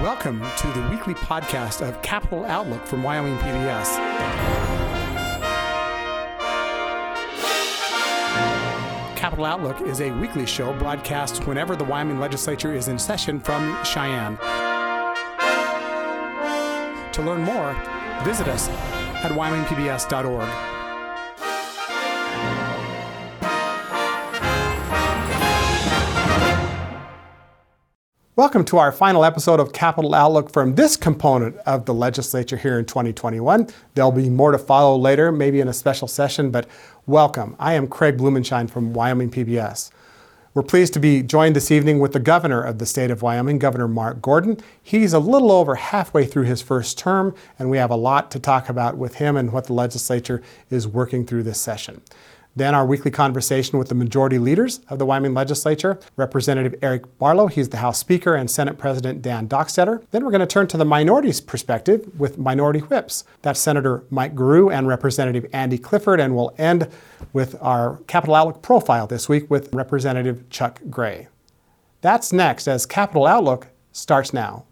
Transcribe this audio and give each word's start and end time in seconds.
Welcome 0.00 0.40
to 0.40 0.66
the 0.72 0.88
weekly 0.90 1.14
podcast 1.14 1.80
of 1.80 2.02
Capital 2.02 2.44
Outlook 2.46 2.84
from 2.84 3.04
Wyoming 3.04 3.36
PBS. 3.38 3.94
Capital 9.14 9.44
Outlook 9.44 9.80
is 9.82 10.00
a 10.00 10.10
weekly 10.10 10.46
show 10.46 10.76
broadcast 10.80 11.46
whenever 11.46 11.76
the 11.76 11.84
Wyoming 11.84 12.18
legislature 12.18 12.74
is 12.74 12.88
in 12.88 12.98
session 12.98 13.38
from 13.38 13.78
Cheyenne. 13.84 14.36
To 17.12 17.22
learn 17.22 17.42
more, 17.42 17.72
visit 18.24 18.48
us 18.48 18.68
at 18.68 19.30
wyomingpbs.org. 19.30 20.73
Welcome 28.36 28.64
to 28.64 28.78
our 28.78 28.90
final 28.90 29.24
episode 29.24 29.60
of 29.60 29.72
Capital 29.72 30.12
Outlook 30.12 30.50
from 30.52 30.74
this 30.74 30.96
component 30.96 31.56
of 31.58 31.84
the 31.84 31.94
legislature 31.94 32.56
here 32.56 32.80
in 32.80 32.84
2021. 32.84 33.68
There'll 33.94 34.10
be 34.10 34.28
more 34.28 34.50
to 34.50 34.58
follow 34.58 34.96
later, 34.96 35.30
maybe 35.30 35.60
in 35.60 35.68
a 35.68 35.72
special 35.72 36.08
session, 36.08 36.50
but 36.50 36.66
welcome. 37.06 37.54
I 37.60 37.74
am 37.74 37.86
Craig 37.86 38.18
Blumenshine 38.18 38.68
from 38.68 38.92
Wyoming 38.92 39.30
PBS. 39.30 39.92
We're 40.52 40.64
pleased 40.64 40.94
to 40.94 40.98
be 40.98 41.22
joined 41.22 41.54
this 41.54 41.70
evening 41.70 42.00
with 42.00 42.12
the 42.12 42.18
governor 42.18 42.60
of 42.60 42.80
the 42.80 42.86
state 42.86 43.12
of 43.12 43.22
Wyoming, 43.22 43.60
Governor 43.60 43.86
Mark 43.86 44.20
Gordon. 44.20 44.58
He's 44.82 45.12
a 45.12 45.20
little 45.20 45.52
over 45.52 45.76
halfway 45.76 46.26
through 46.26 46.46
his 46.46 46.60
first 46.60 46.98
term, 46.98 47.36
and 47.56 47.70
we 47.70 47.78
have 47.78 47.90
a 47.92 47.96
lot 47.96 48.32
to 48.32 48.40
talk 48.40 48.68
about 48.68 48.96
with 48.96 49.14
him 49.14 49.36
and 49.36 49.52
what 49.52 49.66
the 49.66 49.74
legislature 49.74 50.42
is 50.70 50.88
working 50.88 51.24
through 51.24 51.44
this 51.44 51.60
session. 51.60 52.02
Then 52.56 52.74
our 52.74 52.86
weekly 52.86 53.10
conversation 53.10 53.78
with 53.78 53.88
the 53.88 53.96
majority 53.96 54.38
leaders 54.38 54.80
of 54.88 55.00
the 55.00 55.06
Wyoming 55.06 55.34
legislature, 55.34 55.98
Representative 56.16 56.76
Eric 56.82 57.18
Barlow, 57.18 57.48
he's 57.48 57.68
the 57.68 57.78
House 57.78 57.98
Speaker, 57.98 58.36
and 58.36 58.48
Senate 58.48 58.78
President 58.78 59.22
Dan 59.22 59.48
Dockstader. 59.48 60.04
Then 60.12 60.24
we're 60.24 60.30
going 60.30 60.40
to 60.40 60.46
turn 60.46 60.68
to 60.68 60.76
the 60.76 60.84
minorities 60.84 61.40
perspective 61.40 62.08
with 62.18 62.38
minority 62.38 62.78
whips. 62.78 63.24
That's 63.42 63.58
Senator 63.58 64.04
Mike 64.08 64.36
Gierau 64.36 64.72
and 64.72 64.86
Representative 64.86 65.46
Andy 65.52 65.78
Clifford, 65.78 66.20
and 66.20 66.36
we'll 66.36 66.54
end 66.56 66.88
with 67.32 67.56
our 67.60 67.96
Capital 68.06 68.36
Outlook 68.36 68.62
profile 68.62 69.08
this 69.08 69.28
week 69.28 69.50
with 69.50 69.74
Representative 69.74 70.48
Chuck 70.48 70.80
Gray. 70.88 71.26
That's 72.02 72.32
next 72.32 72.68
as 72.68 72.86
Capital 72.86 73.26
Outlook 73.26 73.68
starts 73.90 74.32
now. 74.32 74.66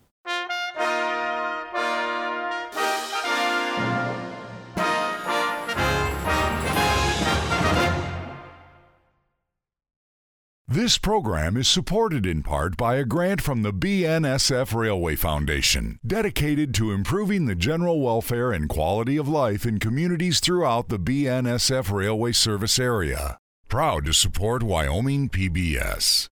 This 10.73 10.97
program 10.97 11.59
is 11.59 11.69
supported 11.69 12.25
in 12.25 12.43
part 12.43 12.79
by 12.79 12.95
a 12.95 13.05
grant 13.05 13.43
from 13.43 13.61
the 13.61 13.75
BNSF 13.75 14.75
Railway 14.75 15.17
Foundation, 15.17 15.99
dedicated 16.07 16.73
to 16.77 16.93
improving 16.93 17.45
the 17.45 17.55
general 17.55 18.01
welfare 18.01 18.53
and 18.53 18.71
quality 18.71 19.19
of 19.19 19.29
life 19.29 19.67
in 19.67 19.79
communities 19.79 20.41
throughout 20.41 20.89
the 20.89 20.99
BNSF 20.99 21.93
Railway 21.93 22.33
Service 22.33 22.79
area. 22.79 23.37
Proud 23.69 24.07
to 24.07 24.15
support 24.15 24.63
Wyoming 24.63 25.29
PBS. 25.29 26.29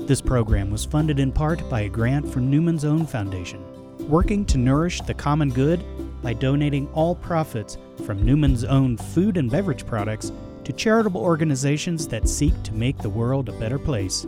This 0.00 0.22
program 0.22 0.70
was 0.70 0.86
funded 0.86 1.20
in 1.20 1.30
part 1.30 1.68
by 1.68 1.82
a 1.82 1.90
grant 1.90 2.26
from 2.32 2.48
Newman's 2.50 2.86
Own 2.86 3.04
Foundation, 3.04 3.62
working 4.08 4.46
to 4.46 4.56
nourish 4.56 5.02
the 5.02 5.12
common 5.12 5.50
good 5.50 5.84
by 6.22 6.32
donating 6.32 6.88
all 6.94 7.14
profits 7.14 7.76
from 8.06 8.24
Newman's 8.24 8.64
Own 8.64 8.96
food 8.96 9.36
and 9.36 9.50
beverage 9.50 9.84
products 9.84 10.32
to 10.64 10.72
charitable 10.72 11.20
organizations 11.20 12.06
that 12.08 12.28
seek 12.28 12.60
to 12.62 12.74
make 12.74 12.98
the 12.98 13.08
world 13.08 13.48
a 13.48 13.52
better 13.52 13.78
place. 13.78 14.26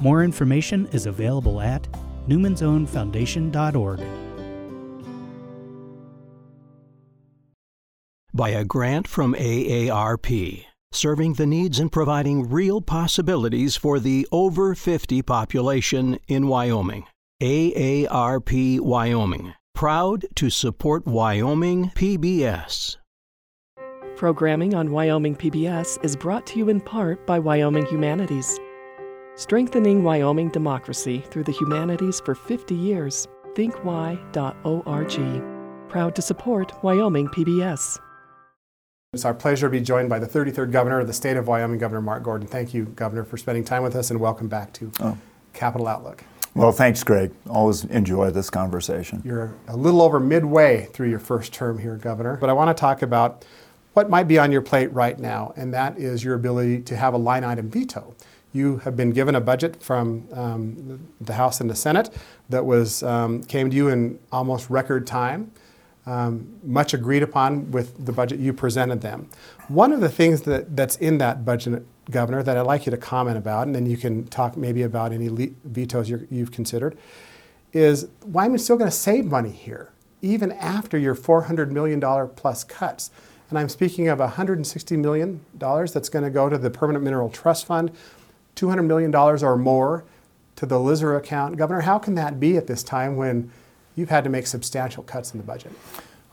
More 0.00 0.22
information 0.22 0.86
is 0.92 1.06
available 1.06 1.60
at 1.60 1.86
newmansownfoundation.org. 2.28 4.00
By 8.34 8.50
a 8.50 8.64
grant 8.64 9.08
from 9.08 9.34
AARP, 9.34 10.66
serving 10.92 11.34
the 11.34 11.46
needs 11.46 11.78
and 11.78 11.90
providing 11.90 12.50
real 12.50 12.82
possibilities 12.82 13.76
for 13.76 13.98
the 13.98 14.28
over 14.30 14.74
50 14.74 15.22
population 15.22 16.18
in 16.28 16.46
Wyoming. 16.46 17.06
AARP 17.42 18.80
Wyoming, 18.80 19.54
proud 19.74 20.26
to 20.34 20.50
support 20.50 21.06
Wyoming 21.06 21.92
PBS. 21.94 22.96
Programming 24.16 24.74
on 24.74 24.90
Wyoming 24.92 25.36
PBS 25.36 26.02
is 26.02 26.16
brought 26.16 26.46
to 26.46 26.56
you 26.58 26.70
in 26.70 26.80
part 26.80 27.26
by 27.26 27.38
Wyoming 27.38 27.84
Humanities. 27.84 28.58
Strengthening 29.34 30.04
Wyoming 30.04 30.48
democracy 30.48 31.22
through 31.30 31.44
the 31.44 31.52
humanities 31.52 32.20
for 32.20 32.34
50 32.34 32.74
years. 32.74 33.28
ThinkWY.org. 33.54 34.30
Proud 35.90 36.16
to 36.16 36.22
support 36.22 36.82
Wyoming 36.82 37.28
PBS. 37.28 37.98
It's 39.12 39.26
our 39.26 39.34
pleasure 39.34 39.66
to 39.66 39.70
be 39.70 39.82
joined 39.82 40.08
by 40.08 40.18
the 40.18 40.26
33rd 40.26 40.72
Governor 40.72 41.00
of 41.00 41.08
the 41.08 41.12
state 41.12 41.36
of 41.36 41.46
Wyoming, 41.46 41.78
Governor 41.78 42.00
Mark 42.00 42.22
Gordon. 42.22 42.48
Thank 42.48 42.72
you, 42.72 42.86
Governor, 42.86 43.24
for 43.24 43.36
spending 43.36 43.64
time 43.64 43.82
with 43.82 43.94
us, 43.94 44.10
and 44.10 44.18
welcome 44.18 44.48
back 44.48 44.72
to 44.74 44.90
oh. 45.00 45.18
Capital 45.52 45.88
Outlook. 45.88 46.24
Well, 46.54 46.72
thanks, 46.72 47.04
Greg. 47.04 47.32
Always 47.50 47.84
enjoy 47.84 48.30
this 48.30 48.48
conversation. 48.48 49.20
You're 49.26 49.54
a 49.68 49.76
little 49.76 50.00
over 50.00 50.18
midway 50.18 50.86
through 50.86 51.10
your 51.10 51.18
first 51.18 51.52
term 51.52 51.78
here, 51.78 51.96
Governor, 51.96 52.38
but 52.38 52.48
I 52.48 52.54
want 52.54 52.74
to 52.74 52.80
talk 52.80 53.02
about 53.02 53.44
what 53.96 54.10
might 54.10 54.28
be 54.28 54.38
on 54.38 54.52
your 54.52 54.60
plate 54.60 54.92
right 54.92 55.18
now, 55.18 55.54
and 55.56 55.72
that 55.72 55.98
is 55.98 56.22
your 56.22 56.34
ability 56.34 56.82
to 56.82 56.94
have 56.94 57.14
a 57.14 57.16
line 57.16 57.42
item 57.42 57.70
veto. 57.70 58.14
You 58.52 58.76
have 58.78 58.94
been 58.94 59.10
given 59.10 59.34
a 59.34 59.40
budget 59.40 59.82
from 59.82 60.28
um, 60.34 61.08
the 61.18 61.32
House 61.32 61.62
and 61.62 61.70
the 61.70 61.74
Senate 61.74 62.10
that 62.50 62.66
was 62.66 63.02
um, 63.02 63.42
came 63.44 63.70
to 63.70 63.76
you 63.76 63.88
in 63.88 64.18
almost 64.30 64.68
record 64.68 65.06
time, 65.06 65.50
um, 66.04 66.58
much 66.62 66.92
agreed 66.92 67.22
upon 67.22 67.70
with 67.70 68.04
the 68.04 68.12
budget 68.12 68.38
you 68.38 68.52
presented 68.52 69.00
them. 69.00 69.30
One 69.68 69.92
of 69.94 70.02
the 70.02 70.10
things 70.10 70.42
that, 70.42 70.76
that's 70.76 70.96
in 70.96 71.16
that 71.18 71.46
budget, 71.46 71.86
Governor, 72.10 72.42
that 72.42 72.54
I'd 72.54 72.66
like 72.66 72.84
you 72.84 72.90
to 72.90 72.98
comment 72.98 73.38
about, 73.38 73.66
and 73.66 73.74
then 73.74 73.86
you 73.86 73.96
can 73.96 74.26
talk 74.26 74.58
maybe 74.58 74.82
about 74.82 75.10
any 75.10 75.30
le- 75.30 75.54
vetoes 75.64 76.10
you 76.10 76.26
have 76.40 76.52
considered, 76.52 76.98
is 77.72 78.08
Wyoming's 78.26 78.62
still 78.62 78.76
going 78.76 78.90
to 78.90 78.96
save 78.96 79.24
money 79.24 79.52
here, 79.52 79.94
even 80.20 80.52
after 80.52 80.98
your 80.98 81.14
$400 81.14 81.70
million 81.70 81.98
plus 82.36 82.62
cuts. 82.62 83.10
And 83.50 83.58
I'm 83.58 83.68
speaking 83.68 84.08
of 84.08 84.18
$160 84.18 84.98
million 84.98 85.40
that's 85.58 86.08
going 86.08 86.24
to 86.24 86.30
go 86.30 86.48
to 86.48 86.58
the 86.58 86.70
Permanent 86.70 87.04
Mineral 87.04 87.30
Trust 87.30 87.66
Fund, 87.66 87.92
$200 88.56 88.84
million 88.84 89.14
or 89.14 89.56
more 89.56 90.04
to 90.56 90.66
the 90.66 90.76
LISRA 90.76 91.18
account. 91.18 91.56
Governor, 91.56 91.82
how 91.82 91.98
can 91.98 92.14
that 92.14 92.40
be 92.40 92.56
at 92.56 92.66
this 92.66 92.82
time 92.82 93.16
when 93.16 93.50
you've 93.94 94.10
had 94.10 94.24
to 94.24 94.30
make 94.30 94.46
substantial 94.46 95.02
cuts 95.02 95.32
in 95.32 95.38
the 95.38 95.44
budget? 95.44 95.72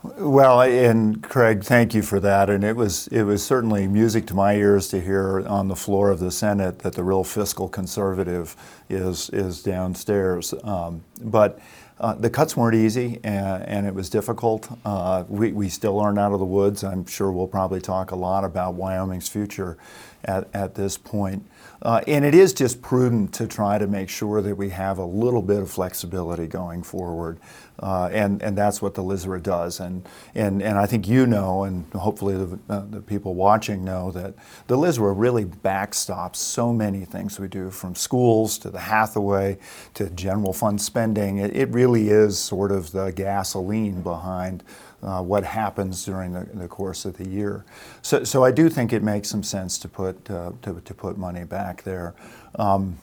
Well, 0.02 0.60
and 0.60 1.22
Craig, 1.22 1.64
thank 1.64 1.94
you 1.94 2.02
for 2.02 2.20
that. 2.20 2.50
And 2.50 2.62
it 2.62 2.76
was 2.76 3.06
it 3.06 3.22
was 3.22 3.42
certainly 3.42 3.88
music 3.88 4.26
to 4.26 4.34
my 4.34 4.54
ears 4.54 4.88
to 4.88 5.00
hear 5.00 5.46
on 5.46 5.68
the 5.68 5.76
floor 5.76 6.10
of 6.10 6.20
the 6.20 6.30
Senate 6.30 6.80
that 6.80 6.92
the 6.92 7.02
real 7.02 7.24
fiscal 7.24 7.70
conservative 7.70 8.54
is 8.90 9.30
is 9.30 9.62
downstairs. 9.62 10.52
Um, 10.62 11.04
but 11.22 11.58
uh, 12.00 12.14
the 12.14 12.28
cuts 12.28 12.56
weren't 12.56 12.74
easy 12.74 13.20
and, 13.22 13.62
and 13.64 13.86
it 13.86 13.94
was 13.94 14.10
difficult. 14.10 14.68
Uh, 14.84 15.24
we, 15.28 15.52
we 15.52 15.68
still 15.68 16.00
aren't 16.00 16.18
out 16.18 16.32
of 16.32 16.40
the 16.40 16.44
woods. 16.44 16.82
I'm 16.82 17.06
sure 17.06 17.30
we'll 17.30 17.46
probably 17.46 17.80
talk 17.80 18.10
a 18.10 18.16
lot 18.16 18.44
about 18.44 18.74
Wyoming's 18.74 19.28
future 19.28 19.78
at, 20.24 20.48
at 20.52 20.74
this 20.74 20.98
point. 20.98 21.46
Uh, 21.82 22.00
and 22.06 22.24
it 22.24 22.34
is 22.34 22.52
just 22.52 22.80
prudent 22.82 23.32
to 23.34 23.46
try 23.46 23.78
to 23.78 23.86
make 23.86 24.08
sure 24.08 24.40
that 24.42 24.56
we 24.56 24.70
have 24.70 24.98
a 24.98 25.04
little 25.04 25.42
bit 25.42 25.60
of 25.60 25.70
flexibility 25.70 26.46
going 26.46 26.82
forward. 26.82 27.38
Uh, 27.80 28.08
and, 28.12 28.40
and 28.42 28.56
that's 28.56 28.80
what 28.80 28.94
the 28.94 29.02
LISRA 29.02 29.42
does. 29.42 29.80
And, 29.80 30.08
and, 30.34 30.62
and 30.62 30.78
I 30.78 30.86
think 30.86 31.08
you 31.08 31.26
know, 31.26 31.64
and 31.64 31.92
hopefully 31.92 32.36
the, 32.36 32.58
uh, 32.68 32.84
the 32.88 33.00
people 33.00 33.34
watching 33.34 33.84
know, 33.84 34.12
that 34.12 34.34
the 34.68 34.76
LISRA 34.76 35.12
really 35.16 35.44
backstops 35.44 36.36
so 36.36 36.72
many 36.72 37.04
things 37.04 37.38
we 37.40 37.48
do, 37.48 37.70
from 37.70 37.94
schools 37.94 38.58
to 38.58 38.70
the 38.70 38.78
Hathaway 38.78 39.58
to 39.94 40.08
general 40.10 40.52
fund 40.52 40.80
spending. 40.80 41.38
It, 41.38 41.56
it 41.56 41.68
really 41.70 42.08
is 42.08 42.38
sort 42.38 42.70
of 42.70 42.92
the 42.92 43.10
gasoline 43.10 44.02
behind 44.02 44.62
uh, 45.02 45.22
what 45.22 45.44
happens 45.44 46.04
during 46.04 46.32
the, 46.32 46.44
the, 46.54 46.68
course 46.68 47.04
of 47.04 47.18
the 47.18 47.28
year. 47.28 47.64
So, 48.00 48.24
so 48.24 48.42
I 48.42 48.50
do 48.50 48.70
think 48.70 48.92
it 48.92 49.02
makes 49.02 49.28
some 49.28 49.42
sense 49.42 49.78
to 49.80 49.88
put, 49.88 50.30
uh, 50.30 50.52
to, 50.62 50.80
to 50.80 50.94
put 50.94 51.18
money 51.18 51.44
back 51.44 51.82
there. 51.82 52.14
Um, 52.54 52.98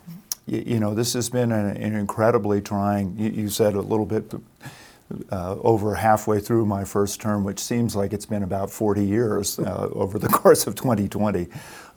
you, 0.45 0.63
you, 0.65 0.79
know, 0.79 0.93
this 0.93 1.13
has 1.13 1.29
been 1.29 1.51
an, 1.51 1.77
an 1.77 1.95
incredibly 1.95 2.61
trying, 2.61 3.15
you, 3.17 3.29
you, 3.29 3.49
said 3.49 3.75
a 3.75 3.81
little 3.81 4.05
bit 4.05 4.33
uh, 5.31 5.55
over 5.61 5.95
halfway 5.95 6.39
through 6.39 6.65
my 6.65 6.83
first 6.83 7.21
term, 7.21 7.43
which 7.43 7.59
seems 7.59 7.95
like 7.95 8.13
it's 8.13 8.25
been 8.25 8.43
about 8.43 8.69
40 8.69 9.05
years 9.05 9.59
uh, 9.59 9.89
over 9.93 10.17
the 10.17 10.27
course 10.29 10.67
of 10.67 10.75
2020. 10.75 11.47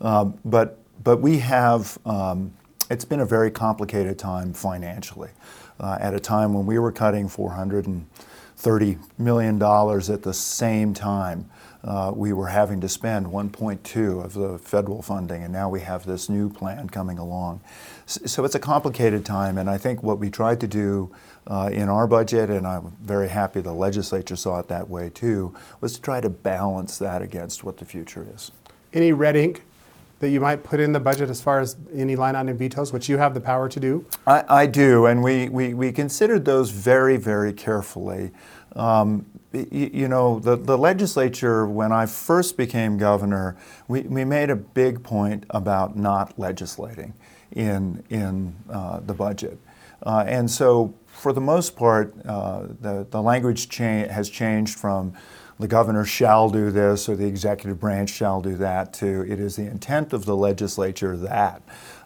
Um, 0.01 0.37
but, 0.45 0.79
but 1.03 1.17
we 1.17 1.39
have, 1.39 1.97
um, 2.05 2.53
it's 2.89 3.05
been 3.05 3.21
a 3.21 3.25
very 3.25 3.51
complicated 3.51 4.19
time 4.19 4.53
financially. 4.53 5.31
Uh, 5.79 5.97
at 5.99 6.13
a 6.13 6.19
time 6.19 6.53
when 6.53 6.65
we 6.65 6.79
were 6.79 6.91
cutting 6.91 7.27
400 7.27 7.85
and 7.85 8.07
$30 8.57 8.97
million 9.17 9.61
at 9.61 10.23
the 10.23 10.33
same 10.33 10.93
time. 10.93 11.49
uh, 11.83 12.11
we 12.15 12.33
were 12.33 12.47
having 12.47 12.81
to 12.81 12.89
spend 12.89 13.27
1.2 13.27 14.23
of 14.23 14.33
the 14.33 14.57
federal 14.57 15.01
funding, 15.01 15.43
and 15.43 15.53
now 15.53 15.69
we 15.69 15.81
have 15.81 16.05
this 16.05 16.29
new 16.29 16.49
plan 16.49 16.89
coming 16.89 17.19
along. 17.19 17.61
So 18.07 18.45
it's 18.45 18.53
a 18.53 18.59
complicated 18.59 19.25
time, 19.25 19.57
and 19.57 19.67
I 19.67 19.79
think 19.79 20.03
what 20.03 20.19
we 20.19 20.29
tried 20.29 20.59
to 20.59 20.67
do 20.67 21.11
uh, 21.47 21.71
in 21.73 21.89
our 21.89 22.05
budget, 22.05 22.51
and 22.51 22.67
I'm 22.67 22.95
very 23.01 23.29
happy 23.29 23.61
the 23.61 23.73
legislature 23.73 24.35
saw 24.35 24.59
it 24.59 24.67
that 24.67 24.89
way 24.89 25.09
too, 25.09 25.55
was 25.81 25.93
to 25.93 26.01
try 26.01 26.21
to 26.21 26.29
balance 26.29 26.99
that 26.99 27.23
against 27.23 27.63
what 27.63 27.77
the 27.77 27.85
future 27.85 28.27
is. 28.31 28.51
Any 28.93 29.11
red 29.11 29.35
ink 29.35 29.63
that 30.19 30.29
you 30.29 30.39
might 30.39 30.63
put 30.63 30.79
in 30.79 30.91
the 30.93 30.99
budget 30.99 31.31
as 31.31 31.41
far 31.41 31.59
as 31.59 31.77
any 31.93 32.15
line 32.15 32.35
item 32.35 32.55
vetoes, 32.57 32.93
which 32.93 33.09
you 33.09 33.17
have 33.17 33.33
the 33.33 33.41
power 33.41 33.67
to 33.67 33.79
do? 33.79 34.05
I, 34.27 34.43
I 34.47 34.65
do, 34.67 35.07
and 35.07 35.23
we, 35.23 35.49
we, 35.49 35.73
we 35.73 35.91
considered 35.91 36.45
those 36.45 36.69
very, 36.69 37.17
very 37.17 37.53
carefully. 37.53 38.31
Um, 38.75 39.25
you, 39.51 39.89
you, 39.93 40.07
know, 40.07 40.39
the, 40.39 40.55
the 40.55 40.77
legislature, 40.77 41.65
when 41.65 41.91
I 41.91 42.05
first 42.05 42.55
became 42.55 42.97
governor, 42.97 43.57
we, 43.87 44.01
we 44.01 44.25
made 44.25 44.51
a 44.51 44.55
big 44.55 45.03
point 45.03 45.45
about 45.49 45.97
not 45.97 46.37
legislating 46.37 47.13
in, 47.55 48.03
in 48.09 48.55
uh, 48.69 48.99
the 48.99 49.13
budget. 49.13 49.57
Uh, 50.03 50.23
and 50.27 50.49
so, 50.51 50.93
for 51.07 51.31
the 51.33 51.41
most 51.41 51.75
part, 51.75 52.13
uh, 52.25 52.67
the, 52.81 53.07
the 53.09 53.21
language 53.21 53.69
cha- 53.69 54.07
has 54.07 54.29
changed 54.29 54.77
from 54.77 55.13
the 55.57 55.67
governor 55.67 56.03
shall 56.03 56.49
do 56.49 56.69
this 56.69 57.07
or 57.07 57.15
the 57.15 57.25
executive 57.25 57.79
branch 57.79 58.09
shall 58.09 58.41
do 58.41 58.55
that 58.57 58.91
to 58.91 59.21
it 59.21 59.39
is 59.39 59.55
the 59.55 59.65
intent 59.65 60.11
of 60.11 60.25
the 60.25 60.35
legislature 60.35 61.15
that. 61.15 61.61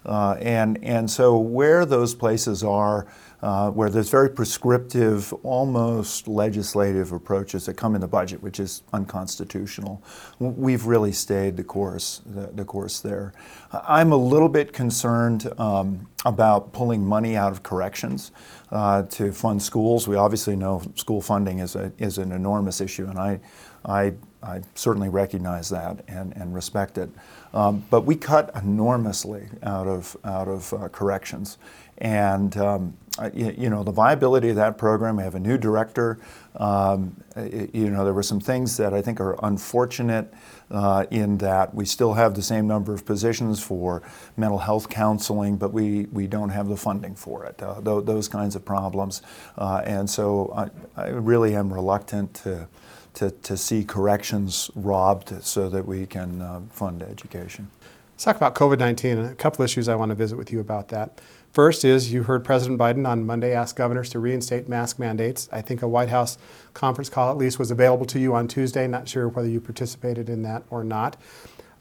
Uh, 0.06 0.36
and, 0.40 0.82
and 0.84 1.10
so, 1.10 1.36
where 1.36 1.84
those 1.84 2.14
places 2.14 2.62
are, 2.62 3.06
uh, 3.42 3.70
where 3.70 3.88
there's 3.88 4.10
very 4.10 4.28
prescriptive, 4.28 5.32
almost 5.42 6.28
legislative 6.28 7.12
approaches 7.12 7.66
that 7.66 7.74
come 7.74 7.94
in 7.94 8.00
the 8.00 8.08
budget, 8.08 8.42
which 8.42 8.60
is 8.60 8.82
unconstitutional. 8.92 10.02
We've 10.38 10.84
really 10.84 11.12
stayed 11.12 11.56
the 11.56 11.64
course, 11.64 12.20
the, 12.26 12.48
the 12.48 12.64
course 12.64 13.00
there. 13.00 13.32
I'm 13.72 14.12
a 14.12 14.16
little 14.16 14.48
bit 14.48 14.72
concerned 14.72 15.50
um, 15.58 16.06
about 16.24 16.72
pulling 16.72 17.04
money 17.04 17.36
out 17.36 17.52
of 17.52 17.62
corrections 17.62 18.32
uh, 18.70 19.04
to 19.04 19.32
fund 19.32 19.62
schools. 19.62 20.06
We 20.06 20.16
obviously 20.16 20.56
know 20.56 20.82
school 20.94 21.22
funding 21.22 21.60
is, 21.60 21.76
a, 21.76 21.92
is 21.98 22.18
an 22.18 22.32
enormous 22.32 22.80
issue, 22.80 23.06
and 23.06 23.18
I, 23.18 23.40
I, 23.84 24.12
I 24.42 24.60
certainly 24.74 25.08
recognize 25.08 25.70
that 25.70 26.04
and, 26.08 26.36
and 26.36 26.54
respect 26.54 26.98
it. 26.98 27.08
Um, 27.52 27.84
but 27.90 28.02
we 28.02 28.16
cut 28.16 28.54
enormously 28.54 29.48
out 29.62 29.86
of, 29.86 30.16
out 30.24 30.48
of 30.48 30.72
uh, 30.72 30.88
corrections. 30.88 31.58
And 32.00 32.56
um, 32.56 32.94
you 33.34 33.68
know 33.68 33.82
the 33.82 33.92
viability 33.92 34.48
of 34.50 34.56
that 34.56 34.78
program. 34.78 35.16
We 35.16 35.22
have 35.22 35.34
a 35.34 35.40
new 35.40 35.58
director. 35.58 36.18
Um, 36.56 37.16
you 37.36 37.90
know 37.90 38.04
there 38.04 38.14
were 38.14 38.22
some 38.22 38.40
things 38.40 38.76
that 38.78 38.94
I 38.94 39.02
think 39.02 39.20
are 39.20 39.36
unfortunate 39.44 40.32
uh, 40.70 41.06
in 41.10 41.38
that 41.38 41.74
we 41.74 41.84
still 41.84 42.14
have 42.14 42.34
the 42.34 42.42
same 42.42 42.66
number 42.66 42.94
of 42.94 43.04
positions 43.04 43.62
for 43.62 44.02
mental 44.36 44.58
health 44.58 44.88
counseling, 44.88 45.56
but 45.56 45.72
we, 45.72 46.04
we 46.06 46.26
don't 46.26 46.50
have 46.50 46.68
the 46.68 46.76
funding 46.76 47.14
for 47.14 47.44
it. 47.44 47.60
Uh, 47.62 47.80
th- 47.80 48.04
those 48.04 48.28
kinds 48.28 48.54
of 48.54 48.64
problems, 48.64 49.22
uh, 49.58 49.82
and 49.84 50.08
so 50.08 50.52
I, 50.96 51.02
I 51.02 51.08
really 51.08 51.54
am 51.54 51.72
reluctant 51.72 52.34
to. 52.34 52.68
To, 53.14 53.32
to 53.32 53.56
see 53.56 53.82
corrections 53.82 54.70
robbed 54.76 55.42
so 55.44 55.68
that 55.68 55.84
we 55.84 56.06
can 56.06 56.40
uh, 56.40 56.60
fund 56.70 57.02
education. 57.02 57.68
Let's 58.12 58.22
talk 58.22 58.36
about 58.36 58.54
COVID 58.54 58.78
19 58.78 59.18
and 59.18 59.30
a 59.30 59.34
couple 59.34 59.64
issues 59.64 59.88
I 59.88 59.96
want 59.96 60.10
to 60.10 60.14
visit 60.14 60.36
with 60.36 60.52
you 60.52 60.60
about 60.60 60.86
that. 60.90 61.20
First 61.52 61.84
is 61.84 62.12
you 62.12 62.22
heard 62.22 62.44
President 62.44 62.78
Biden 62.78 63.08
on 63.08 63.26
Monday 63.26 63.52
ask 63.52 63.74
governors 63.74 64.08
to 64.10 64.20
reinstate 64.20 64.68
mask 64.68 65.00
mandates. 65.00 65.48
I 65.50 65.60
think 65.60 65.82
a 65.82 65.88
White 65.88 66.08
House 66.08 66.38
conference 66.74 67.08
call 67.08 67.28
at 67.30 67.36
least 67.36 67.58
was 67.58 67.72
available 67.72 68.06
to 68.06 68.20
you 68.20 68.34
on 68.34 68.46
Tuesday. 68.46 68.86
Not 68.86 69.08
sure 69.08 69.28
whether 69.28 69.48
you 69.48 69.60
participated 69.60 70.28
in 70.28 70.42
that 70.44 70.62
or 70.70 70.84
not. 70.84 71.16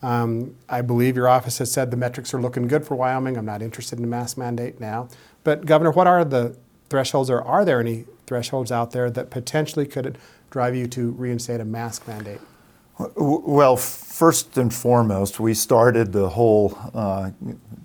Um, 0.02 0.56
I 0.68 0.82
believe 0.82 1.16
your 1.16 1.28
office 1.28 1.60
has 1.60 1.72
said 1.72 1.92
the 1.92 1.98
metrics 1.98 2.34
are 2.34 2.42
looking 2.42 2.68
good 2.68 2.84
for 2.84 2.96
Wyoming. 2.96 3.38
I'm 3.38 3.46
not 3.46 3.62
interested 3.62 4.00
in 4.00 4.06
a 4.06 4.08
mask 4.08 4.38
mandate 4.38 4.80
now. 4.80 5.08
But, 5.44 5.68
Governor, 5.68 5.92
what 5.92 6.08
are 6.08 6.26
the 6.26 6.58
thresholds, 6.90 7.30
or 7.30 7.42
are 7.44 7.64
there 7.64 7.80
any 7.80 8.06
thresholds 8.26 8.72
out 8.72 8.92
there 8.92 9.12
that 9.12 9.30
potentially 9.30 9.86
could 9.86 10.18
drive 10.50 10.76
you 10.76 10.88
to 10.88 11.12
reinstate 11.12 11.60
a 11.60 11.66
mask 11.66 12.08
mandate? 12.08 12.40
Well, 13.00 13.78
first 13.78 14.58
and 14.58 14.74
foremost, 14.74 15.40
we 15.40 15.54
started 15.54 16.12
the 16.12 16.28
whole 16.28 16.78
uh, 16.94 17.32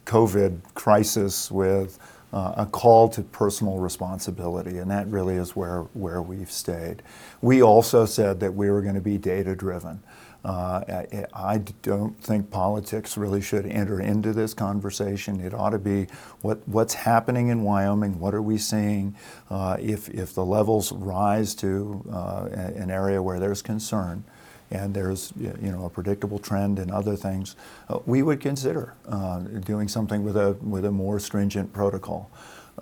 COVID 0.07 0.61
crisis 0.75 1.53
with 1.53 2.01
uh, 2.33 2.55
a 2.57 2.67
call 2.67 3.09
to 3.11 3.23
personal 3.23 3.79
responsibility, 3.79 4.79
and 4.79 4.91
that 4.91 5.07
really 5.07 5.37
is 5.37 5.55
where, 5.55 5.83
where 5.93 6.21
we've 6.21 6.51
stayed. 6.51 7.01
We 7.43 7.63
also 7.63 8.07
said 8.07 8.41
that 8.41 8.55
we 8.55 8.69
were 8.71 8.83
going 8.83 8.97
to 8.97 9.01
be 9.01 9.17
data 9.17 9.55
driven. 9.55 10.03
Uh, 10.45 11.05
I, 11.33 11.59
don't 11.83 12.21
think 12.21 12.51
politics 12.51 13.17
really 13.17 13.41
should 13.41 13.65
enter 13.67 14.01
into 14.01 14.33
this 14.33 14.53
conversation. 14.53 15.41
It 15.41 15.55
ought 15.55 15.71
to 15.71 15.79
be 15.79 16.09
what, 16.43 16.67
what's 16.69 16.93
happening 16.93 17.49
in 17.49 17.63
Wyoming, 17.63 18.19
what 18.19 18.35
are 18.35 18.43
we 18.43 18.59
seeing? 18.59 19.15
Uh, 19.49 19.77
if, 19.81 20.11
if 20.11 20.35
the 20.35 20.45
levels 20.45 20.93
rise 20.93 21.55
to 21.57 22.05
uh, 22.13 22.49
an 22.53 22.91
area 22.91 23.23
where 23.23 23.39
there's 23.39 23.63
concern, 23.63 24.25
and 24.71 24.95
there's 24.95 25.33
you 25.39 25.71
know 25.73 25.85
a 25.85 25.91
predictable 25.91 26.39
trend 26.39 26.79
in 26.79 26.91
other 26.91 27.17
things, 27.17 27.57
uh, 27.89 27.99
we 28.07 28.23
would 28.23 28.41
consider 28.41 28.95
uh, 29.09 29.41
doing 29.41 29.89
something 29.89 30.25
with 30.25 30.37
a 30.37 30.53
with 30.63 30.85
a 30.85 30.91
more 30.91 31.19
stringent 31.19 31.73
protocol. 31.73 32.31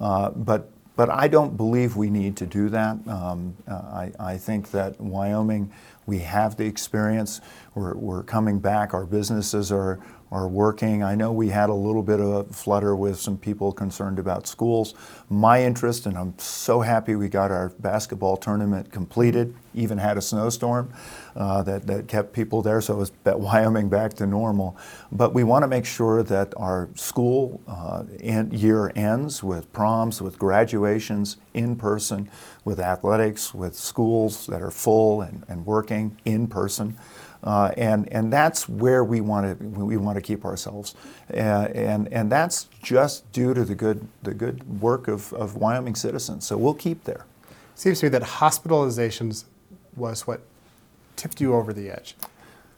Uh, 0.00 0.31
but 0.31 0.70
but 0.96 1.08
I 1.11 1.29
don't 1.29 1.56
believe 1.56 1.96
we 1.96 2.11
need 2.11 2.37
to 2.37 2.46
do 2.46 2.69
that. 2.69 2.96
Um, 3.08 3.56
uh, 3.67 3.75
I, 3.75 4.12
I 4.19 4.37
think 4.37 4.70
that 4.73 5.00
Wyoming, 5.00 5.73
we 6.06 6.19
have 6.19 6.56
the 6.56 6.67
experience. 6.67 7.40
We're, 7.75 7.94
we're 7.94 8.23
coming 8.23 8.58
back. 8.58 8.93
Our 8.93 9.06
businesses 9.06 9.73
are 9.73 10.00
are 10.32 10.49
working. 10.49 11.02
I 11.02 11.14
know 11.14 11.31
we 11.31 11.50
had 11.50 11.69
a 11.69 11.75
little 11.75 12.02
bit 12.02 12.19
of 12.19 12.26
a 12.26 12.44
flutter 12.44 12.96
with 12.96 13.20
some 13.20 13.37
people 13.37 13.70
concerned 13.70 14.19
about 14.19 14.46
schools. 14.46 14.94
My 15.29 15.62
interest, 15.62 16.06
and 16.06 16.17
I'm 16.17 16.32
so 16.38 16.81
happy 16.81 17.14
we 17.14 17.29
got 17.29 17.50
our 17.50 17.69
basketball 17.81 18.38
tournament 18.38 18.90
completed, 18.90 19.55
even 19.75 19.99
had 19.99 20.17
a 20.17 20.23
snowstorm 20.23 20.90
uh, 21.37 21.62
that, 21.64 21.87
that 21.87 22.08
kept 22.08 22.32
people 22.32 22.62
there, 22.62 22.81
so 22.81 22.94
it 22.94 22.96
was 22.96 23.12
Wyoming 23.25 23.90
back 23.90 24.14
to 24.14 24.26
normal. 24.26 24.75
But 25.11 25.34
we 25.34 25.44
want 25.44 25.64
to 25.64 25.69
make 25.69 25.84
sure 25.84 26.23
that 26.23 26.55
our 26.56 26.88
school 26.94 27.61
uh, 27.69 28.05
year 28.23 28.90
ends 28.96 29.43
with 29.43 29.70
proms, 29.75 30.23
with 30.23 30.38
graduations 30.38 31.37
in 31.52 31.76
person, 31.76 32.31
with 32.64 32.81
athletics, 32.81 33.52
with 33.52 33.75
schools 33.75 34.46
that 34.46 34.62
are 34.62 34.70
full 34.70 35.20
and, 35.20 35.44
and 35.46 35.67
working 35.67 36.17
in 36.25 36.46
person. 36.46 36.96
Uh, 37.43 37.73
and, 37.77 38.12
and 38.12 38.33
that's 38.33 38.69
where 38.69 39.03
we 39.03 39.21
want 39.21 39.59
to 39.59 39.65
we 39.65 39.97
want 39.97 40.17
to 40.17 40.23
keep 40.23 40.44
ourselves, 40.44 40.94
uh, 41.35 41.67
and 41.75 42.06
and 42.12 42.31
that's 42.31 42.69
just 42.81 43.31
due 43.33 43.53
to 43.53 43.65
the 43.65 43.75
good 43.75 44.06
the 44.23 44.33
good 44.33 44.81
work 44.81 45.09
of, 45.09 45.33
of 45.33 45.56
Wyoming 45.56 45.97
citizens. 45.97 46.47
So 46.47 46.56
we'll 46.56 46.75
keep 46.75 47.03
there. 47.03 47.27
Seems 47.75 47.99
to 48.01 48.06
me 48.06 48.11
that 48.11 48.22
hospitalizations 48.22 49.44
was 49.96 50.25
what 50.25 50.43
tipped 51.17 51.41
you 51.41 51.55
over 51.55 51.72
the 51.72 51.91
edge 51.91 52.15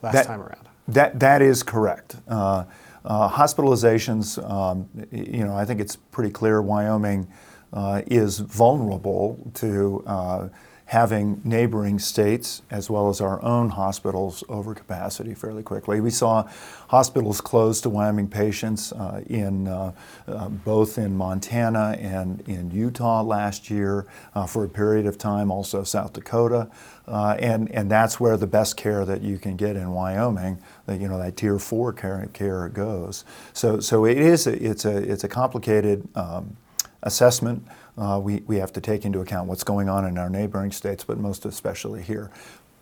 last 0.00 0.14
that, 0.14 0.26
time 0.26 0.40
around. 0.40 0.66
That 0.88 1.20
that 1.20 1.42
is 1.42 1.62
correct. 1.62 2.16
Uh, 2.26 2.64
uh, 3.04 3.28
hospitalizations, 3.28 4.42
um, 4.50 4.88
you 5.12 5.44
know, 5.44 5.54
I 5.54 5.66
think 5.66 5.80
it's 5.80 5.96
pretty 5.96 6.30
clear 6.30 6.62
Wyoming 6.62 7.28
uh, 7.74 8.00
is 8.06 8.38
vulnerable 8.38 9.50
to 9.54 10.02
uh, 10.06 10.48
having 10.86 11.40
neighboring 11.44 11.98
states 11.98 12.62
as 12.70 12.90
well 12.90 13.08
as 13.08 13.20
our 13.20 13.42
own 13.42 13.70
hospitals 13.70 14.44
over 14.48 14.74
capacity 14.74 15.34
fairly 15.34 15.62
quickly. 15.62 16.00
We 16.00 16.10
saw 16.10 16.46
hospitals 16.88 17.40
close 17.40 17.80
to 17.82 17.88
Wyoming 17.88 18.28
patients 18.28 18.92
uh, 18.92 19.22
in 19.26 19.66
uh, 19.66 19.92
uh, 20.28 20.48
both 20.48 20.98
in 20.98 21.16
Montana 21.16 21.96
and 21.98 22.42
in 22.46 22.70
Utah 22.70 23.22
last 23.22 23.70
year 23.70 24.06
uh, 24.34 24.46
for 24.46 24.64
a 24.64 24.68
period 24.68 25.06
of 25.06 25.16
time, 25.16 25.50
also 25.50 25.84
South 25.84 26.12
Dakota. 26.12 26.68
Uh, 27.08 27.36
and, 27.38 27.70
and 27.70 27.90
that's 27.90 28.20
where 28.20 28.36
the 28.36 28.46
best 28.46 28.76
care 28.76 29.04
that 29.04 29.22
you 29.22 29.38
can 29.38 29.56
get 29.56 29.76
in 29.76 29.90
Wyoming, 29.90 30.58
that, 30.86 31.00
you 31.00 31.08
know, 31.08 31.18
that 31.18 31.36
tier 31.36 31.58
four 31.58 31.92
care, 31.92 32.28
care 32.32 32.68
goes. 32.68 33.24
So, 33.52 33.80
so 33.80 34.04
it 34.04 34.18
is, 34.18 34.46
a, 34.46 34.52
it's, 34.62 34.84
a, 34.84 34.96
it's 34.96 35.24
a 35.24 35.28
complicated 35.28 36.08
um, 36.14 36.56
assessment 37.04 37.64
uh, 37.96 38.20
we, 38.22 38.42
we 38.46 38.56
have 38.56 38.72
to 38.72 38.80
take 38.80 39.04
into 39.04 39.20
account 39.20 39.48
what's 39.48 39.64
going 39.64 39.88
on 39.88 40.04
in 40.04 40.18
our 40.18 40.28
neighboring 40.28 40.72
states, 40.72 41.04
but 41.04 41.18
most 41.18 41.44
especially 41.44 42.02
here. 42.02 42.30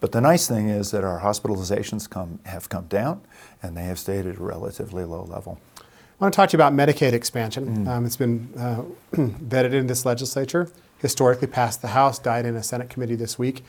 But 0.01 0.13
the 0.13 0.21
nice 0.21 0.49
thing 0.49 0.69
is 0.69 0.91
that 0.91 1.05
our 1.05 1.21
hospitalizations 1.21 2.09
come, 2.09 2.41
have 2.45 2.69
come 2.69 2.87
down 2.87 3.21
and 3.63 3.77
they 3.77 3.85
have 3.85 3.99
stayed 3.99 4.27
at 4.27 4.37
a 4.37 4.43
relatively 4.43 5.05
low 5.05 5.25
level. 5.25 5.61
I 5.79 6.25
want 6.25 6.35
to 6.35 6.37
talk 6.37 6.51
to 6.51 6.57
you 6.57 6.63
about 6.63 6.73
Medicaid 6.73 7.13
expansion. 7.13 7.85
Mm. 7.85 7.89
Um, 7.89 8.07
it's 8.07 8.17
been 8.17 8.53
uh, 8.57 8.83
vetted 9.13 9.75
in 9.75 9.87
this 9.87 10.07
legislature, 10.07 10.71
historically 10.99 11.47
passed 11.47 11.83
the 11.83 11.89
House, 11.89 12.19
died 12.19 12.47
in 12.47 12.57
a 12.57 12.63
Senate 12.63 12.89
committee 12.89 13.17
this 13.17 13.39
week. 13.39 13.63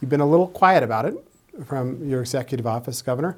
You've 0.00 0.10
been 0.10 0.20
a 0.20 0.28
little 0.28 0.48
quiet 0.48 0.82
about 0.82 1.06
it 1.06 1.14
from 1.64 2.06
your 2.08 2.20
executive 2.20 2.66
office, 2.66 3.02
Governor. 3.02 3.36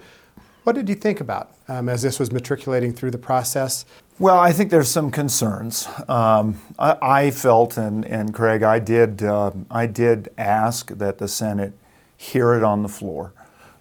What 0.65 0.75
did 0.75 0.89
you 0.89 0.95
think 0.95 1.21
about 1.21 1.53
um, 1.69 1.89
as 1.89 2.03
this 2.03 2.19
was 2.19 2.31
matriculating 2.33 2.93
through 2.93 3.11
the 3.13 3.19
process? 3.19 3.87
Well, 4.21 4.39
I 4.39 4.53
think 4.53 4.71
there's 4.71 4.91
some 4.91 5.11
concerns. 5.11 5.89
Um, 6.07 6.61
I, 6.79 6.99
I, 7.01 7.31
felt, 7.31 7.79
and, 7.79 8.05
and 8.05 8.35
Craig, 8.35 8.63
I 8.63 8.79
did, 8.79 9.23
uh, 9.23 9.51
I 9.71 9.87
did 9.87 10.29
ask 10.37 10.91
that 10.91 11.17
the 11.17 11.27
Senate 11.27 11.73
hear 12.19 12.53
it 12.53 12.63
on 12.63 12.83
the 12.83 12.89
floor. 12.91 13.33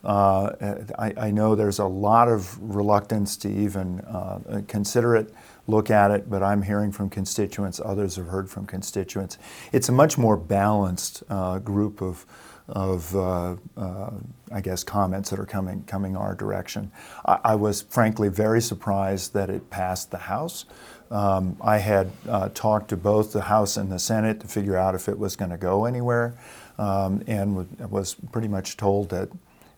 Uh, 0.02 0.78
I, 0.98 1.14
I, 1.18 1.32
know 1.32 1.56
there's 1.56 1.80
a 1.80 1.86
lot 1.88 2.30
of 2.30 2.58
reluctance 2.62 3.36
to 3.36 3.50
even 3.50 4.00
uh, 4.00 4.62
consider 4.66 5.18
it, 5.18 5.34
look 5.68 5.92
at 5.92 6.10
it, 6.10 6.30
but 6.30 6.42
I'm 6.42 6.62
hearing 6.62 6.94
from 6.94 7.10
constituents, 7.10 7.82
others 7.84 8.16
have 8.16 8.28
heard 8.28 8.50
from 8.50 8.66
constituents. 8.66 9.38
It's 9.74 9.90
a 9.90 9.92
much 9.92 10.18
more 10.18 10.38
balanced 10.38 11.22
uh, 11.30 11.60
group 11.60 12.02
of, 12.02 12.26
of 12.70 13.16
uh, 13.16 13.56
uh, 13.78 14.12
I 14.52 14.62
guess, 14.62 14.84
comments 14.84 15.30
that 15.30 15.40
are 15.40 15.46
coming, 15.46 15.84
coming 15.84 16.16
our 16.16 16.36
direction. 16.36 16.92
I, 17.26 17.40
I, 17.44 17.56
was 17.56 17.82
frankly 17.82 18.30
very 18.30 18.62
surprised 18.62 19.34
that 19.34 19.50
it 19.50 19.70
passed 19.70 20.12
the 20.12 20.18
House. 20.18 20.66
Um, 21.12 21.58
I 21.62 21.78
had 21.80 22.12
uh, 22.28 22.50
talked 22.54 22.90
to 22.90 22.98
both 22.98 23.34
the 23.34 23.42
House 23.42 23.78
and 23.78 23.92
the 23.92 24.00
Senate 24.00 24.40
to 24.42 24.48
figure 24.48 24.78
out 24.78 24.96
if 24.96 25.10
it 25.10 25.18
was 25.18 25.36
going 25.36 25.52
to 25.52 25.58
go 25.58 25.86
anywhere, 25.86 26.36
um, 26.78 27.24
and 27.28 27.68
was 27.90 28.16
pretty 28.32 28.48
much 28.48 28.78
told 28.78 29.10
that 29.10 29.30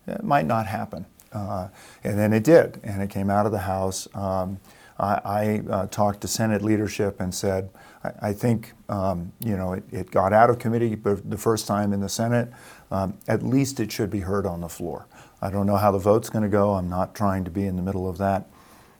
it 0.06 0.22
might 0.22 0.46
not 0.46 0.66
happen. 0.66 1.06
Uh, 1.32 1.68
and 2.04 2.18
then 2.18 2.32
it 2.32 2.44
did, 2.44 2.78
and 2.82 3.02
it 3.02 3.08
came 3.08 3.30
out 3.30 3.46
of 3.46 3.52
the 3.52 3.58
House. 3.58 4.06
Um, 4.14 4.60
I, 4.98 5.20
I 5.24 5.62
uh, 5.70 5.86
talked 5.86 6.20
to 6.22 6.28
Senate 6.28 6.62
leadership 6.62 7.20
and 7.20 7.34
said, 7.34 7.70
I, 8.04 8.28
I 8.28 8.32
think 8.32 8.72
um, 8.88 9.32
you 9.40 9.56
know 9.56 9.72
it, 9.72 9.84
it, 9.90 10.10
got 10.10 10.32
out 10.32 10.50
of 10.50 10.58
committee 10.58 10.94
the 10.94 11.38
first 11.38 11.66
time 11.66 11.92
in 11.92 12.00
the 12.00 12.08
Senate. 12.08 12.52
Um, 12.92 13.14
at 13.26 13.42
least 13.42 13.80
it 13.80 13.90
should 13.90 14.10
be 14.10 14.20
heard 14.20 14.44
on 14.44 14.60
the 14.60 14.68
floor. 14.68 15.06
I 15.40 15.50
don't 15.50 15.66
know 15.66 15.76
how 15.76 15.90
the 15.90 15.98
vote's 15.98 16.28
going 16.28 16.42
to 16.42 16.48
go. 16.48 16.74
I'm 16.74 16.90
not 16.90 17.14
trying 17.14 17.42
to 17.44 17.50
be 17.50 17.66
in 17.66 17.76
the 17.76 17.82
middle 17.82 18.08
of 18.08 18.18
that, 18.18 18.46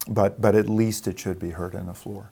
but 0.09 0.41
but 0.41 0.55
at 0.55 0.69
least 0.69 1.07
it 1.07 1.19
should 1.19 1.39
be 1.39 1.51
heard 1.51 1.77
on 1.77 1.87
the 1.87 1.95
floor. 1.95 2.31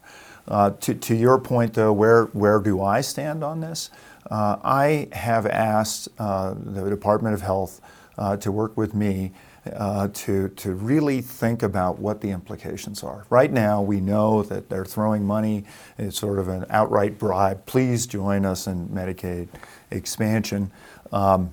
Uh, 0.48 0.70
to, 0.70 0.94
to 0.94 1.14
your 1.14 1.38
point, 1.38 1.74
though, 1.74 1.92
where 1.92 2.24
where 2.26 2.60
do 2.60 2.82
I 2.82 3.02
stand 3.02 3.44
on 3.44 3.60
this? 3.60 3.90
Uh, 4.30 4.56
I 4.64 5.08
have 5.12 5.46
asked 5.46 6.08
uh, 6.18 6.54
the 6.56 6.88
Department 6.88 7.34
of 7.34 7.42
Health 7.42 7.80
uh, 8.16 8.36
to 8.38 8.50
work 8.50 8.76
with 8.76 8.94
me 8.94 9.32
uh, 9.74 10.08
to, 10.08 10.48
to 10.48 10.74
really 10.74 11.20
think 11.20 11.62
about 11.62 11.98
what 11.98 12.20
the 12.20 12.30
implications 12.30 13.02
are. 13.02 13.26
Right 13.30 13.52
now, 13.52 13.82
we 13.82 14.00
know 14.00 14.42
that 14.44 14.68
they're 14.68 14.84
throwing 14.84 15.26
money, 15.26 15.64
it's 15.98 16.18
sort 16.18 16.38
of 16.38 16.48
an 16.48 16.66
outright 16.70 17.18
bribe. 17.18 17.66
Please 17.66 18.06
join 18.06 18.44
us 18.44 18.66
in 18.66 18.88
Medicaid 18.88 19.48
expansion. 19.90 20.70
Um, 21.12 21.52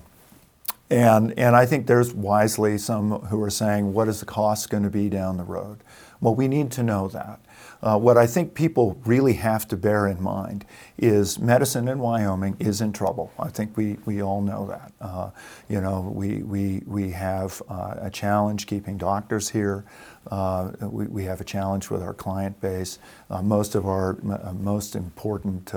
and, 0.90 1.38
and 1.38 1.54
I 1.54 1.66
think 1.66 1.86
there's 1.86 2.14
wisely 2.14 2.78
some 2.78 3.10
who 3.26 3.42
are 3.42 3.50
saying, 3.50 3.92
what 3.92 4.08
is 4.08 4.20
the 4.20 4.26
cost 4.26 4.70
going 4.70 4.84
to 4.84 4.90
be 4.90 5.08
down 5.08 5.36
the 5.36 5.44
road? 5.44 5.78
Well, 6.20 6.34
we 6.34 6.48
need 6.48 6.70
to 6.72 6.82
know 6.82 7.08
that. 7.08 7.40
Uh, 7.80 7.96
what 7.96 8.16
I 8.16 8.26
think 8.26 8.54
people 8.54 9.00
really 9.04 9.34
have 9.34 9.68
to 9.68 9.76
bear 9.76 10.08
in 10.08 10.20
mind 10.20 10.64
is 10.96 11.38
medicine 11.38 11.86
in 11.86 12.00
Wyoming 12.00 12.56
is 12.58 12.80
in 12.80 12.92
trouble. 12.92 13.30
I 13.38 13.50
think 13.50 13.76
we, 13.76 13.98
we 14.04 14.20
all 14.20 14.40
know 14.40 14.66
that. 14.66 14.92
Uh, 15.00 15.30
you 15.68 15.80
know, 15.80 16.00
we, 16.12 16.42
we, 16.42 16.82
we 16.86 17.10
have 17.10 17.62
uh, 17.68 17.94
a 18.00 18.10
challenge 18.10 18.66
keeping 18.66 18.98
doctors 18.98 19.50
here. 19.50 19.84
Uh, 20.30 20.70
we, 20.80 21.24
have 21.24 21.40
a 21.40 21.44
challenge 21.44 21.90
with 21.90 22.02
our 22.02 22.12
client 22.12 22.60
base. 22.60 22.98
Uh, 23.30 23.40
most 23.42 23.74
of 23.74 23.86
our 23.86 24.18
uh, 24.42 24.52
most 24.52 24.94
important 24.94 25.72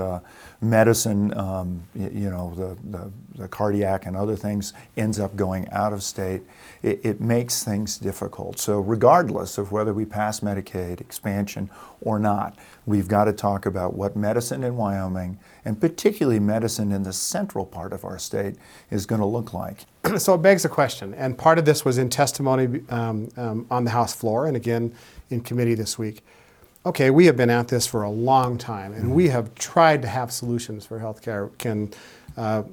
medicine, 0.60 1.36
um, 1.38 1.82
you, 1.94 2.30
know, 2.30 2.78
the, 3.34 3.48
cardiac 3.48 4.06
and 4.06 4.16
other 4.16 4.36
things, 4.36 4.72
ends 4.96 5.18
up 5.18 5.34
going 5.36 5.68
out 5.70 5.92
of 5.92 6.02
state. 6.02 6.42
It, 6.82 7.20
makes 7.20 7.62
things 7.62 7.98
difficult. 7.98 8.58
So, 8.58 8.80
regardless 8.80 9.56
of 9.56 9.72
whether 9.72 9.94
we 9.94 10.04
pass 10.04 10.40
Medicaid 10.40 11.00
expansion 11.00 11.70
or 12.00 12.18
not, 12.18 12.58
we've 12.84 13.08
got 13.08 13.24
to 13.26 13.32
talk 13.32 13.64
about 13.64 13.94
what 13.94 14.16
medicine 14.16 14.64
in 14.64 14.76
Wyoming, 14.76 15.38
and 15.64 15.80
particularly 15.80 16.40
medicine 16.40 16.92
in 16.92 17.02
the 17.02 17.12
central 17.12 17.64
part 17.64 17.92
of 17.92 18.04
our 18.04 18.18
state, 18.18 18.56
is 18.90 19.06
going 19.06 19.20
to 19.20 19.26
look 19.26 19.52
like. 19.52 19.86
so 20.18 20.34
it 20.34 20.42
begs 20.42 20.64
a 20.64 20.68
question, 20.68 21.14
and 21.14 21.38
part 21.38 21.58
of 21.58 21.64
this 21.64 21.84
was 21.84 21.98
in 21.98 22.08
testimony 22.08 22.82
um, 22.88 23.28
um, 23.36 23.66
on 23.70 23.84
the 23.84 23.90
House 23.90 24.14
floor, 24.14 24.46
and 24.46 24.56
again 24.56 24.94
in 25.30 25.40
committee 25.40 25.74
this 25.74 25.98
week. 25.98 26.22
Okay, 26.84 27.10
we 27.10 27.26
have 27.26 27.36
been 27.36 27.50
at 27.50 27.68
this 27.68 27.86
for 27.86 28.02
a 28.02 28.10
long 28.10 28.58
time, 28.58 28.92
and 28.92 29.14
we 29.14 29.28
have 29.28 29.54
tried 29.54 30.02
to 30.02 30.08
have 30.08 30.32
solutions 30.32 30.84
for 30.84 30.98
healthcare. 30.98 31.56
Can 31.58 31.92
uh, 32.36 32.64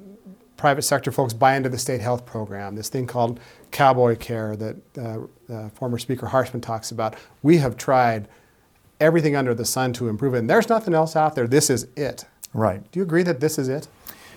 private 0.56 0.82
sector 0.82 1.12
folks 1.12 1.32
buy 1.32 1.54
into 1.54 1.68
the 1.68 1.78
state 1.78 2.00
health 2.00 2.26
program? 2.26 2.74
This 2.74 2.88
thing 2.88 3.06
called 3.06 3.38
cowboy 3.70 4.16
care 4.16 4.56
that 4.56 4.76
uh, 4.98 5.52
uh, 5.52 5.68
former 5.70 5.96
Speaker 5.96 6.26
Harshman 6.26 6.60
talks 6.60 6.90
about. 6.90 7.14
We 7.42 7.58
have 7.58 7.76
tried 7.76 8.26
everything 9.00 9.36
under 9.36 9.54
the 9.54 9.64
sun 9.64 9.92
to 9.94 10.08
improve 10.08 10.34
it, 10.34 10.38
and 10.38 10.50
there's 10.50 10.68
nothing 10.68 10.92
else 10.92 11.14
out 11.14 11.36
there. 11.36 11.46
This 11.46 11.70
is 11.70 11.86
it. 11.96 12.24
Right. 12.52 12.82
Do 12.90 12.98
you 12.98 13.04
agree 13.04 13.22
that 13.22 13.40
this 13.40 13.58
is 13.58 13.68
it? 13.68 13.88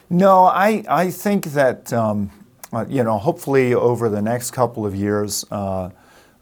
No, 0.09 0.45
I, 0.45 0.83
I 0.87 1.09
think 1.09 1.45
that 1.45 1.91
um, 1.91 2.29
uh, 2.73 2.85
you 2.89 3.03
know, 3.03 3.19
hopefully 3.19 3.75
over 3.75 4.09
the 4.09 4.21
next 4.21 4.51
couple 4.51 4.85
of 4.85 4.95
years, 4.95 5.45
uh, 5.51 5.89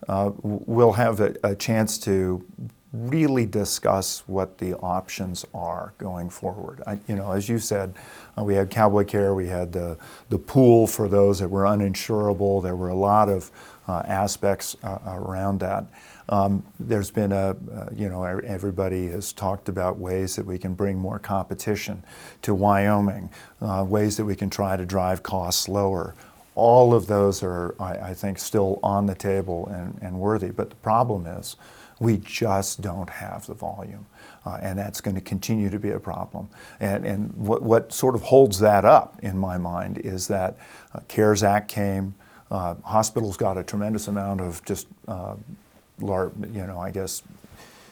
uh, 0.08 0.32
we'll 0.42 0.94
have 0.94 1.20
a, 1.20 1.36
a, 1.44 1.56
chance 1.56 1.98
to 1.98 2.44
really 2.94 3.46
discuss 3.46 4.24
what 4.28 4.58
the 4.58 4.74
options 4.75 5.46
are 5.54 5.94
going 5.98 6.30
forward. 6.30 6.82
I, 6.88 7.00
you 7.08 7.16
know, 7.16 7.32
as 7.34 7.50
you 7.50 7.60
said, 7.60 7.94
uh, 8.38 8.44
we 8.44 8.56
had 8.56 8.70
Cowboy 8.70 9.04
Care, 9.04 9.36
we 9.36 9.48
had 9.48 9.74
the, 9.74 9.98
the 10.30 10.38
pool 10.38 10.88
for 10.88 11.08
those 11.08 11.40
that 11.40 11.50
were 11.50 11.63
uninsurable. 11.63 12.63
There 12.63 12.75
were 12.75 12.90
a 12.90 12.96
lot 12.96 13.30
of 13.30 13.51
uh, 13.88 14.01
aspects 14.06 14.75
uh, 14.84 15.00
around 15.06 15.60
that. 15.60 15.86
Um, 16.32 16.64
there's 16.80 17.12
been 17.12 17.34
a, 17.34 17.58
uh, 17.74 17.90
you 17.94 18.08
know, 18.08 18.24
everybody 18.24 19.08
has 19.10 19.34
talked 19.34 19.68
about 19.68 20.00
ways 20.00 20.38
that 20.38 20.46
we 20.46 20.58
can 20.58 20.74
bring 20.74 20.98
more 20.98 21.20
competition 21.20 22.04
to 22.42 22.56
Wyoming, 22.56 23.30
uh, 23.62 23.86
ways 23.88 24.16
that 24.16 24.24
we 24.24 24.36
can 24.36 24.50
try 24.50 24.78
to 24.78 24.86
drive 24.86 25.24
costs 25.24 25.68
lower. 25.68 26.16
All 26.56 26.94
of 26.94 27.08
those 27.08 27.44
are, 27.44 27.76
I, 27.80 28.12
I 28.12 28.14
think, 28.14 28.40
still 28.40 28.80
on 28.82 29.08
the 29.08 29.16
table 29.16 29.68
and, 29.68 30.00
and, 30.02 30.20
worthy. 30.20 30.52
But 30.52 30.70
the 30.70 30.76
problem 30.78 31.26
is, 31.26 31.58
we 32.00 32.18
just 32.18 32.82
don't 32.82 33.10
have 33.10 33.46
the 33.46 33.54
volume. 33.54 34.06
Uh, 34.46 34.58
and 34.62 34.80
that's 34.80 35.02
going 35.02 35.16
to 35.16 35.22
continue 35.22 35.70
to 35.70 35.80
be 35.80 35.92
a 35.92 36.00
problem. 36.00 36.50
And, 36.80 37.06
and 37.06 37.34
what, 37.36 37.62
what, 37.62 37.94
sort 37.94 38.16
of 38.16 38.24
holds 38.24 38.60
that 38.60 38.86
up, 38.86 39.20
in 39.22 39.38
my 39.38 39.58
mind, 39.58 40.00
is 40.00 40.28
that 40.30 40.58
uh, 40.96 41.02
CARES 41.08 41.44
Act 41.44 41.70
came, 41.70 42.16
uh, 42.50 42.76
hospitals 42.84 43.38
got 43.38 43.58
a 43.58 43.64
tremendous 43.64 44.08
amount 44.08 44.42
of 44.42 44.64
just 44.66 44.88
uh, 46.03 46.29
you 46.53 46.65
know, 46.65 46.79
I 46.79 46.91
guess 46.91 47.24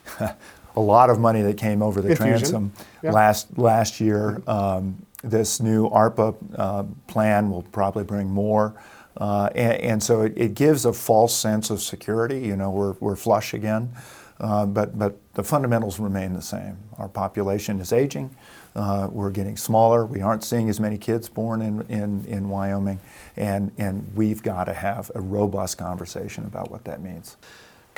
a 0.19 0.81
lot 0.81 1.09
of 1.09 1.19
money 1.19 1.41
that 1.41 1.57
came 1.57 1.81
over 1.81 2.01
the 2.01 2.09
Infusion. 2.09 2.37
transom 2.37 2.73
yeah. 3.03 3.11
last 3.11 3.57
last 3.57 3.99
year. 3.99 4.41
Um, 4.47 5.05
this 5.23 5.59
new 5.59 5.89
ARPA 5.89 6.35
uh, 6.57 6.83
plan 7.07 7.49
will 7.49 7.63
probably 7.63 8.03
bring 8.03 8.29
more. 8.29 8.81
Uh, 9.17 9.49
and, 9.55 9.73
and, 9.81 10.03
so 10.03 10.21
it, 10.21 10.33
it, 10.37 10.53
gives 10.53 10.85
a 10.85 10.93
false 10.93 11.35
sense 11.35 11.69
of 11.69 11.81
security. 11.81 12.39
You 12.39 12.55
know, 12.55 12.69
we're, 12.69 12.93
we're 13.01 13.17
flush 13.17 13.53
again, 13.53 13.91
uh, 14.39 14.65
but, 14.65 14.97
but 14.97 15.17
the 15.33 15.43
fundamentals 15.43 15.99
remain 15.99 16.33
the 16.33 16.41
same. 16.41 16.77
Our 16.97 17.09
population 17.09 17.81
is 17.81 17.91
aging, 17.91 18.33
uh, 18.75 19.09
we're 19.11 19.31
getting 19.31 19.57
smaller, 19.57 20.05
we 20.05 20.21
aren't 20.21 20.43
seeing 20.43 20.69
as 20.69 20.79
many 20.79 20.97
kids 20.97 21.27
born 21.27 21.61
in, 21.61 21.81
in, 21.89 22.23
in 22.25 22.49
Wyoming, 22.49 23.01
and, 23.35 23.71
and 23.77 24.09
we've 24.15 24.41
got 24.41 24.65
to 24.65 24.73
have 24.73 25.11
a 25.15 25.19
robust 25.19 25.77
conversation 25.77 26.45
about 26.45 26.71
what 26.71 26.85
that 26.85 27.01
means. 27.01 27.35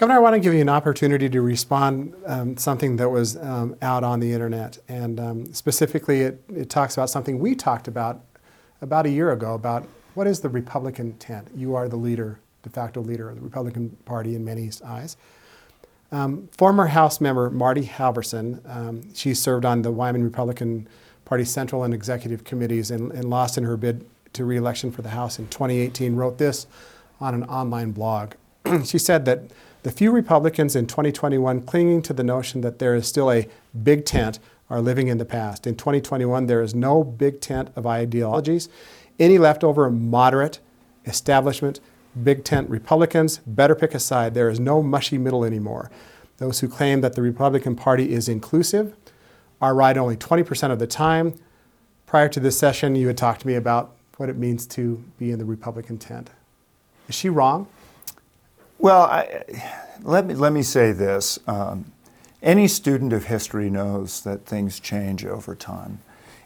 Governor, 0.02 0.18
I 0.18 0.20
want 0.20 0.34
to 0.34 0.40
give 0.40 0.56
you 0.56 0.62
an 0.62 0.70
opportunity 0.70 1.30
to 1.30 1.42
respond 1.44 2.16
um, 2.26 2.58
something 2.58 2.96
that 2.96 3.08
was 3.08 3.38
um, 3.38 3.76
out 3.84 4.04
on 4.04 4.20
the 4.20 4.34
internet, 4.34 4.80
and 4.88 5.20
um, 5.20 5.54
specifically, 5.54 6.22
it, 6.22 6.44
it 6.50 6.72
talks 6.72 6.96
about 6.98 7.12
something 7.12 7.38
we 7.38 7.54
talked 7.54 7.88
about 7.88 8.20
about 8.82 9.06
a 9.06 9.12
year 9.12 9.32
ago 9.32 9.54
about 9.54 9.88
what 10.16 10.26
is 10.26 10.40
the 10.40 10.50
Republican 10.50 11.14
tent. 11.20 11.50
You 11.56 11.76
are 11.76 11.88
the 11.88 11.98
leader, 11.98 12.40
de 12.64 12.70
facto 12.72 13.00
leader 13.00 13.30
of 13.30 13.36
the 13.36 13.44
Republican 13.44 13.96
Party 14.06 14.34
in 14.34 14.44
many 14.44 14.72
eyes. 14.84 15.18
Um, 16.12 16.50
former 16.58 16.88
House 16.88 17.22
member 17.22 17.52
Marty 17.52 17.84
Halverson, 17.84 18.60
um, 18.76 19.14
she 19.14 19.36
served 19.36 19.66
on 19.66 19.84
the 19.84 19.92
Wyoming 19.92 20.24
Republican 20.24 20.88
Party 21.26 21.46
Central 21.46 21.84
and 21.84 21.94
Executive 21.94 22.44
Committees 22.44 22.90
and, 22.90 23.12
and 23.12 23.30
lost 23.30 23.56
in 23.56 23.66
her 23.66 23.78
bid 23.78 24.04
to 24.34 24.46
reelection 24.46 24.92
for 24.92 25.04
the 25.04 25.10
House 25.10 25.38
in 25.38 25.48
2018, 25.50 26.16
wrote 26.16 26.40
this 26.40 26.66
on 27.20 27.36
an 27.36 27.44
online 27.44 27.92
blog. 27.92 28.32
she 28.84 28.98
said 28.98 29.26
that 29.26 29.44
the 29.84 29.92
few 29.92 30.12
Republicans 30.12 30.76
in 30.76 30.86
2021 30.86 31.62
clinging 31.62 32.02
to 32.04 32.14
the 32.14 32.24
notion 32.24 32.62
that 32.62 32.80
there 32.80 32.96
is 32.96 33.08
still 33.08 33.32
a 33.32 33.48
big 33.84 34.06
tent 34.06 34.40
are 34.70 34.82
living 34.82 35.08
in 35.08 35.18
the 35.18 35.26
past. 35.26 35.66
In 35.68 35.76
2021, 35.76 36.46
there 36.46 36.62
is 36.62 36.74
no 36.74 37.04
big 37.04 37.42
tent 37.42 37.70
of 37.76 37.86
ideologies. 37.86 38.70
Any 39.20 39.38
leftover 39.38 39.90
moderate 39.90 40.60
establishment, 41.06 41.80
big 42.24 42.44
tent 42.44 42.70
Republicans 42.70 43.40
better 43.46 43.76
pick 43.76 43.94
a 43.94 44.00
side. 44.00 44.34
There 44.34 44.50
is 44.50 44.60
no 44.60 44.82
mushy 44.82 45.18
middle 45.18 45.44
anymore. 45.44 45.92
Those 46.38 46.60
who 46.60 46.68
claim 46.68 47.02
that 47.02 47.16
the 47.16 47.22
Republican 47.22 47.76
Party 47.76 48.14
is 48.14 48.30
inclusive 48.30 48.96
are 49.62 49.76
right 49.76 49.98
only 49.98 50.16
20% 50.16 50.72
of 50.72 50.80
the 50.80 50.88
time. 50.88 51.36
Prior 52.06 52.30
to 52.30 52.40
this 52.40 52.58
session, 52.58 52.96
you 52.96 53.08
had 53.08 53.18
talked 53.18 53.42
to 53.42 53.48
me 53.48 53.56
about 53.56 53.96
what 54.18 54.30
it 54.30 54.38
means 54.38 54.66
to 54.68 55.04
be 55.18 55.32
in 55.32 55.40
the 55.40 55.46
Republican 55.46 55.98
tent. 55.98 56.30
Is 57.08 57.16
she 57.16 57.30
wrong? 57.30 57.68
Well, 58.82 59.04
I, 59.04 59.44
let, 60.02 60.26
me, 60.26 60.34
let 60.34 60.52
me 60.54 60.64
say 60.64 60.92
this. 60.92 61.38
Um, 61.46 61.92
any 62.42 62.68
student 62.68 63.14
of 63.14 63.26
history 63.26 63.70
knows 63.70 64.22
that 64.22 64.48
things 64.48 64.80
change 64.80 65.24
over 65.24 65.54
time. 65.54 66.00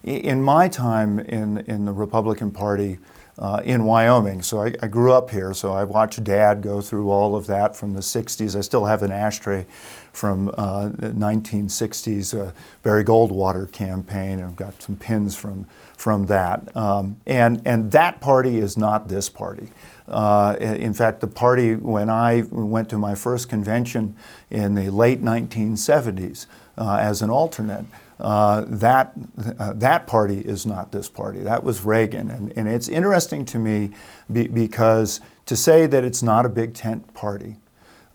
In 0.03 0.41
my 0.41 0.67
time 0.67 1.19
in, 1.19 1.59
in 1.59 1.85
the 1.85 1.93
Republican 1.93 2.51
Party, 2.51 2.99
uh, 3.37 3.61
in 3.65 3.83
Wyoming. 3.83 4.41
So 4.41 4.61
I, 4.61 4.73
I, 4.81 4.87
grew 4.87 5.11
up 5.11 5.29
here, 5.29 5.53
so 5.53 5.73
I 5.73 5.83
watched 5.83 6.23
Dad 6.23 6.61
go 6.61 6.79
through 6.79 7.09
all 7.09 7.35
of 7.35 7.47
that 7.47 7.75
from 7.75 7.93
the 7.93 7.99
60s. 7.99 8.55
I 8.55 8.61
still 8.61 8.85
have 8.85 9.03
an 9.03 9.11
ashtray 9.11 9.65
from 10.13 10.49
uh, 10.57 10.89
1960s 10.97 12.47
uh, 12.47 12.51
Barry 12.81 13.03
Goldwater 13.03 13.69
campaign. 13.69 14.41
I've 14.41 14.55
got 14.55 14.81
some 14.81 14.95
pins 14.95 15.35
from 15.35 15.67
from 15.97 16.25
that. 16.27 16.75
Um, 16.75 17.17
and 17.25 17.61
and 17.65 17.91
that 17.91 18.21
party 18.21 18.57
is 18.57 18.77
not 18.77 19.07
this 19.07 19.29
party. 19.29 19.69
Uh, 20.07 20.55
in 20.59 20.93
fact, 20.93 21.19
the 21.19 21.27
party 21.27 21.75
when 21.75 22.09
I 22.09 22.43
went 22.51 22.89
to 22.89 22.97
my 22.97 23.15
first 23.15 23.49
convention 23.49 24.15
in 24.49 24.75
the 24.75 24.89
late 24.91 25.21
1970s 25.21 26.45
uh, 26.77 26.97
as 27.01 27.21
an 27.21 27.29
alternate. 27.29 27.85
Uh, 28.19 28.63
that, 28.67 29.13
uh, 29.59 29.73
that 29.73 30.07
party 30.07 30.39
is 30.39 30.65
not 30.65 30.91
this 30.91 31.09
party. 31.09 31.39
That 31.39 31.63
was 31.63 31.83
Reagan. 31.83 32.29
And, 32.29 32.53
and 32.57 32.67
it's 32.67 32.87
interesting 32.87 33.43
to 33.45 33.59
me 33.59 33.91
be, 34.31 34.47
because 34.47 35.19
to 35.47 35.55
say 35.55 35.85
that 35.85 36.03
it's 36.03 36.23
not 36.23 36.45
a 36.45 36.49
big 36.49 36.73
tent 36.73 37.13
party 37.13 37.57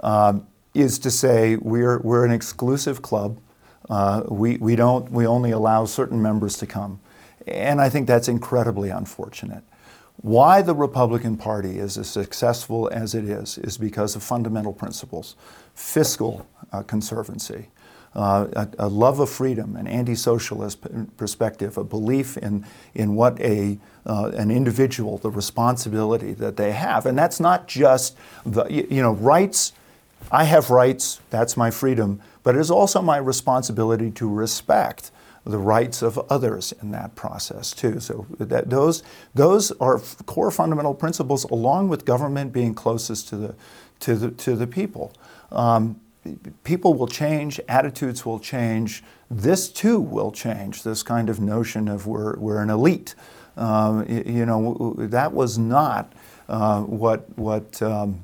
um, 0.02 0.46
is 0.72 0.98
to 1.00 1.10
say 1.10 1.56
we're, 1.56 1.98
we're 1.98 2.24
an 2.24 2.30
exclusive 2.30 3.02
club. 3.02 3.38
Uh, 3.90 4.22
we, 4.28 4.56
we, 4.56 4.76
don't, 4.76 5.10
we 5.10 5.26
only 5.26 5.50
allow 5.50 5.84
certain 5.84 6.22
members 6.22 6.56
to 6.58 6.66
come. 6.66 7.00
And 7.46 7.80
I 7.80 7.88
think 7.88 8.06
that's 8.06 8.28
incredibly 8.28 8.90
unfortunate. 8.90 9.64
Why 10.22 10.60
the 10.60 10.74
Republican 10.74 11.36
Party 11.36 11.78
is 11.78 11.96
as 11.96 12.08
successful 12.08 12.90
as 12.92 13.14
it 13.14 13.24
is 13.24 13.56
is 13.58 13.78
because 13.78 14.14
of 14.16 14.22
fundamental 14.22 14.72
principles 14.72 15.34
fiscal 15.74 16.46
uh, 16.72 16.82
conservancy, 16.82 17.68
uh, 18.14 18.48
a, 18.54 18.68
a, 18.86 18.88
love 18.88 19.20
of 19.20 19.30
freedom, 19.30 19.76
an 19.76 19.86
anti 19.86 20.16
socialist 20.16 20.78
perspective, 21.16 21.78
a 21.78 21.84
belief 21.84 22.36
in, 22.36 22.66
in 22.94 23.14
what 23.14 23.40
a, 23.40 23.78
uh, 24.04 24.32
an 24.34 24.50
individual, 24.50 25.18
the 25.18 25.30
responsibility 25.30 26.32
that 26.32 26.56
they 26.56 26.72
have. 26.72 27.06
And 27.06 27.16
that's 27.16 27.38
not 27.38 27.68
just 27.68 28.16
the, 28.44 28.64
you 28.66 29.00
know, 29.00 29.12
rights. 29.12 29.72
I 30.32 30.44
have 30.44 30.70
rights, 30.70 31.20
that's 31.30 31.56
my 31.56 31.70
freedom, 31.70 32.20
but 32.42 32.56
it 32.56 32.58
is 32.58 32.70
also 32.70 33.00
my 33.00 33.16
responsibility 33.16 34.10
to 34.12 34.28
respect 34.28 35.12
the 35.44 35.58
rights 35.58 36.02
of 36.02 36.18
others 36.30 36.72
in 36.82 36.90
that 36.90 37.14
process 37.14 37.72
too. 37.72 38.00
So 38.00 38.26
that 38.38 38.70
those 38.70 39.02
those 39.34 39.70
are 39.72 40.00
core 40.26 40.50
fundamental 40.50 40.94
principles, 40.94 41.44
along 41.44 41.88
with 41.88 42.04
government 42.04 42.52
being 42.52 42.74
closest 42.74 43.28
to 43.28 43.36
the 43.36 43.54
to 44.00 44.16
the 44.16 44.30
to 44.32 44.56
the 44.56 44.66
people. 44.66 45.12
Um, 45.50 46.00
people 46.64 46.94
will 46.94 47.06
change, 47.06 47.60
attitudes 47.68 48.26
will 48.26 48.38
change. 48.38 49.02
This 49.30 49.68
too 49.68 50.00
will 50.00 50.32
change. 50.32 50.82
This 50.82 51.02
kind 51.02 51.28
of 51.28 51.40
notion 51.40 51.88
of 51.88 52.06
we're, 52.06 52.36
we're 52.38 52.62
an 52.62 52.70
elite. 52.70 53.14
Um, 53.56 54.06
you 54.08 54.46
know, 54.46 54.94
that 54.98 55.32
was 55.32 55.58
not 55.58 56.12
uh, 56.48 56.82
what, 56.82 57.38
what, 57.38 57.80
um, 57.82 58.20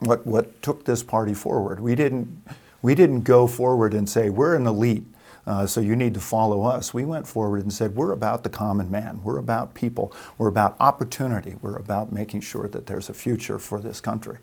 what, 0.00 0.26
what 0.26 0.62
took 0.62 0.84
this 0.84 1.02
party 1.02 1.34
forward. 1.34 1.80
We 1.80 1.94
didn't, 1.94 2.42
we 2.82 2.94
didn't 2.94 3.22
go 3.22 3.46
forward 3.46 3.94
and 3.94 4.08
say, 4.08 4.30
we're 4.30 4.56
an 4.56 4.66
elite. 4.66 5.04
Uh, 5.46 5.66
so 5.66 5.80
you 5.80 5.96
need 5.96 6.14
to 6.14 6.20
follow 6.20 6.62
us. 6.62 6.92
We 6.94 7.04
went 7.04 7.26
forward 7.26 7.62
and 7.62 7.72
said, 7.72 7.96
we're 7.96 8.12
about 8.12 8.44
the 8.44 8.50
common 8.50 8.90
man. 8.90 9.20
We're 9.24 9.38
about 9.38 9.74
people. 9.74 10.12
We're 10.38 10.48
about 10.48 10.76
opportunity. 10.78 11.56
We're 11.60 11.76
about 11.76 12.12
making 12.12 12.42
sure 12.42 12.68
that 12.68 12.86
there's 12.86 13.08
a 13.08 13.14
future 13.14 13.58
for 13.58 13.80
this 13.80 14.00
country. 14.00 14.38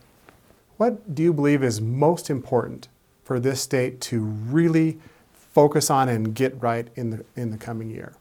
What 0.77 1.15
do 1.15 1.23
you 1.23 1.33
believe 1.33 1.63
is 1.63 1.81
most 1.81 2.29
important 2.29 2.87
for 3.23 3.39
this 3.39 3.61
state 3.61 3.99
to 4.01 4.21
really 4.21 4.99
focus 5.33 5.89
on 5.89 6.07
and 6.07 6.35
get 6.35 6.61
right 6.61 6.87
in 6.95 7.09
the, 7.09 7.25
in 7.35 7.49
the 7.49 7.57
coming 7.57 7.89
year? 7.89 8.13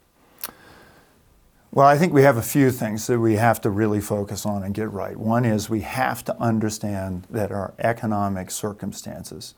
Well, 1.70 1.86
I 1.86 1.98
think 1.98 2.14
we 2.14 2.22
have 2.22 2.38
a 2.38 2.42
few 2.42 2.70
things 2.70 3.06
that 3.08 3.20
we 3.20 3.36
have 3.36 3.60
to 3.60 3.70
really 3.70 4.00
focus 4.00 4.46
on 4.46 4.62
and 4.62 4.74
get 4.74 4.90
right. 4.90 5.14
One 5.14 5.44
is 5.44 5.68
we 5.68 5.82
have 5.82 6.24
to 6.24 6.36
understand 6.40 7.26
that 7.28 7.52
our 7.52 7.74
economic 7.78 8.50
circumstances 8.50 9.54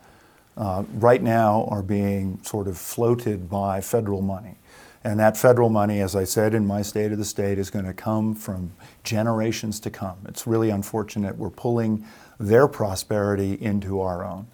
uh, 0.56 0.82
right 0.94 1.22
now 1.22 1.68
are 1.70 1.82
being 1.82 2.40
sort 2.42 2.66
of 2.66 2.76
floated 2.76 3.48
by 3.48 3.80
federal 3.80 4.22
money. 4.22 4.56
And 5.04 5.20
that 5.20 5.36
federal 5.36 5.70
money, 5.70 6.00
as 6.00 6.16
I 6.16 6.24
said 6.24 6.54
in 6.54 6.66
my 6.66 6.82
State 6.82 7.12
of 7.12 7.18
the 7.18 7.24
State, 7.24 7.60
is 7.60 7.70
going 7.70 7.84
to 7.84 7.94
come 7.94 8.34
from 8.34 8.72
generations 9.04 9.78
to 9.80 9.90
come. 9.90 10.18
It's 10.26 10.44
really 10.44 10.70
unfortunate 10.70 11.36
we're 11.36 11.50
pulling 11.50 12.04
their 12.38 12.68
prosperity 12.68 13.54
into 13.54 14.00
our 14.00 14.24
own. 14.24 14.46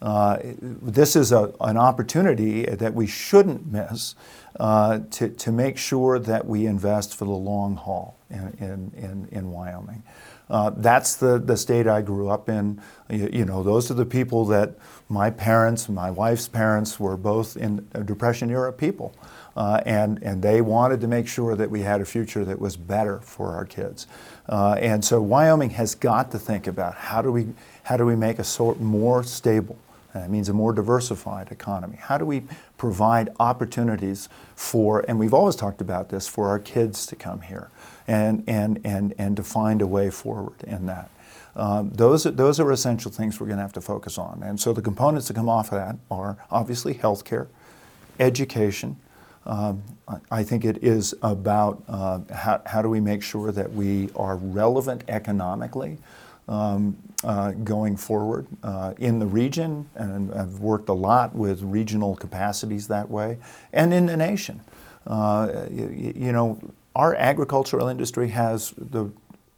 Uh, 0.00 0.38
this 0.60 1.14
is 1.14 1.30
a, 1.30 1.52
an 1.60 1.76
opportunity 1.76 2.64
that 2.64 2.92
we 2.92 3.06
shouldn't 3.06 3.70
miss 3.70 4.16
uh, 4.58 5.00
to, 5.10 5.28
to 5.28 5.52
make 5.52 5.78
sure 5.78 6.18
that 6.18 6.44
we 6.44 6.66
invest 6.66 7.14
for 7.14 7.24
the 7.24 7.30
long 7.30 7.76
haul 7.76 8.18
in, 8.28 8.56
in, 8.58 8.92
in, 8.96 9.28
in 9.30 9.50
Wyoming. 9.50 10.02
Uh, 10.50 10.70
that's 10.76 11.16
the, 11.16 11.38
the 11.38 11.56
state 11.56 11.86
I 11.86 12.02
grew 12.02 12.28
up 12.28 12.48
in. 12.48 12.80
You, 13.08 13.30
you, 13.32 13.44
know, 13.44 13.62
those 13.62 13.90
are 13.90 13.94
the 13.94 14.04
people 14.04 14.44
that 14.46 14.74
my 15.08 15.30
parents, 15.30 15.88
my 15.88 16.10
wife's 16.10 16.48
parents 16.48 16.98
were 16.98 17.16
both 17.16 17.56
in 17.56 17.88
Depression 18.04 18.50
era 18.50 18.72
people. 18.72 19.14
Uh, 19.56 19.80
and, 19.84 20.22
and 20.22 20.42
they 20.42 20.60
wanted 20.60 21.00
to 21.00 21.06
make 21.06 21.28
sure 21.28 21.54
that 21.56 21.70
we 21.70 21.80
had 21.80 22.00
a 22.00 22.04
future 22.04 22.44
that 22.44 22.58
was 22.58 22.76
better 22.76 23.20
for 23.20 23.54
our 23.54 23.66
kids. 23.66 24.06
Uh, 24.48 24.76
and 24.80 25.04
so 25.04 25.20
Wyoming 25.20 25.70
has 25.70 25.94
got 25.94 26.30
to 26.30 26.38
think 26.38 26.66
about 26.66 26.94
how 26.94 27.20
do 27.20 27.30
we, 27.30 27.48
how 27.82 27.96
do 27.96 28.06
we 28.06 28.16
make 28.16 28.38
a 28.38 28.44
sort 28.44 28.80
more 28.80 29.22
stable, 29.22 29.76
that 30.14 30.30
means 30.30 30.48
a 30.48 30.52
more 30.52 30.72
diversified 30.72 31.50
economy. 31.50 31.96
How 31.98 32.18
do 32.18 32.24
we 32.24 32.42
provide 32.76 33.30
opportunities 33.40 34.28
for, 34.56 35.04
and 35.08 35.18
we've 35.18 35.34
always 35.34 35.56
talked 35.56 35.80
about 35.80 36.08
this, 36.08 36.26
for 36.26 36.48
our 36.48 36.58
kids 36.58 37.06
to 37.06 37.16
come 37.16 37.42
here 37.42 37.68
and, 38.08 38.44
and, 38.46 38.80
and, 38.84 39.14
and 39.18 39.36
to 39.36 39.42
find 39.42 39.82
a 39.82 39.86
way 39.86 40.10
forward 40.10 40.62
in 40.66 40.86
that. 40.86 41.10
Um, 41.54 41.90
those, 41.90 42.24
those 42.24 42.58
are 42.58 42.70
essential 42.72 43.10
things 43.10 43.38
we're 43.38 43.46
going 43.46 43.58
to 43.58 43.62
have 43.62 43.74
to 43.74 43.80
focus 43.80 44.16
on. 44.16 44.42
And 44.42 44.58
so 44.58 44.72
the 44.72 44.82
components 44.82 45.28
that 45.28 45.34
come 45.34 45.48
off 45.48 45.72
of 45.72 45.78
that 45.78 45.96
are 46.10 46.38
obviously 46.50 46.94
healthcare, 46.94 47.48
education, 48.18 48.96
um, 49.46 49.82
I 50.30 50.44
think 50.44 50.64
it 50.64 50.84
is 50.84 51.14
about 51.22 51.82
uh, 51.88 52.20
how, 52.32 52.62
how, 52.66 52.82
do 52.82 52.88
we 52.88 53.00
make 53.00 53.22
sure 53.22 53.50
that 53.50 53.72
we 53.72 54.10
are 54.14 54.36
relevant 54.36 55.04
economically 55.08 55.98
um, 56.48 56.96
uh, 57.24 57.52
going 57.52 57.96
forward 57.96 58.46
uh, 58.62 58.94
in 58.98 59.18
the 59.18 59.26
region, 59.26 59.88
and 59.94 60.32
I've 60.34 60.60
worked 60.60 60.88
a 60.88 60.94
lot 60.94 61.34
with 61.34 61.62
regional 61.62 62.14
capacities 62.16 62.88
that 62.88 63.10
way, 63.10 63.38
and 63.72 63.92
in 63.92 64.06
the 64.06 64.16
nation. 64.16 64.60
Uh, 65.06 65.66
you, 65.70 66.14
you, 66.16 66.32
know, 66.32 66.60
our 66.94 67.14
agricultural 67.16 67.88
industry 67.88 68.28
has 68.28 68.72
the 68.76 69.10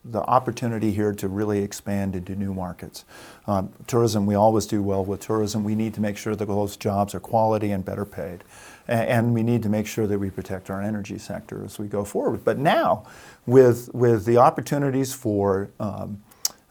the 0.04 0.20
opportunity 0.22 0.92
here 0.92 1.14
to 1.14 1.28
really 1.28 1.62
expand 1.62 2.14
into 2.14 2.34
new 2.36 2.52
markets. 2.52 3.04
Um, 3.46 3.72
tourism, 3.86 4.26
we 4.26 4.34
always 4.34 4.66
do 4.66 4.82
well 4.82 5.04
with 5.04 5.20
tourism. 5.20 5.64
We 5.64 5.74
need 5.74 5.94
to 5.94 6.00
make 6.00 6.16
sure 6.16 6.36
that 6.36 6.46
those 6.46 6.76
jobs 6.76 7.14
are 7.14 7.20
quality 7.20 7.70
and 7.70 7.84
better 7.84 8.04
paid 8.04 8.44
and 8.86 9.32
we 9.32 9.42
need 9.42 9.62
to 9.62 9.68
make 9.68 9.86
sure 9.86 10.06
that 10.06 10.18
we 10.18 10.30
protect 10.30 10.70
our 10.70 10.82
energy 10.82 11.18
sector 11.18 11.64
as 11.64 11.78
we 11.78 11.86
go 11.86 12.04
forward. 12.04 12.44
But 12.44 12.58
now, 12.58 13.04
with, 13.46 13.92
with 13.94 14.24
the 14.24 14.36
opportunities 14.36 15.14
for 15.14 15.70
um, 15.80 16.22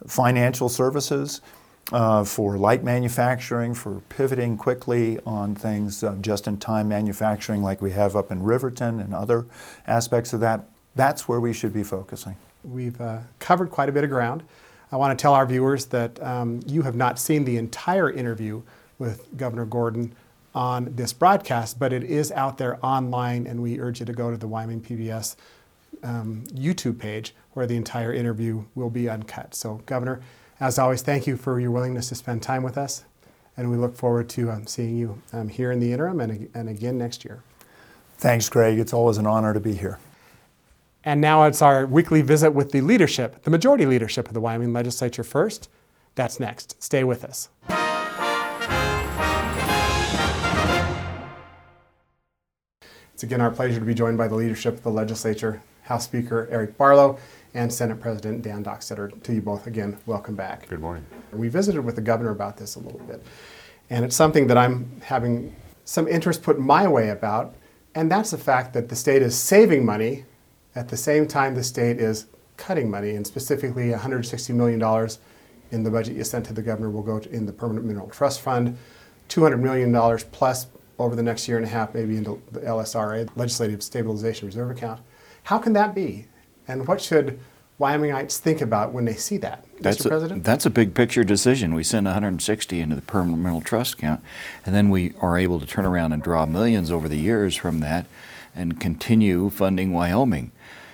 financial 0.07 0.69
services, 0.69 1.41
uh, 1.91 2.23
for 2.23 2.57
light 2.57 2.83
manufacturing, 2.83 3.73
for 3.73 4.01
pivoting 4.09 4.57
quickly 4.57 5.19
on 5.25 5.53
things 5.53 6.03
uh, 6.03 6.15
just 6.21 6.47
in 6.47 6.57
time 6.57 6.87
manufacturing 6.87 7.61
like 7.61 7.81
we 7.81 7.91
have 7.91 8.15
up 8.15 8.31
in 8.31 8.41
Riverton 8.41 8.99
and 8.99 9.13
other 9.13 9.45
aspects 9.85 10.33
of 10.33 10.39
that, 10.39 10.69
that's 10.95 11.27
where 11.27 11.39
we 11.39 11.51
should 11.51 11.73
be 11.73 11.83
focusing. 11.83 12.35
We've 12.63 12.99
uh, 12.99 13.19
covered 13.39 13.69
quite 13.69 13.89
a 13.89 13.91
bit 13.91 14.04
of 14.04 14.10
ground. 14.10 14.43
I 14.91 14.95
want 14.95 15.17
to 15.17 15.21
tell 15.21 15.34
our 15.34 15.45
viewers 15.45 15.86
that 15.88 16.21
um, 16.21 16.62
you 16.67 16.84
have 16.84 16.95
not 16.95 17.17
seen 17.19 17.45
the 17.45 17.58
entire 17.58 18.12
interview 18.12 18.62
with 18.99 19.28
Governor 19.36 19.65
Gordon 19.65 20.13
on 20.54 20.93
this 20.95 21.13
broadcast, 21.13 21.80
but 21.80 21.91
it 21.91 22.04
is 22.04 22.32
out 22.32 22.58
there 22.58 22.78
online, 22.86 23.47
and 23.47 23.62
we 23.62 23.80
urge 23.80 23.99
you 23.99 24.06
to 24.06 24.13
go 24.13 24.30
to 24.30 24.38
the 24.38 24.47
Wyoming 24.47 24.82
PBS 24.82 25.36
um, 26.04 26.43
YouTube 26.54 26.99
page 26.99 27.34
where 27.54 27.65
the 27.65 27.76
entire 27.76 28.13
interview 28.13 28.63
will 28.76 28.89
be 28.89 29.10
uncut. 29.10 29.56
So, 29.56 29.82
Governor, 29.86 30.21
as 30.60 30.78
always, 30.78 31.02
thank 31.02 31.26
you 31.28 31.38
for 31.38 31.60
your 31.60 31.71
willingness 31.71 32.10
to 32.10 32.15
spend 32.15 32.43
time 32.43 32.63
with 32.63 32.78
us, 32.78 33.04
and 33.58 33.71
we 33.71 33.78
look 33.78 33.95
forward 33.95 34.30
to 34.30 34.52
um, 34.52 34.67
seeing 34.67 34.95
you 34.95 35.21
um, 35.34 35.49
here 35.49 35.71
in 35.71 35.80
the 35.80 35.91
interim 35.91 36.19
and, 36.19 36.49
and 36.54 36.69
again 36.69 36.97
next 36.97 37.26
year. 37.26 37.41
Thanks, 38.17 38.47
Greg. 38.47 38.80
It's 38.80 38.93
always 38.93 39.17
an 39.17 39.26
honor 39.26 39.54
to 39.54 39.60
be 39.60 39.73
here. 39.73 39.99
And 41.05 41.19
now 41.19 41.43
it's 41.43 41.61
our 41.61 41.85
weekly 41.85 42.21
visit 42.21 42.51
with 42.51 42.71
the 42.71 42.79
leadership, 42.79 43.43
the 43.43 43.51
majority 43.51 43.85
leadership 43.85 44.27
of 44.27 44.33
the 44.33 44.39
Wyoming 44.39 44.71
legislature 44.71 45.23
first. 45.23 45.69
That's 46.15 46.39
next. 46.39 46.81
Stay 46.81 47.03
with 47.03 47.25
us. 47.25 47.49
It's 53.13 53.23
again 53.23 53.41
our 53.41 53.51
pleasure 53.51 53.79
to 53.79 53.85
be 53.85 53.93
joined 53.93 54.17
by 54.17 54.29
the 54.29 54.35
leadership 54.35 54.75
of 54.75 54.83
the 54.83 54.91
legislature, 54.91 55.61
House 55.83 56.05
Speaker 56.05 56.47
Eric 56.49 56.77
Barlow 56.77 57.19
and 57.53 57.71
Senate 57.71 57.99
President 57.99 58.41
Dan 58.41 58.63
Dockstader. 58.63 59.21
To 59.23 59.33
you 59.33 59.41
both 59.41 59.67
again, 59.67 59.97
welcome 60.05 60.35
back. 60.35 60.69
Good 60.69 60.79
morning. 60.79 61.05
We 61.33 61.49
visited 61.49 61.81
with 61.81 61.95
the 61.95 62.01
governor 62.01 62.31
about 62.31 62.55
this 62.57 62.75
a 62.75 62.79
little 62.79 63.01
bit, 63.01 63.21
and 63.89 64.05
it's 64.05 64.15
something 64.15 64.47
that 64.47 64.57
I'm 64.57 65.01
having 65.03 65.53
some 65.83 66.07
interest 66.07 66.43
put 66.43 66.59
my 66.59 66.87
way 66.87 67.09
about, 67.09 67.55
and 67.93 68.09
that's 68.09 68.31
the 68.31 68.37
fact 68.37 68.73
that 68.73 68.87
the 68.87 68.95
state 68.95 69.21
is 69.21 69.37
saving 69.37 69.85
money 69.85 70.23
at 70.75 70.89
the 70.89 70.97
same 70.97 71.27
time 71.27 71.55
the 71.55 71.63
state 71.63 71.99
is 71.99 72.27
cutting 72.57 72.89
money, 72.89 73.12
and 73.12 73.25
specifically 73.25 73.89
$160 73.89 74.53
million 74.53 75.09
in 75.71 75.83
the 75.83 75.89
budget 75.89 76.15
you 76.15 76.23
sent 76.23 76.45
to 76.45 76.53
the 76.53 76.62
governor 76.62 76.89
will 76.89 77.01
go 77.01 77.19
to, 77.19 77.29
in 77.31 77.45
the 77.45 77.53
Permanent 77.53 77.86
Mineral 77.86 78.07
Trust 78.09 78.41
Fund, 78.41 78.77
$200 79.29 79.59
million 79.59 79.91
plus 80.31 80.67
over 80.99 81.15
the 81.15 81.23
next 81.23 81.47
year 81.47 81.57
and 81.57 81.65
a 81.65 81.69
half, 81.69 81.93
maybe 81.93 82.17
into 82.17 82.41
the 82.51 82.59
LSRA, 82.62 83.27
Legislative 83.36 83.81
Stabilization 83.81 84.45
Reserve 84.45 84.69
Account. 84.69 85.01
How 85.43 85.57
can 85.57 85.73
that 85.73 85.95
be? 85.95 86.27
And 86.67 86.88
what 86.88 87.01
should 87.01 87.39
Wyomingites 87.79 88.38
think 88.38 88.62
about 88.62 88.93
when 88.93 89.03
they 89.05 89.15
see 89.15 89.38
that, 89.38 89.65
That's 89.81 89.97
Mr. 89.97 90.05
a, 90.05 90.09
President? 90.09 90.43
that's 90.43 90.65
a 90.65 90.69
big 90.69 90.93
picture 90.93 91.23
decision. 91.23 91.73
We 91.73 91.83
send 91.83 92.05
160 92.05 92.79
into 92.79 92.95
the 92.95 93.01
permanent 93.01 93.41
mineral 93.41 93.62
trust 93.62 93.95
account, 93.95 94.21
and 94.65 94.75
then 94.75 94.89
we 94.89 95.13
are 95.19 95.38
able 95.38 95.59
to 95.59 95.65
turn 95.65 95.86
around 95.86 96.13
and 96.13 96.21
draw 96.21 96.45
millions 96.45 96.91
over 96.91 97.09
the 97.09 97.17
years 97.17 97.55
from 97.55 97.79
that, 97.79 98.05
and 98.55 98.79
continue 98.79 99.49
funding 99.49 99.93
Wyoming. 99.93 100.51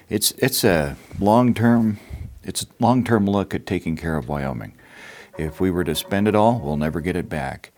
It's 0.10 0.32
it's 0.32 0.64
a 0.64 0.98
long 1.20 1.54
term 1.54 2.00
it's 2.44 2.64
a 2.64 2.68
long 2.80 3.04
term 3.04 3.26
look 3.26 3.54
at 3.54 3.66
taking 3.66 3.96
care 3.96 4.18
of 4.18 4.28
Wyoming. 4.28 4.74
If 5.38 5.60
we 5.60 5.72
were 5.72 5.84
to 5.84 5.96
spend 5.96 6.28
it 6.28 6.36
all, 6.36 6.60
we'll 6.60 6.78
never 6.78 7.00
get 7.00 7.16
it 7.16 7.30
back. 7.30 7.72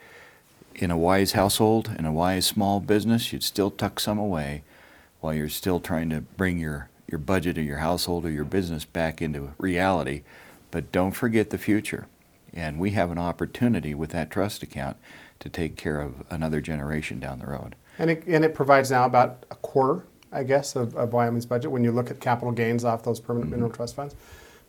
In 0.75 0.89
a 0.89 0.97
wise 0.97 1.33
household, 1.33 1.91
in 1.99 2.05
a 2.05 2.11
wise 2.11 2.45
small 2.45 2.79
business, 2.79 3.31
you'd 3.31 3.43
still 3.43 3.69
tuck 3.69 3.99
some 3.99 4.17
away 4.17 4.63
while 5.19 5.33
you're 5.33 5.49
still 5.49 5.79
trying 5.79 6.09
to 6.09 6.21
bring 6.21 6.57
your, 6.57 6.89
your 7.07 7.19
budget 7.19 7.57
or 7.57 7.61
your 7.61 7.77
household 7.77 8.25
or 8.25 8.31
your 8.31 8.45
business 8.45 8.85
back 8.85 9.21
into 9.21 9.53
reality. 9.59 10.23
But 10.71 10.91
don't 10.91 11.11
forget 11.11 11.51
the 11.51 11.57
future. 11.57 12.07
And 12.53 12.79
we 12.79 12.91
have 12.91 13.11
an 13.11 13.19
opportunity 13.19 13.93
with 13.93 14.09
that 14.11 14.31
trust 14.31 14.63
account 14.63 14.97
to 15.39 15.49
take 15.49 15.75
care 15.75 16.01
of 16.01 16.23
another 16.29 16.61
generation 16.61 17.19
down 17.19 17.39
the 17.39 17.47
road. 17.47 17.75
And 18.01 18.09
it, 18.09 18.23
and 18.25 18.43
it 18.43 18.55
provides 18.55 18.89
now 18.89 19.05
about 19.05 19.45
a 19.51 19.55
quarter, 19.55 20.03
I 20.31 20.41
guess, 20.41 20.75
of, 20.75 20.95
of 20.95 21.13
Wyoming's 21.13 21.45
budget 21.45 21.69
when 21.69 21.83
you 21.83 21.91
look 21.91 22.09
at 22.09 22.19
capital 22.19 22.51
gains 22.51 22.83
off 22.83 23.03
those 23.03 23.19
permanent 23.19 23.51
mineral 23.51 23.69
trust 23.69 23.95
funds. 23.95 24.15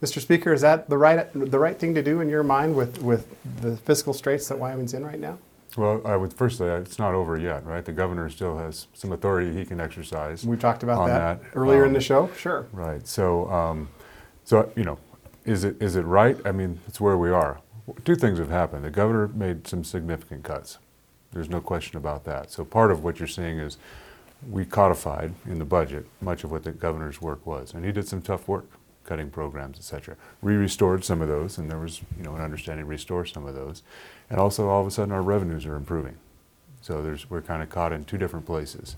Mr. 0.02 0.20
Speaker, 0.20 0.52
is 0.52 0.60
that 0.60 0.90
the 0.90 0.98
right, 0.98 1.32
the 1.32 1.58
right 1.58 1.78
thing 1.78 1.94
to 1.94 2.02
do 2.02 2.20
in 2.20 2.28
your 2.28 2.42
mind 2.42 2.76
with, 2.76 3.00
with 3.00 3.34
the 3.62 3.78
fiscal 3.78 4.12
straits 4.12 4.48
that 4.48 4.58
Wyoming's 4.58 4.92
in 4.92 5.02
right 5.02 5.18
now? 5.18 5.38
Well, 5.78 6.02
I 6.04 6.14
would 6.14 6.34
first 6.34 6.58
say 6.58 6.66
it's 6.76 6.98
not 6.98 7.14
over 7.14 7.38
yet, 7.38 7.64
right? 7.64 7.82
The 7.82 7.92
governor 7.92 8.28
still 8.28 8.58
has 8.58 8.88
some 8.92 9.12
authority 9.12 9.50
he 9.54 9.64
can 9.64 9.80
exercise. 9.80 10.44
We 10.44 10.58
talked 10.58 10.82
about 10.82 10.98
on 10.98 11.08
that, 11.08 11.40
earlier 11.54 11.84
in 11.84 11.88
Um, 11.88 11.94
the 11.94 12.00
show. 12.02 12.28
Sure. 12.36 12.66
Right. 12.70 13.06
So, 13.08 13.50
um, 13.50 13.88
so 14.44 14.70
you 14.76 14.84
know, 14.84 14.98
is 15.46 15.64
it 15.64 15.80
is 15.80 15.96
it 15.96 16.02
right? 16.02 16.36
I 16.44 16.52
mean, 16.52 16.80
it's 16.86 17.00
where 17.00 17.16
we 17.16 17.30
are. 17.30 17.60
Two 18.04 18.16
things 18.16 18.38
have 18.38 18.50
happened. 18.50 18.84
The 18.84 18.90
governor 18.90 19.28
made 19.28 19.66
some 19.66 19.82
significant 19.84 20.44
cuts. 20.44 20.76
There's 21.32 21.48
no 21.48 21.60
question 21.60 21.96
about 21.96 22.24
that. 22.24 22.50
So 22.50 22.64
part 22.64 22.90
of 22.90 23.02
what 23.02 23.18
you're 23.18 23.26
seeing 23.28 23.58
is 23.58 23.78
we 24.50 24.64
codified 24.64 25.34
in 25.46 25.58
the 25.58 25.64
budget 25.64 26.06
much 26.20 26.44
of 26.44 26.50
what 26.50 26.64
the 26.64 26.72
governor's 26.72 27.20
work 27.20 27.46
was, 27.46 27.74
and 27.74 27.84
he 27.84 27.92
did 27.92 28.08
some 28.08 28.22
tough 28.22 28.48
work, 28.48 28.66
cutting 29.04 29.30
programs, 29.30 29.78
et 29.78 29.84
cetera. 29.84 30.16
We 30.40 30.54
restored 30.54 31.04
some 31.04 31.22
of 31.22 31.28
those, 31.28 31.58
and 31.58 31.70
there 31.70 31.78
was 31.78 32.00
you 32.16 32.24
know 32.24 32.34
an 32.34 32.42
understanding 32.42 32.84
to 32.84 32.90
restore 32.90 33.24
some 33.24 33.46
of 33.46 33.54
those, 33.54 33.82
and 34.28 34.38
also 34.38 34.68
all 34.68 34.80
of 34.80 34.86
a 34.86 34.90
sudden 34.90 35.12
our 35.12 35.22
revenues 35.22 35.64
are 35.64 35.76
improving. 35.76 36.16
So 36.80 37.02
there's 37.02 37.30
we're 37.30 37.42
kind 37.42 37.62
of 37.62 37.70
caught 37.70 37.92
in 37.92 38.04
two 38.04 38.18
different 38.18 38.46
places. 38.46 38.96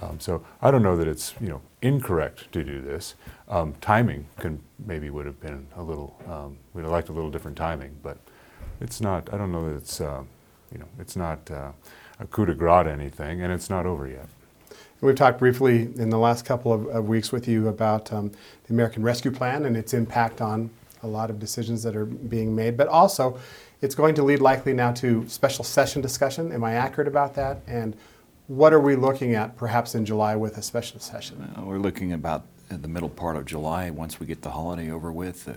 Um, 0.00 0.18
so 0.18 0.44
I 0.60 0.70
don't 0.70 0.82
know 0.82 0.96
that 0.96 1.06
it's 1.06 1.34
you 1.40 1.48
know 1.48 1.60
incorrect 1.82 2.50
to 2.52 2.64
do 2.64 2.80
this. 2.80 3.14
Um, 3.48 3.74
timing 3.80 4.26
can 4.38 4.60
maybe 4.86 5.10
would 5.10 5.26
have 5.26 5.40
been 5.40 5.66
a 5.76 5.82
little 5.82 6.16
um, 6.28 6.58
we'd 6.72 6.82
have 6.82 6.92
liked 6.92 7.08
a 7.08 7.12
little 7.12 7.30
different 7.30 7.56
timing, 7.56 7.96
but 8.02 8.16
it's 8.80 9.00
not. 9.00 9.32
I 9.32 9.36
don't 9.36 9.52
know 9.52 9.68
that 9.68 9.76
it's 9.76 10.00
uh, 10.00 10.22
you 10.74 10.80
know 10.80 10.88
it's 10.98 11.16
not 11.16 11.50
uh, 11.50 11.70
a 12.20 12.26
coup 12.26 12.44
de 12.44 12.54
grace 12.54 12.86
anything, 12.86 13.40
and 13.42 13.52
it's 13.52 13.70
not 13.70 13.86
over 13.86 14.06
yet. 14.06 14.28
We've 15.00 15.14
talked 15.14 15.38
briefly 15.38 15.82
in 15.96 16.10
the 16.10 16.18
last 16.18 16.44
couple 16.44 16.72
of, 16.72 16.86
of 16.86 17.08
weeks 17.08 17.30
with 17.30 17.46
you 17.46 17.68
about 17.68 18.12
um, 18.12 18.30
the 18.66 18.72
American 18.72 19.02
Rescue 19.02 19.30
Plan 19.30 19.66
and 19.66 19.76
its 19.76 19.92
impact 19.92 20.40
on 20.40 20.70
a 21.02 21.06
lot 21.06 21.28
of 21.28 21.38
decisions 21.38 21.82
that 21.82 21.94
are 21.94 22.06
being 22.06 22.56
made, 22.56 22.76
but 22.76 22.88
also 22.88 23.38
it's 23.82 23.94
going 23.94 24.14
to 24.14 24.22
lead 24.22 24.40
likely 24.40 24.72
now 24.72 24.92
to 24.92 25.28
special 25.28 25.62
session 25.62 26.00
discussion. 26.00 26.50
Am 26.52 26.64
I 26.64 26.74
accurate 26.74 27.06
about 27.06 27.34
that? 27.34 27.58
And 27.66 27.94
what 28.46 28.72
are 28.72 28.80
we 28.80 28.96
looking 28.96 29.34
at 29.34 29.56
perhaps 29.56 29.94
in 29.94 30.06
July 30.06 30.36
with 30.36 30.56
a 30.56 30.62
special 30.62 31.00
session? 31.00 31.54
Uh, 31.56 31.62
We're 31.62 31.78
looking 31.78 32.12
about 32.12 32.46
the 32.68 32.88
middle 32.88 33.10
part 33.10 33.36
of 33.36 33.44
July, 33.44 33.90
once 33.90 34.18
we 34.18 34.26
get 34.26 34.42
the 34.42 34.50
holiday 34.50 34.90
over 34.90 35.12
with, 35.12 35.48
uh, 35.48 35.52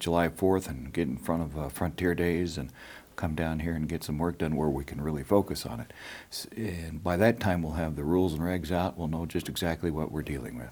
July 0.00 0.28
4th, 0.28 0.66
and 0.68 0.92
get 0.92 1.06
in 1.06 1.16
front 1.16 1.42
of 1.42 1.56
uh, 1.58 1.68
Frontier 1.68 2.14
Days 2.14 2.58
and 2.58 2.70
come 3.16 3.34
down 3.34 3.60
here 3.60 3.74
and 3.74 3.86
get 3.88 4.02
some 4.02 4.18
work 4.18 4.38
done 4.38 4.56
where 4.56 4.68
we 4.70 4.82
can 4.82 5.00
really 5.00 5.22
focus 5.22 5.64
on 5.66 5.78
it. 5.78 5.92
S- 6.32 6.46
And 6.56 7.04
by 7.04 7.16
that 7.18 7.38
time, 7.38 7.62
we'll 7.62 7.74
have 7.74 7.94
the 7.94 8.02
rules 8.02 8.32
and 8.32 8.42
regs 8.42 8.72
out. 8.72 8.96
We'll 8.98 9.08
know 9.08 9.26
just 9.26 9.48
exactly 9.48 9.90
what 9.90 10.10
we're 10.10 10.22
dealing 10.22 10.56
with. 10.56 10.70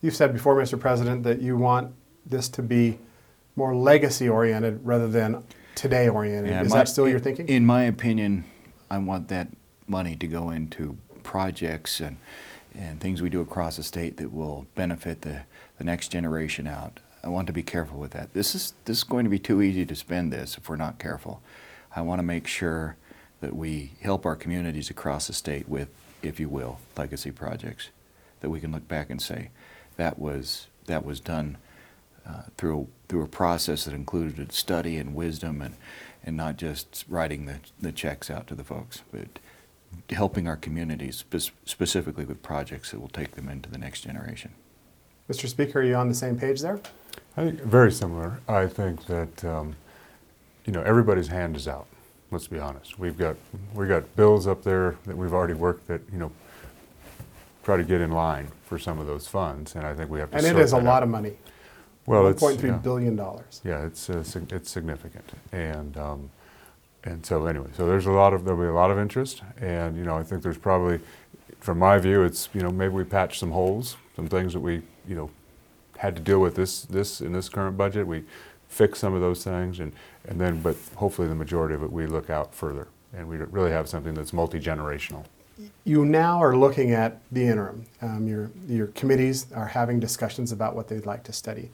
You've 0.00 0.14
said 0.16 0.32
before, 0.32 0.54
Mr. 0.54 0.78
President, 0.78 1.24
that 1.24 1.42
you 1.42 1.56
want 1.56 1.92
this 2.24 2.48
to 2.50 2.62
be 2.62 2.98
more 3.56 3.74
legacy 3.74 4.28
oriented 4.28 4.80
rather 4.86 5.08
than 5.08 5.42
today 5.74 6.08
oriented. 6.08 6.64
Is 6.64 6.70
my- 6.70 6.78
that 6.78 6.88
still 6.88 7.08
your 7.08 7.18
thinking? 7.18 7.48
In 7.48 7.66
my 7.66 7.82
opinion, 7.82 8.44
I 8.88 8.98
want 8.98 9.26
that 9.28 9.48
money 9.88 10.14
to 10.14 10.26
go 10.28 10.50
into 10.50 10.96
projects 11.24 11.98
and, 11.98 12.18
and 12.78 13.00
things 13.00 13.20
we 13.20 13.30
do 13.30 13.40
across 13.40 13.76
the 13.78 13.82
state 13.82 14.16
that 14.18 14.32
will 14.32 14.66
benefit 14.76 15.22
the, 15.22 15.40
the 15.78 15.84
next 15.84 16.08
generation 16.12 16.68
out. 16.68 17.00
I 17.22 17.28
want 17.28 17.46
to 17.48 17.52
be 17.52 17.62
careful 17.62 17.98
with 17.98 18.12
that. 18.12 18.32
This 18.32 18.54
is, 18.54 18.74
this 18.84 18.98
is 18.98 19.04
going 19.04 19.24
to 19.24 19.30
be 19.30 19.38
too 19.38 19.60
easy 19.60 19.84
to 19.86 19.94
spend 19.94 20.32
this 20.32 20.56
if 20.56 20.68
we're 20.68 20.76
not 20.76 20.98
careful. 20.98 21.42
I 21.94 22.02
want 22.02 22.20
to 22.20 22.24
make 22.24 22.46
sure 22.46 22.96
that 23.40 23.54
we 23.54 23.92
help 24.00 24.24
our 24.26 24.36
communities 24.36 24.90
across 24.90 25.26
the 25.26 25.32
state 25.32 25.68
with, 25.68 25.88
if 26.22 26.38
you 26.38 26.48
will, 26.48 26.78
legacy 26.96 27.30
projects 27.30 27.88
that 28.40 28.50
we 28.50 28.60
can 28.60 28.72
look 28.72 28.86
back 28.88 29.10
and 29.10 29.20
say, 29.20 29.50
that 29.96 30.18
was, 30.18 30.68
that 30.86 31.04
was 31.04 31.18
done 31.20 31.56
uh, 32.26 32.42
through, 32.56 32.88
through 33.08 33.22
a 33.22 33.28
process 33.28 33.84
that 33.84 33.94
included 33.94 34.52
study 34.52 34.96
and 34.96 35.14
wisdom 35.14 35.60
and, 35.60 35.74
and 36.24 36.36
not 36.36 36.56
just 36.56 37.04
writing 37.08 37.46
the, 37.46 37.58
the 37.80 37.92
checks 37.92 38.30
out 38.30 38.46
to 38.46 38.54
the 38.54 38.64
folks, 38.64 39.02
but 39.12 39.38
helping 40.10 40.46
our 40.46 40.56
communities 40.56 41.24
spe- 41.28 41.52
specifically 41.64 42.24
with 42.24 42.42
projects 42.42 42.90
that 42.90 43.00
will 43.00 43.08
take 43.08 43.32
them 43.32 43.48
into 43.48 43.70
the 43.70 43.78
next 43.78 44.02
generation. 44.02 44.52
Mr. 45.28 45.48
Speaker, 45.48 45.80
are 45.80 45.82
you 45.82 45.94
on 45.94 46.08
the 46.08 46.14
same 46.14 46.38
page 46.38 46.60
there? 46.60 46.80
I 47.36 47.44
think 47.44 47.60
very 47.62 47.92
similar. 47.92 48.40
I 48.48 48.66
think 48.66 49.06
that 49.06 49.44
um, 49.44 49.76
you 50.64 50.72
know 50.72 50.82
everybody's 50.82 51.28
hand 51.28 51.56
is 51.56 51.68
out. 51.68 51.86
Let's 52.30 52.46
be 52.48 52.58
honest. 52.58 52.98
We've 52.98 53.16
got 53.16 53.36
we 53.74 53.86
got 53.86 54.16
bills 54.16 54.46
up 54.46 54.62
there 54.62 54.96
that 55.06 55.16
we've 55.16 55.32
already 55.32 55.54
worked 55.54 55.86
that 55.88 56.00
you 56.12 56.18
know 56.18 56.32
try 57.62 57.76
to 57.76 57.84
get 57.84 58.00
in 58.00 58.10
line 58.10 58.48
for 58.64 58.78
some 58.78 58.98
of 58.98 59.06
those 59.06 59.26
funds, 59.28 59.74
and 59.74 59.86
I 59.86 59.94
think 59.94 60.10
we 60.10 60.20
have 60.20 60.30
to. 60.30 60.36
And 60.36 60.46
it 60.46 60.56
is 60.58 60.72
a 60.72 60.76
that 60.76 60.84
lot 60.84 60.96
out. 60.96 61.02
of 61.04 61.08
money. 61.08 61.34
Well, 62.06 62.22
One 62.22 62.32
it's 62.32 62.40
point 62.40 62.58
three 62.58 62.70
yeah. 62.70 62.76
billion 62.76 63.16
dollars. 63.16 63.60
Yeah, 63.64 63.84
it's 63.84 64.08
uh, 64.08 64.24
it's 64.50 64.70
significant, 64.70 65.30
and 65.52 65.96
um, 65.96 66.30
and 67.04 67.24
so 67.24 67.46
anyway, 67.46 67.68
so 67.76 67.86
there's 67.86 68.06
a 68.06 68.10
lot 68.10 68.32
of 68.32 68.44
there'll 68.44 68.60
be 68.60 68.66
a 68.66 68.72
lot 68.72 68.90
of 68.90 68.98
interest, 68.98 69.42
and 69.60 69.96
you 69.96 70.04
know 70.04 70.16
I 70.16 70.22
think 70.22 70.42
there's 70.42 70.58
probably, 70.58 71.00
from 71.60 71.78
my 71.78 71.98
view, 71.98 72.22
it's 72.22 72.48
you 72.52 72.62
know 72.62 72.70
maybe 72.70 72.94
we 72.94 73.04
patch 73.04 73.38
some 73.38 73.50
holes, 73.50 73.96
some 74.16 74.26
things 74.26 74.54
that 74.54 74.60
we 74.60 74.82
you 75.06 75.14
know 75.14 75.30
had 75.98 76.16
to 76.16 76.22
deal 76.22 76.40
with 76.40 76.54
this 76.54 76.82
this 76.82 77.20
in 77.20 77.32
this 77.32 77.48
current 77.48 77.76
budget. 77.76 78.06
We 78.06 78.24
fix 78.68 78.98
some 78.98 79.14
of 79.14 79.20
those 79.20 79.44
things, 79.44 79.80
and 79.80 79.92
and 80.26 80.40
then 80.40 80.60
but 80.62 80.76
hopefully 80.96 81.28
the 81.28 81.34
majority 81.34 81.74
of 81.74 81.82
it 81.82 81.92
we 81.92 82.06
look 82.06 82.30
out 82.30 82.54
further, 82.54 82.88
and 83.12 83.28
we 83.28 83.36
really 83.36 83.70
have 83.70 83.88
something 83.88 84.14
that's 84.14 84.32
multi 84.32 84.60
generational. 84.60 85.24
You 85.84 86.04
now 86.04 86.40
are 86.40 86.56
looking 86.56 86.92
at 86.92 87.20
the 87.32 87.42
interim. 87.42 87.84
Um, 88.00 88.28
your, 88.28 88.50
your 88.68 88.86
committees 88.88 89.50
are 89.52 89.66
having 89.66 89.98
discussions 89.98 90.52
about 90.52 90.76
what 90.76 90.86
they'd 90.86 91.04
like 91.04 91.24
to 91.24 91.32
study. 91.32 91.70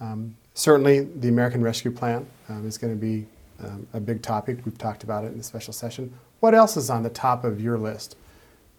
Um, 0.00 0.36
certainly, 0.52 1.00
the 1.00 1.28
American 1.28 1.62
Rescue 1.62 1.90
Plan 1.90 2.26
um, 2.50 2.66
is 2.66 2.76
going 2.76 2.92
to 2.92 3.00
be 3.00 3.26
um, 3.64 3.86
a 3.94 4.00
big 4.00 4.20
topic. 4.20 4.58
We've 4.66 4.76
talked 4.76 5.02
about 5.02 5.24
it 5.24 5.28
in 5.28 5.38
the 5.38 5.44
special 5.44 5.72
session. 5.72 6.12
What 6.40 6.54
else 6.54 6.76
is 6.76 6.90
on 6.90 7.02
the 7.02 7.10
top 7.10 7.44
of 7.44 7.58
your 7.60 7.78
list 7.78 8.16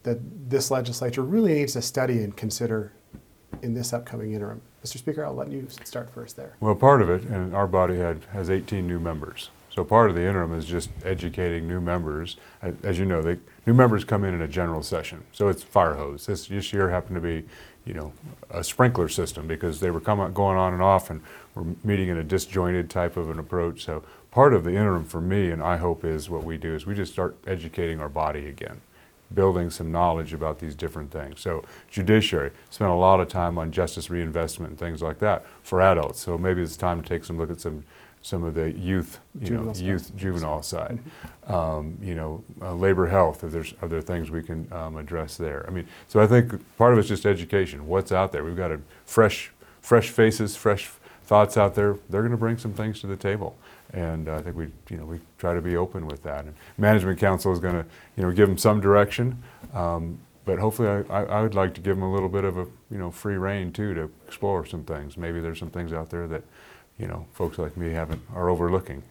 that 0.04 0.20
this 0.50 0.72
legislature 0.72 1.24
really 1.24 1.54
needs 1.54 1.74
to 1.74 1.82
study 1.82 2.24
and 2.24 2.36
consider 2.36 2.92
in 3.62 3.74
this 3.74 3.94
upcoming 3.94 4.34
interim? 4.34 4.62
Mr. 4.84 4.98
Speaker, 4.98 5.26
I'll 5.26 5.34
let 5.34 5.52
you 5.52 5.68
start 5.84 6.10
first 6.10 6.36
there. 6.36 6.56
Well, 6.60 6.76
part 6.76 7.02
of 7.02 7.10
it, 7.10 7.24
and 7.24 7.56
our 7.56 7.68
body 7.68 7.98
had, 7.98 8.22
has 8.34 8.50
18 8.50 8.88
new 8.88 9.00
members. 9.00 9.50
So 9.70 9.86
part 9.86 10.10
of 10.10 10.16
the 10.16 10.24
interim 10.24 10.54
is 10.54 10.66
just 10.66 10.90
educating 11.06 11.68
new 11.68 11.80
members. 11.80 12.36
As, 12.84 13.00
you 13.00 13.06
know, 13.06 13.22
they, 13.22 13.38
new 13.66 13.74
members 13.74 14.04
come 14.04 14.26
in 14.26 14.34
in 14.34 14.42
a 14.42 14.48
general 14.48 14.84
session. 14.84 15.24
So 15.32 15.48
it's 15.48 15.64
fire 15.64 15.94
hose. 15.94 16.26
This, 16.26 16.48
this 16.48 16.74
year 16.74 16.90
happened 16.90 17.16
to 17.16 17.22
be, 17.22 17.48
you 17.86 17.94
know, 17.94 18.12
a 18.50 18.66
sprinkler 18.66 19.08
system 19.08 19.48
because 19.48 19.80
they 19.80 19.90
were 19.90 20.02
coming, 20.02 20.34
going 20.34 20.58
on 20.58 20.74
and 20.74 20.82
off 20.82 21.10
and 21.10 21.22
we're 21.56 21.76
meeting 21.86 22.10
in 22.10 22.18
a 22.18 22.24
disjointed 22.24 22.90
type 22.90 23.16
of 23.16 23.30
an 23.30 23.40
approach. 23.40 23.86
So 23.86 24.04
part 24.30 24.54
of 24.54 24.66
the 24.66 24.72
interim 24.72 25.06
for 25.06 25.22
me, 25.22 25.52
and 25.52 25.64
I 25.64 25.78
hope 25.78 26.04
is 26.04 26.30
what 26.30 26.44
we 26.44 26.58
do, 26.58 26.76
is 26.76 26.86
we 26.86 26.94
just 26.94 27.14
start 27.14 27.38
educating 27.48 28.02
our 28.02 28.10
body 28.10 28.48
again 28.48 28.82
building 29.34 29.70
some 29.70 29.92
knowledge 29.92 30.34
about 30.34 30.60
these 30.60 30.76
different 30.76 31.12
things. 31.12 31.40
So 31.40 31.64
judiciary 31.90 32.52
spent 32.70 32.92
a 32.92 32.96
lot 32.96 33.20
of 33.20 33.28
time 33.28 33.58
on 33.58 33.72
justice 33.72 34.10
reinvestment 34.10 34.72
and 34.72 34.80
things 34.80 35.02
like 35.02 35.20
that 35.20 35.46
for 35.64 35.82
adults. 35.82 36.20
So 36.20 36.38
maybe 36.38 36.62
it's 36.62 36.78
time 36.78 37.02
to 37.02 37.08
take 37.08 37.24
some 37.24 37.38
look 37.38 37.52
at 37.52 37.62
some 37.62 37.84
some 38.24 38.44
of 38.44 38.54
the 38.54 38.72
youth, 38.74 39.20
you 39.40 39.48
Juvenile 39.48 39.74
know, 39.74 39.80
youth 39.80 40.16
juvenile 40.16 40.62
side. 40.62 41.00
Um, 41.48 41.98
you 42.02 42.14
know, 42.14 42.44
uh, 42.62 42.74
labor 42.74 43.08
health. 43.08 43.44
If 43.44 43.52
there's 43.52 43.74
other 43.82 44.00
things 44.00 44.30
we 44.30 44.44
can 44.44 44.72
um, 44.72 44.96
address 44.98 45.38
there. 45.38 45.66
I 45.68 45.72
mean, 45.72 45.88
so 46.08 46.20
I 46.20 46.28
think 46.28 46.62
part 46.78 46.94
of 46.94 47.00
it's 47.00 47.08
just 47.08 47.26
education. 47.26 47.88
What's 47.88 48.12
out 48.12 48.32
there? 48.32 48.44
We've 48.44 48.56
got 48.56 48.72
a 48.72 48.80
fresh 49.06 49.52
fresh 49.82 50.10
faces, 50.10 50.56
fresh 50.56 50.92
thoughts 51.24 51.58
out 51.58 51.76
there. 51.76 51.98
They're 52.10 52.22
going 52.22 52.32
to 52.32 52.38
bring 52.38 52.58
some 52.58 52.74
things 52.74 53.02
to 53.02 53.08
the 53.08 53.16
table, 53.16 53.58
and 53.94 54.30
I 54.30 54.42
think 54.42 54.56
we, 54.56 54.68
you 54.90 54.98
know, 54.98 55.06
we 55.06 55.20
try 55.38 55.54
to 55.54 55.62
be 55.62 55.76
open 55.76 56.08
with 56.08 56.24
that. 56.24 56.46
And 56.46 56.54
management 56.78 57.20
council 57.20 57.52
is 57.52 57.60
going 57.60 57.76
to, 57.76 57.86
you 58.16 58.24
know, 58.24 58.32
give 58.32 58.48
them 58.48 58.58
some 58.58 58.82
direction, 58.82 59.42
um, 59.74 60.20
but 60.44 60.58
hopefully, 60.58 60.88
I, 60.88 61.22
I, 61.22 61.24
I 61.24 61.42
would 61.42 61.54
like 61.54 61.76
to 61.76 61.82
give 61.82 61.96
them 61.96 62.04
a 62.04 62.12
little 62.12 62.30
bit 62.30 62.44
of 62.44 62.58
a, 62.58 62.66
you 62.90 62.98
know, 62.98 63.12
free 63.12 63.36
reign 63.38 63.72
too 63.72 63.94
to 63.94 64.10
explore 64.28 64.66
some 64.66 64.84
things. 64.84 65.16
Maybe 65.16 65.40
there's 65.40 65.60
some 65.60 65.70
things 65.70 65.94
out 65.94 66.10
there 66.10 66.28
that, 66.28 66.44
you 66.98 67.08
know, 67.08 67.28
folks 67.32 67.60
like 67.60 67.78
me 67.78 67.92
haven't 67.92 68.22
are 68.34 68.50
overlooking. 68.50 69.04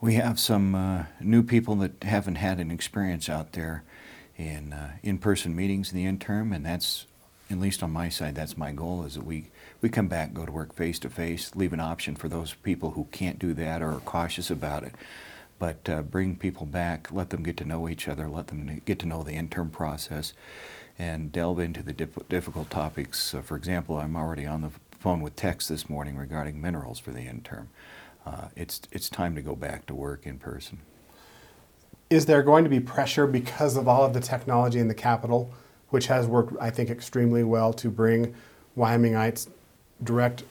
We 0.00 0.14
have 0.14 0.38
some 0.38 0.74
uh, 0.74 1.04
new 1.20 1.42
people 1.42 1.76
that 1.76 2.02
haven't 2.02 2.34
had 2.34 2.58
an 2.58 2.70
experience 2.70 3.28
out 3.28 3.52
there 3.52 3.84
in 4.36 4.72
uh, 4.72 4.96
in-person 5.02 5.54
meetings 5.54 5.92
in 5.92 5.96
the 5.96 6.06
interim, 6.06 6.52
and 6.52 6.66
that's, 6.66 7.06
at 7.50 7.58
least 7.58 7.82
on 7.82 7.92
my 7.92 8.08
side, 8.08 8.34
that's 8.34 8.56
my 8.58 8.72
goal, 8.72 9.04
is 9.04 9.14
that 9.14 9.24
we, 9.24 9.50
we 9.84 9.90
come 9.90 10.08
back, 10.08 10.32
go 10.32 10.46
to 10.46 10.50
work 10.50 10.74
face-to-face, 10.74 11.54
leave 11.54 11.74
an 11.74 11.78
option 11.78 12.16
for 12.16 12.26
those 12.26 12.54
people 12.54 12.92
who 12.92 13.06
can't 13.12 13.38
do 13.38 13.52
that 13.52 13.82
or 13.82 13.90
are 13.90 14.00
cautious 14.00 14.50
about 14.50 14.82
it. 14.82 14.94
But 15.58 15.86
uh, 15.90 16.00
bring 16.00 16.36
people 16.36 16.64
back, 16.64 17.12
let 17.12 17.28
them 17.28 17.42
get 17.42 17.58
to 17.58 17.66
know 17.66 17.86
each 17.86 18.08
other, 18.08 18.26
let 18.26 18.46
them 18.46 18.80
get 18.86 18.98
to 19.00 19.06
know 19.06 19.22
the 19.22 19.34
interim 19.34 19.68
process, 19.68 20.32
and 20.98 21.30
delve 21.30 21.58
into 21.58 21.82
the 21.82 21.92
dif- 21.92 22.28
difficult 22.30 22.70
topics. 22.70 23.34
For 23.42 23.58
example, 23.58 23.98
I'm 23.98 24.16
already 24.16 24.46
on 24.46 24.62
the 24.62 24.70
phone 25.00 25.20
with 25.20 25.36
Tex 25.36 25.68
this 25.68 25.86
morning 25.90 26.16
regarding 26.16 26.62
minerals 26.62 26.98
for 26.98 27.10
the 27.10 27.20
interim. 27.20 27.68
Uh, 28.24 28.48
it's, 28.56 28.80
it's 28.90 29.10
time 29.10 29.34
to 29.34 29.42
go 29.42 29.54
back 29.54 29.84
to 29.84 29.94
work 29.94 30.24
in 30.24 30.38
person. 30.38 30.78
Is 32.08 32.24
there 32.24 32.42
going 32.42 32.64
to 32.64 32.70
be 32.70 32.80
pressure 32.80 33.26
because 33.26 33.76
of 33.76 33.86
all 33.86 34.02
of 34.02 34.14
the 34.14 34.20
technology 34.20 34.78
in 34.78 34.88
the 34.88 34.94
capital, 34.94 35.52
which 35.90 36.06
has 36.06 36.26
worked, 36.26 36.54
I 36.58 36.70
think, 36.70 36.88
extremely 36.88 37.44
well 37.44 37.74
to 37.74 37.90
bring 37.90 38.34
Wyomingites 38.78 39.48
direct 40.04 40.44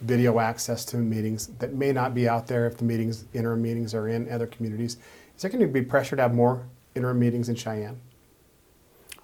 video 0.00 0.38
access 0.38 0.84
to 0.86 0.96
meetings 0.96 1.48
that 1.58 1.74
may 1.74 1.92
not 1.92 2.14
be 2.14 2.28
out 2.28 2.46
there 2.46 2.66
if 2.66 2.78
the 2.78 2.84
meetings, 2.84 3.24
interim 3.34 3.60
meetings 3.62 3.94
are 3.94 4.08
in 4.08 4.30
other 4.30 4.46
communities? 4.46 4.96
Is 5.36 5.42
there 5.42 5.50
going 5.50 5.60
to 5.60 5.66
be 5.66 5.82
pressure 5.82 6.16
to 6.16 6.22
have 6.22 6.34
more 6.34 6.66
interim 6.94 7.18
meetings 7.18 7.48
in 7.48 7.54
Cheyenne? 7.54 8.00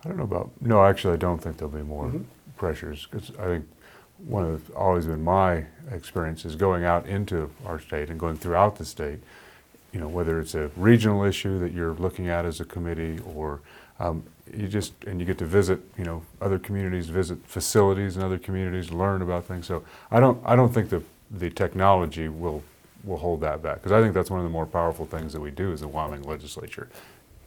I 0.04 0.08
don't 0.08 0.18
know 0.18 0.24
about, 0.24 0.50
no, 0.60 0.84
actually, 0.84 1.14
I 1.14 1.16
don't 1.16 1.38
think 1.38 1.56
there'll 1.56 1.72
be 1.72 1.82
more 1.82 2.12
pressures, 2.56 3.06
because 3.10 3.32
I 3.38 3.44
think 3.44 3.68
one 4.18 4.44
of, 4.44 4.66
the- 4.66 4.74
always 4.74 5.06
been 5.06 5.24
my 5.24 5.66
experience 5.90 6.44
is 6.44 6.56
going 6.56 6.84
out 6.84 7.06
into 7.06 7.50
our 7.64 7.78
state 7.80 8.08
and 8.10 8.18
going 8.18 8.36
throughout 8.36 8.76
the 8.76 8.84
state, 8.84 9.18
you 9.92 10.00
know, 10.00 10.08
whether 10.08 10.38
it's 10.38 10.54
a 10.54 10.70
regional 10.76 11.24
issue 11.24 11.58
that 11.58 11.72
you're 11.72 11.94
looking 11.94 12.28
at 12.28 12.44
as 12.44 12.60
a 12.60 12.64
committee, 12.64 13.18
or 13.34 13.60
um, 13.98 14.24
you 14.54 14.68
just, 14.68 14.92
and 15.06 15.20
you 15.20 15.26
get 15.26 15.38
to 15.38 15.44
visit, 15.44 15.80
you 15.98 16.04
know, 16.04 16.22
other 16.40 16.58
communities, 16.58 17.08
visit 17.08 17.38
facilities 17.46 18.16
in 18.16 18.22
other 18.22 18.38
communities, 18.38 18.90
learn 18.90 19.22
about 19.22 19.44
things. 19.44 19.66
So 19.66 19.82
I 20.10 20.20
don't, 20.20 20.40
I 20.44 20.54
don't 20.56 20.72
think 20.72 20.90
the, 20.90 21.02
the 21.30 21.50
technology 21.50 22.28
will, 22.28 22.62
will 23.04 23.16
hold 23.16 23.40
that 23.40 23.62
back, 23.62 23.76
because 23.76 23.92
I 23.92 24.00
think 24.00 24.14
that's 24.14 24.30
one 24.30 24.40
of 24.40 24.44
the 24.44 24.50
more 24.50 24.66
powerful 24.66 25.06
things 25.06 25.32
that 25.32 25.40
we 25.40 25.50
do 25.50 25.72
as 25.72 25.80
the 25.80 25.88
Wyoming 25.88 26.22
legislature, 26.22 26.88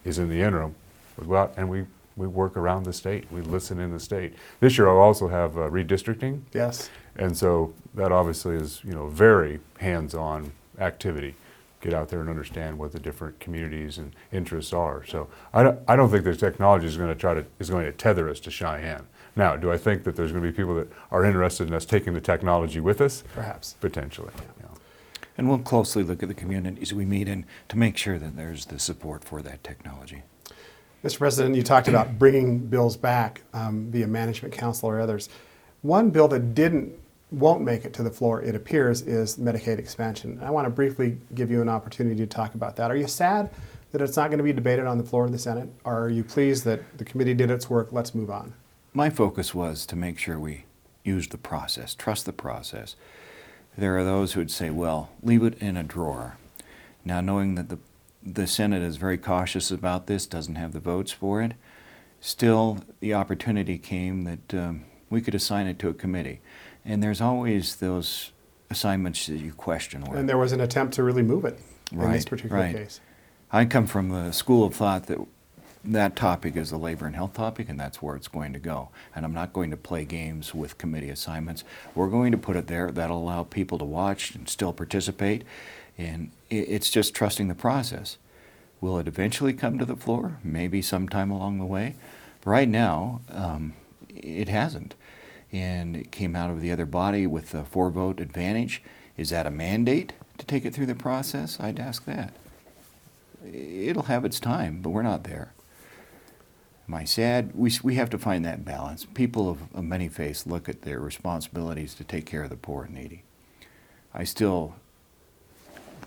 is 0.03 0.19
in 0.19 0.29
the 0.29 0.41
interim, 0.41 0.75
we 1.17 1.27
go 1.27 1.35
out 1.35 1.53
and 1.57 1.69
we, 1.69 1.85
we 2.15 2.27
work 2.27 2.57
around 2.57 2.83
the 2.83 2.93
state, 2.93 3.25
we 3.31 3.41
listen 3.41 3.79
in 3.79 3.91
the 3.91 3.99
state. 3.99 4.33
This 4.59 4.77
year 4.77 4.89
I'll 4.89 4.97
also 4.97 5.27
have 5.27 5.57
uh, 5.57 5.61
redistricting, 5.69 6.41
Yes. 6.53 6.89
and 7.15 7.37
so 7.37 7.73
that 7.95 8.11
obviously 8.11 8.55
is, 8.55 8.81
you 8.83 8.93
know, 8.93 9.07
very 9.07 9.59
hands-on 9.79 10.51
activity. 10.79 11.35
Get 11.81 11.93
out 11.93 12.09
there 12.09 12.19
and 12.19 12.29
understand 12.29 12.77
what 12.77 12.91
the 12.91 12.99
different 12.99 13.39
communities 13.39 13.97
and 13.97 14.13
interests 14.31 14.73
are. 14.73 15.05
So 15.05 15.29
I 15.53 15.63
don't, 15.63 15.79
I 15.87 15.95
don't 15.95 16.09
think 16.09 16.25
the 16.25 16.35
technology 16.35 16.87
is 16.87 16.97
going 16.97 17.09
to 17.09 17.15
try 17.15 17.33
to, 17.33 17.45
is 17.57 17.69
going 17.69 17.85
to 17.85 17.91
tether 17.91 18.29
us 18.29 18.39
to 18.41 18.51
Cheyenne. 18.51 19.07
Now, 19.35 19.55
do 19.55 19.71
I 19.71 19.77
think 19.77 20.03
that 20.03 20.15
there's 20.15 20.31
going 20.31 20.43
to 20.43 20.51
be 20.51 20.55
people 20.55 20.75
that 20.75 20.89
are 21.11 21.23
interested 21.23 21.67
in 21.67 21.73
us 21.73 21.85
taking 21.85 22.13
the 22.13 22.21
technology 22.21 22.81
with 22.81 22.99
us? 22.99 23.23
Perhaps. 23.33 23.75
Potentially, 23.79 24.31
yeah. 24.59 24.65
And 25.37 25.47
we'll 25.47 25.59
closely 25.59 26.03
look 26.03 26.21
at 26.21 26.27
the 26.27 26.35
communities 26.35 26.93
we 26.93 27.05
meet 27.05 27.29
in 27.29 27.45
to 27.69 27.77
make 27.77 27.95
sure 27.95 28.19
that 28.19 28.35
there's 28.35 28.65
the 28.65 28.77
support 28.77 29.23
for 29.23 29.41
that 29.41 29.63
technology. 29.63 30.23
Mr. 31.01 31.19
President, 31.19 31.55
you 31.55 31.63
talked 31.63 31.87
about 31.87 32.19
bringing 32.19 32.59
bills 32.59 32.97
back 32.97 33.43
um, 33.53 33.89
via 33.89 34.05
management 34.05 34.53
council 34.53 34.89
or 34.89 34.99
others. 34.99 35.29
One 35.81 36.09
bill 36.09 36.27
that 36.27 36.53
didn't, 36.53 36.91
won't 37.31 37.61
make 37.61 37.85
it 37.85 37.93
to 37.93 38.03
the 38.03 38.09
floor, 38.09 38.41
it 38.41 38.55
appears, 38.55 39.01
is 39.01 39.37
Medicaid 39.37 39.77
expansion. 39.77 40.39
I 40.41 40.49
want 40.49 40.65
to 40.65 40.71
briefly 40.71 41.17
give 41.35 41.51
you 41.51 41.61
an 41.61 41.69
opportunity 41.69 42.15
to 42.17 42.27
talk 42.27 42.55
about 42.55 42.75
that. 42.77 42.89
Are 42.89 42.95
you 42.95 43.07
sad 43.07 43.51
that 43.91 44.01
it's 44.01 44.17
not 44.17 44.29
going 44.29 44.39
to 44.39 44.43
be 44.43 44.53
debated 44.53 44.85
on 44.85 44.97
the 44.97 45.03
floor 45.03 45.25
of 45.25 45.31
the 45.31 45.39
Senate? 45.39 45.69
Are 45.85 46.09
you 46.09 46.23
pleased 46.23 46.63
that 46.65 46.97
the 46.97 47.05
committee 47.05 47.33
did 47.33 47.51
its 47.51 47.69
work? 47.69 47.89
Let's 47.91 48.15
move 48.15 48.29
on. 48.31 48.53
My 48.93 49.09
focus 49.09 49.53
was 49.53 49.85
to 49.87 49.95
make 49.95 50.17
sure 50.17 50.39
we 50.39 50.65
used 51.03 51.31
the 51.31 51.37
process, 51.37 51.93
trust 51.93 52.25
the 52.25 52.33
process. 52.33 52.95
There 53.77 53.97
are 53.97 54.03
those 54.03 54.33
who 54.33 54.41
would 54.41 54.51
say, 54.51 54.69
well, 54.71 55.11
leave 55.21 55.43
it 55.43 55.61
in 55.61 55.77
a 55.77 55.83
drawer. 55.83 56.37
Now, 57.05 57.21
knowing 57.21 57.55
that 57.55 57.69
the, 57.69 57.77
the 58.23 58.47
Senate 58.47 58.81
is 58.81 58.97
very 58.97 59.17
cautious 59.17 59.71
about 59.71 60.07
this, 60.07 60.25
doesn't 60.25 60.55
have 60.55 60.73
the 60.73 60.79
votes 60.79 61.11
for 61.11 61.41
it, 61.41 61.53
still 62.19 62.79
the 62.99 63.13
opportunity 63.13 63.77
came 63.77 64.23
that 64.23 64.53
um, 64.53 64.85
we 65.09 65.21
could 65.21 65.35
assign 65.35 65.67
it 65.67 65.79
to 65.79 65.89
a 65.89 65.93
committee. 65.93 66.41
And 66.85 67.03
there's 67.03 67.21
always 67.21 67.75
those 67.77 68.31
assignments 68.69 69.27
that 69.27 69.37
you 69.37 69.53
question. 69.53 70.01
where- 70.03 70.17
And 70.17 70.29
there 70.29 70.37
was 70.37 70.51
an 70.51 70.61
attempt 70.61 70.93
to 70.95 71.03
really 71.03 71.23
move 71.23 71.45
it 71.45 71.59
in 71.91 71.99
this 72.11 72.25
particular 72.25 72.61
right. 72.61 72.75
case. 72.75 72.99
I 73.51 73.65
come 73.65 73.87
from 73.87 74.09
the 74.09 74.31
school 74.31 74.63
of 74.63 74.75
thought 74.75 75.07
that 75.07 75.19
that 75.83 76.15
topic 76.15 76.55
is 76.55 76.71
a 76.71 76.77
labor 76.77 77.05
and 77.05 77.15
health 77.15 77.33
topic, 77.33 77.69
and 77.69 77.79
that's 77.79 78.01
where 78.01 78.15
it's 78.15 78.27
going 78.27 78.53
to 78.53 78.59
go. 78.59 78.89
And 79.15 79.25
I'm 79.25 79.33
not 79.33 79.53
going 79.53 79.71
to 79.71 79.77
play 79.77 80.05
games 80.05 80.53
with 80.53 80.77
committee 80.77 81.09
assignments. 81.09 81.63
We're 81.95 82.09
going 82.09 82.31
to 82.31 82.37
put 82.37 82.55
it 82.57 82.67
there. 82.67 82.91
That'll 82.91 83.17
allow 83.17 83.43
people 83.43 83.77
to 83.79 83.85
watch 83.85 84.35
and 84.35 84.47
still 84.47 84.73
participate. 84.73 85.43
And 85.97 86.31
it's 86.49 86.89
just 86.89 87.13
trusting 87.13 87.47
the 87.47 87.55
process. 87.55 88.17
Will 88.81 88.99
it 88.99 89.07
eventually 89.07 89.53
come 89.53 89.77
to 89.79 89.85
the 89.85 89.95
floor? 89.95 90.37
Maybe 90.43 90.81
sometime 90.81 91.31
along 91.31 91.59
the 91.59 91.65
way. 91.65 91.95
But 92.41 92.51
right 92.51 92.69
now, 92.69 93.21
um, 93.29 93.73
it 94.09 94.47
hasn't. 94.47 94.95
And 95.51 95.95
it 95.95 96.11
came 96.11 96.35
out 96.35 96.51
of 96.51 96.61
the 96.61 96.71
other 96.71 96.85
body 96.85 97.25
with 97.25 97.53
a 97.53 97.63
four 97.63 97.89
vote 97.89 98.19
advantage. 98.19 98.83
Is 99.17 99.31
that 99.31 99.47
a 99.47 99.51
mandate 99.51 100.13
to 100.37 100.45
take 100.45 100.65
it 100.65 100.73
through 100.73 100.85
the 100.85 100.95
process? 100.95 101.59
I'd 101.59 101.79
ask 101.79 102.05
that 102.05 102.33
it'll 103.45 104.03
have 104.03 104.25
its 104.25 104.39
time, 104.39 104.81
but 104.81 104.89
we're 104.89 105.01
not 105.01 105.23
there. 105.23 105.53
Am 106.87 106.95
I 106.95 107.03
sad? 107.03 107.51
We, 107.53 107.71
we 107.83 107.95
have 107.95 108.09
to 108.09 108.17
find 108.17 108.43
that 108.45 108.65
balance. 108.65 109.05
People 109.05 109.49
of, 109.49 109.61
of 109.73 109.83
many 109.83 110.09
faiths 110.09 110.47
look 110.47 110.67
at 110.67 110.81
their 110.81 110.99
responsibilities 110.99 111.93
to 111.95 112.03
take 112.03 112.25
care 112.25 112.43
of 112.43 112.49
the 112.49 112.55
poor 112.55 112.83
and 112.85 112.95
needy. 112.95 113.23
I 114.13 114.23
still 114.23 114.75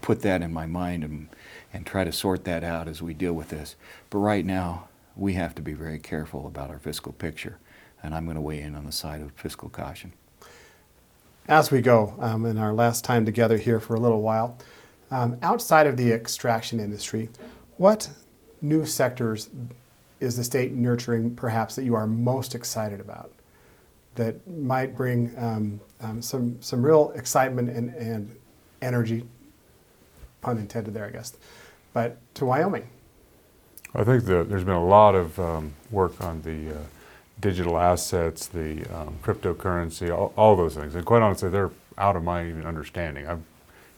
put 0.01 0.23
that 0.23 0.43
in 0.43 0.53
my 0.53 0.67
mind 0.67 1.05
and, 1.05 1.29
and 1.73 1.87
try 1.87 2.03
to 2.03 2.13
sort 2.13 2.45
that 2.45 2.65
out 2.65 2.89
as 2.89 3.01
we 3.01 3.15
deal 3.15 3.33
with 3.33 3.51
this. 3.51 3.77
But 4.11 4.19
right 4.19 4.45
now, 4.45 4.89
we 5.15 5.35
have 5.35 5.55
to 5.55 5.63
be 5.63 5.73
very 5.73 5.99
careful 5.99 6.47
about 6.47 6.71
our 6.71 6.79
fiscal 6.79 7.13
picture, 7.13 7.59
and 8.03 8.15
I'm 8.15 8.25
going 8.25 8.37
to 8.37 8.41
weigh 8.41 8.61
in 8.61 8.75
on 8.75 8.85
the 8.85 8.93
side 8.93 9.21
of 9.21 9.33
fiscal 9.33 9.69
caution. 9.69 10.13
As 11.49 11.71
we 11.71 11.81
go, 11.81 12.15
um, 12.21 12.47
in 12.47 12.59
our 12.59 12.73
last 12.73 13.05
time 13.05 13.25
together 13.25 13.59
here 13.59 13.81
for 13.81 13.95
a 13.95 14.01
little 14.01 14.23
while, 14.23 14.59
um, 15.11 15.37
outside 15.43 15.87
of 15.87 15.97
the 15.97 16.13
extraction 16.13 16.81
industry, 16.81 17.29
what 17.77 18.09
new 18.61 18.87
sectors 18.87 19.51
is 20.21 20.37
the 20.37 20.45
state 20.45 20.73
nurturing 20.73 21.35
perhaps 21.35 21.75
that 21.75 21.85
you 21.85 21.95
are 21.95 22.07
most 22.07 22.55
excited 22.55 23.01
about 23.01 23.33
that 24.15 24.47
might 24.49 24.97
bring 24.97 25.33
um, 25.37 25.81
um, 26.01 26.23
some, 26.23 26.57
some 26.61 26.85
real 26.85 27.13
excitement 27.17 27.69
and, 27.71 27.93
and 27.95 28.35
energy, 28.81 29.25
pun 30.41 30.59
intended 30.59 30.95
there, 30.95 31.07
I 31.07 31.11
guess, 31.11 31.35
but 31.93 32.19
to 32.35 32.47
Wyoming? 32.47 32.89
I 33.95 34.05
think 34.05 34.25
that 34.25 34.49
there's 34.49 34.65
been 34.65 34.75
a 34.75 34.85
lot 34.85 35.15
of 35.15 35.39
um, 35.39 35.73
work 35.91 36.21
on 36.23 36.41
the 36.43 36.77
uh, 36.77 36.79
digital 37.43 37.77
assets, 37.77 38.47
the 38.47 38.87
um, 38.97 39.19
cryptocurrency, 39.23 40.11
all, 40.17 40.33
all 40.37 40.57
those 40.57 40.75
things. 40.75 40.95
And 40.95 41.05
quite 41.05 41.21
honestly, 41.21 41.51
they're 41.51 41.73
out 41.99 42.17
of 42.17 42.23
my 42.23 42.47
even 42.49 42.65
understanding. 42.65 43.29
I'm, 43.29 43.45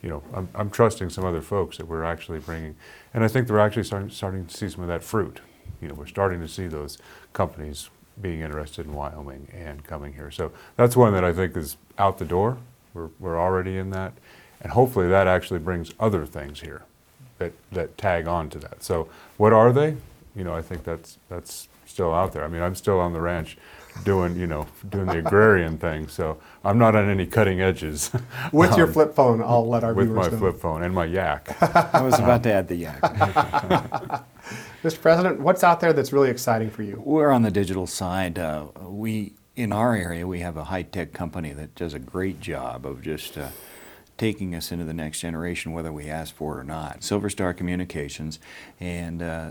you 0.02 0.08
know, 0.08 0.22
I'm, 0.32 0.48
I'm 0.54 0.70
trusting 0.70 1.10
some 1.10 1.24
other 1.24 1.40
folks 1.40 1.76
that 1.76 1.86
we're 1.86 2.04
actually 2.04 2.40
bringing, 2.40 2.74
and 3.12 3.22
I 3.22 3.28
think 3.28 3.46
they're 3.46 3.60
actually 3.60 3.84
starting, 3.84 4.10
starting 4.10 4.46
to 4.46 4.56
see 4.56 4.68
some 4.68 4.82
of 4.82 4.88
that 4.88 5.04
fruit. 5.04 5.40
You 5.80 5.88
know, 5.88 5.94
we're 5.94 6.06
starting 6.06 6.40
to 6.40 6.48
see 6.48 6.66
those 6.66 6.98
companies 7.32 7.90
being 8.20 8.40
interested 8.40 8.86
in 8.86 8.94
Wyoming 8.94 9.48
and 9.52 9.84
coming 9.84 10.14
here. 10.14 10.30
So 10.30 10.50
that's 10.76 10.96
one 10.96 11.12
that 11.12 11.24
I 11.24 11.32
think 11.32 11.56
is 11.56 11.76
out 11.98 12.18
the 12.18 12.24
door. 12.24 12.58
We're, 12.94 13.10
we're 13.20 13.38
already 13.38 13.76
in 13.76 13.90
that, 13.90 14.14
and 14.60 14.72
hopefully 14.72 15.08
that 15.08 15.26
actually 15.26 15.60
brings 15.60 15.92
other 16.00 16.24
things 16.26 16.60
here 16.60 16.82
that, 17.38 17.52
that 17.72 17.98
tag 17.98 18.26
on 18.26 18.48
to 18.50 18.58
that. 18.60 18.82
So 18.82 19.08
what 19.36 19.52
are 19.52 19.72
they? 19.72 19.96
You 20.34 20.44
know, 20.44 20.54
I 20.54 20.62
think 20.62 20.84
that's 20.84 21.18
that's 21.28 21.68
still 21.94 22.12
out 22.12 22.32
there. 22.32 22.44
I 22.44 22.48
mean, 22.48 22.60
I'm 22.60 22.74
still 22.74 22.98
on 22.98 23.12
the 23.12 23.20
ranch 23.20 23.56
doing, 24.02 24.36
you 24.36 24.48
know, 24.48 24.66
doing 24.88 25.06
the 25.06 25.18
agrarian 25.18 25.78
thing. 25.78 26.08
So 26.08 26.38
I'm 26.64 26.76
not 26.76 26.96
on 26.96 27.08
any 27.08 27.24
cutting 27.24 27.60
edges. 27.60 28.10
With 28.52 28.76
your 28.76 28.88
um, 28.88 28.92
flip 28.92 29.14
phone, 29.14 29.40
I'll 29.40 29.66
let 29.68 29.84
our 29.84 29.94
with 29.94 30.08
viewers 30.08 30.32
my 30.32 30.38
flip 30.38 30.58
phone 30.58 30.82
and 30.82 30.92
my 30.92 31.04
yak. 31.04 31.56
I 31.62 32.02
was 32.02 32.18
about 32.18 32.42
to 32.42 32.52
add 32.52 32.66
the 32.66 32.74
yak. 32.74 33.00
Mr. 34.82 35.00
President, 35.00 35.40
what's 35.40 35.62
out 35.62 35.78
there 35.78 35.92
that's 35.92 36.12
really 36.12 36.30
exciting 36.30 36.68
for 36.68 36.82
you? 36.82 37.00
We're 37.04 37.30
on 37.30 37.42
the 37.42 37.52
digital 37.52 37.86
side. 37.86 38.38
Uh, 38.38 38.66
we 38.82 39.34
in 39.54 39.72
our 39.72 39.94
area, 39.94 40.26
we 40.26 40.40
have 40.40 40.56
a 40.56 40.64
high 40.64 40.82
tech 40.82 41.12
company 41.12 41.52
that 41.52 41.76
does 41.76 41.94
a 41.94 42.00
great 42.00 42.40
job 42.40 42.84
of 42.84 43.02
just 43.02 43.38
uh, 43.38 43.48
taking 44.18 44.54
us 44.54 44.72
into 44.72 44.84
the 44.84 44.92
next 44.92 45.20
generation, 45.20 45.72
whether 45.72 45.92
we 45.92 46.08
ask 46.08 46.34
for 46.34 46.58
it 46.58 46.60
or 46.60 46.64
not. 46.64 47.04
Silver 47.04 47.30
Star 47.30 47.54
Communications, 47.54 48.40
and 48.80 49.22
uh, 49.22 49.50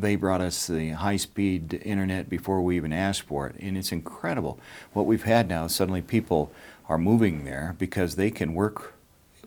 they 0.00 0.16
brought 0.16 0.40
us 0.40 0.66
the 0.66 0.90
high 0.90 1.16
speed 1.16 1.80
internet 1.84 2.28
before 2.28 2.60
we 2.60 2.76
even 2.76 2.92
asked 2.92 3.22
for 3.22 3.46
it, 3.46 3.56
and 3.58 3.76
it's 3.76 3.92
incredible. 3.92 4.58
What 4.92 5.06
we've 5.06 5.24
had 5.24 5.48
now, 5.48 5.66
suddenly 5.66 6.02
people 6.02 6.52
are 6.88 6.98
moving 6.98 7.44
there 7.44 7.74
because 7.78 8.16
they 8.16 8.30
can 8.30 8.54
work 8.54 8.94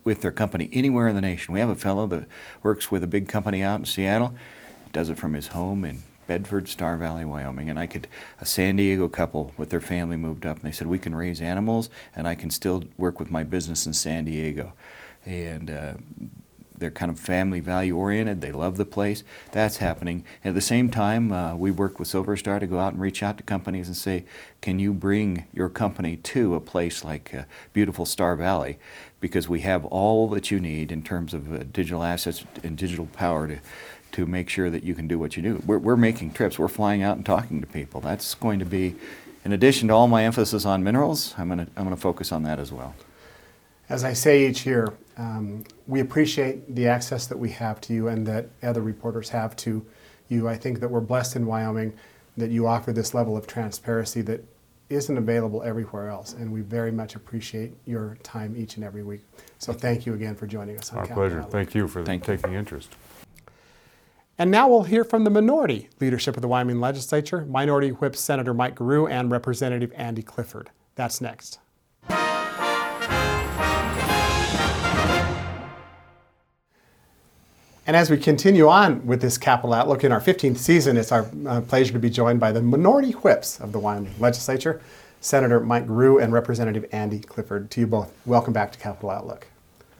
with 0.04 0.20
their 0.20 0.32
company 0.32 0.68
anywhere 0.72 1.08
in 1.08 1.14
the 1.14 1.20
nation. 1.20 1.54
We 1.54 1.60
have 1.60 1.68
a 1.68 1.76
fellow 1.76 2.06
that 2.08 2.26
works 2.62 2.90
with 2.90 3.02
a 3.02 3.06
big 3.06 3.28
company 3.28 3.62
out 3.62 3.80
in 3.80 3.84
Seattle, 3.84 4.34
does 4.92 5.08
it 5.08 5.18
from 5.18 5.34
his 5.34 5.48
home 5.48 5.84
in 5.84 6.02
Bedford, 6.26 6.68
Star 6.68 6.96
Valley, 6.96 7.24
Wyoming. 7.24 7.70
And 7.70 7.78
I 7.78 7.86
could, 7.86 8.08
a 8.40 8.46
San 8.46 8.76
Diego 8.76 9.08
couple 9.08 9.52
with 9.56 9.70
their 9.70 9.80
family 9.80 10.16
moved 10.16 10.46
up 10.46 10.56
and 10.56 10.64
they 10.64 10.72
said, 10.72 10.86
We 10.86 10.98
can 10.98 11.14
raise 11.14 11.40
animals 11.40 11.90
and 12.14 12.26
I 12.26 12.34
can 12.34 12.50
still 12.50 12.84
work 12.96 13.18
with 13.18 13.30
my 13.30 13.42
business 13.42 13.86
in 13.86 13.92
San 13.92 14.24
Diego. 14.24 14.72
And 15.24 15.70
uh, 15.70 15.94
they're 16.82 16.90
kind 16.90 17.10
of 17.10 17.18
family 17.18 17.60
value 17.60 17.96
oriented. 17.96 18.40
They 18.40 18.52
love 18.52 18.76
the 18.76 18.84
place. 18.84 19.24
That's 19.52 19.78
happening. 19.78 20.24
At 20.44 20.54
the 20.54 20.60
same 20.60 20.90
time, 20.90 21.32
uh, 21.32 21.54
we 21.54 21.70
work 21.70 21.98
with 21.98 22.08
Silver 22.08 22.36
Star 22.36 22.58
to 22.58 22.66
go 22.66 22.78
out 22.78 22.92
and 22.92 23.00
reach 23.00 23.22
out 23.22 23.38
to 23.38 23.42
companies 23.42 23.86
and 23.86 23.96
say, 23.96 24.24
can 24.60 24.78
you 24.78 24.92
bring 24.92 25.46
your 25.52 25.68
company 25.68 26.16
to 26.16 26.54
a 26.54 26.60
place 26.60 27.04
like 27.04 27.32
uh, 27.32 27.44
beautiful 27.72 28.04
Star 28.04 28.36
Valley? 28.36 28.78
Because 29.20 29.48
we 29.48 29.60
have 29.60 29.84
all 29.86 30.28
that 30.30 30.50
you 30.50 30.60
need 30.60 30.92
in 30.92 31.02
terms 31.02 31.32
of 31.32 31.52
uh, 31.52 31.64
digital 31.72 32.02
assets 32.02 32.44
and 32.62 32.76
digital 32.76 33.06
power 33.06 33.46
to, 33.46 33.58
to 34.12 34.26
make 34.26 34.48
sure 34.50 34.68
that 34.68 34.82
you 34.82 34.94
can 34.94 35.06
do 35.06 35.18
what 35.18 35.36
you 35.36 35.42
do. 35.42 35.62
We're, 35.64 35.78
we're 35.78 35.96
making 35.96 36.32
trips. 36.32 36.58
We're 36.58 36.68
flying 36.68 37.02
out 37.02 37.16
and 37.16 37.24
talking 37.24 37.60
to 37.60 37.66
people. 37.66 38.00
That's 38.00 38.34
going 38.34 38.58
to 38.58 38.66
be, 38.66 38.96
in 39.44 39.52
addition 39.52 39.88
to 39.88 39.94
all 39.94 40.08
my 40.08 40.24
emphasis 40.24 40.66
on 40.66 40.82
minerals, 40.82 41.34
I'm 41.38 41.48
going 41.48 41.64
to 41.64 41.68
I'm 41.76 41.84
going 41.84 41.94
to 41.94 42.02
focus 42.02 42.32
on 42.32 42.42
that 42.42 42.58
as 42.58 42.72
well. 42.72 42.94
As 43.88 44.04
I 44.04 44.12
say 44.12 44.46
each 44.46 44.64
year, 44.64 44.92
um, 45.18 45.64
we 45.86 46.00
appreciate 46.00 46.74
the 46.74 46.88
access 46.88 47.26
that 47.26 47.38
we 47.38 47.50
have 47.50 47.80
to 47.82 47.92
you 47.92 48.08
and 48.08 48.26
that 48.26 48.48
other 48.62 48.80
reporters 48.80 49.28
have 49.30 49.54
to 49.56 49.84
you. 50.28 50.48
I 50.48 50.56
think 50.56 50.80
that 50.80 50.88
we're 50.88 51.00
blessed 51.00 51.36
in 51.36 51.46
Wyoming 51.46 51.92
that 52.36 52.50
you 52.50 52.66
offer 52.66 52.92
this 52.92 53.12
level 53.12 53.36
of 53.36 53.46
transparency 53.46 54.22
that 54.22 54.42
isn't 54.88 55.16
available 55.16 55.62
everywhere 55.62 56.08
else, 56.08 56.34
and 56.34 56.52
we 56.52 56.60
very 56.60 56.92
much 56.92 57.14
appreciate 57.14 57.72
your 57.86 58.16
time 58.22 58.54
each 58.56 58.76
and 58.76 58.84
every 58.84 59.02
week. 59.02 59.22
So 59.58 59.72
thank 59.72 60.06
you 60.06 60.14
again 60.14 60.34
for 60.34 60.46
joining 60.46 60.78
us. 60.78 60.92
On 60.92 60.98
Our 60.98 61.06
pleasure. 61.06 61.38
Outlook. 61.38 61.52
Thank 61.52 61.74
you 61.74 61.88
for 61.88 62.04
Thank 62.04 62.24
taking 62.24 62.52
you. 62.52 62.58
interest. 62.58 62.90
And 64.38 64.50
now 64.50 64.68
we'll 64.68 64.82
hear 64.84 65.04
from 65.04 65.24
the 65.24 65.30
minority 65.30 65.88
leadership 66.00 66.36
of 66.36 66.42
the 66.42 66.48
Wyoming 66.48 66.80
legislature, 66.80 67.44
Minority 67.46 67.90
Whip 67.90 68.16
Senator 68.16 68.54
Mike 68.54 68.76
Gierau 68.76 69.10
and 69.10 69.30
Representative 69.30 69.92
Andy 69.94 70.22
Clifford. 70.22 70.70
That's 70.94 71.20
next. 71.20 71.58
And 77.92 77.98
as 77.98 78.08
we 78.08 78.16
continue 78.16 78.70
on 78.70 79.04
with 79.04 79.20
this 79.20 79.36
capital 79.36 79.74
outlook 79.74 80.02
in 80.02 80.12
our 80.12 80.20
15th 80.20 80.56
season, 80.56 80.96
it's 80.96 81.12
our 81.12 81.28
uh, 81.46 81.60
pleasure 81.60 81.92
to 81.92 81.98
be 81.98 82.08
joined 82.08 82.40
by 82.40 82.50
the 82.50 82.62
minority 82.62 83.10
whips 83.10 83.60
of 83.60 83.72
the 83.72 83.78
Wyoming 83.78 84.14
legislature, 84.18 84.80
Senator 85.20 85.60
Mike 85.60 85.86
Gierau 85.86 86.16
and 86.16 86.32
Representative 86.32 86.86
Andy 86.90 87.20
Clifford. 87.20 87.70
To 87.70 87.80
you 87.80 87.86
both, 87.86 88.10
welcome 88.24 88.54
back 88.54 88.72
to 88.72 88.78
Capital 88.78 89.10
Outlook. 89.10 89.46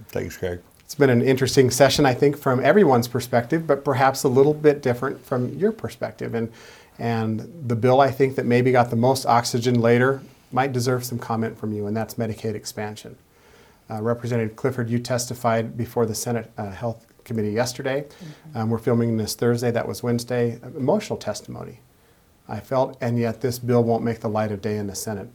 Thanks, 0.07 0.39
Craig. 0.39 0.61
It's 0.81 0.95
been 0.95 1.11
an 1.11 1.21
interesting 1.21 1.71
session, 1.71 2.07
I 2.07 2.15
think, 2.15 2.39
from 2.39 2.65
everyone's 2.65 3.09
perspective, 3.09 3.67
but 3.67 3.85
perhaps 3.85 4.25
a 4.25 4.29
little 4.29 4.55
bit 4.55 4.81
different 4.81 5.23
from 5.23 5.53
your 5.59 5.71
perspective. 5.71 6.35
And, 6.35 6.51
and 6.99 7.41
the 7.69 7.77
bill 7.77 8.01
I 8.01 8.11
think 8.11 8.37
that 8.37 8.47
maybe 8.47 8.73
got 8.73 8.89
the 8.89 8.97
most 8.97 9.27
oxygen 9.27 9.79
later 9.83 10.23
might 10.51 10.73
deserve 10.73 11.05
some 11.05 11.19
comment 11.19 11.59
from 11.59 11.75
you, 11.75 11.87
and 11.87 11.95
that's 11.95 12.15
Medicaid 12.15 12.55
expansion. 12.55 13.19
Uh, 13.91 14.01
Representative 14.01 14.57
Clifford, 14.57 14.89
you 14.89 14.99
testified 14.99 15.77
before 15.77 16.07
the 16.07 16.15
Senate 16.15 16.51
uh, 16.57 16.71
Health 16.71 17.12
committee 17.25 17.53
yesterday. 17.53 18.03
Mm-hmm. 18.03 18.59
Um, 18.59 18.71
we're 18.71 18.79
filming 18.79 19.17
this 19.17 19.35
Thursday. 19.35 19.71
That 19.71 19.87
was 19.87 20.03
Wednesday. 20.03 20.59
Emotional 20.77 21.17
testimony. 21.17 21.81
I 22.49 22.61
felt, 22.61 22.99
and 23.01 23.19
yet 23.19 23.41
this 23.41 23.59
bill 23.59 23.83
won't 23.85 24.05
make 24.05 24.21
the 24.21 24.29
light 24.29 24.53
of 24.53 24.61
day 24.61 24.77
in 24.77 24.87
the 24.87 24.95
Senate. 24.95 25.29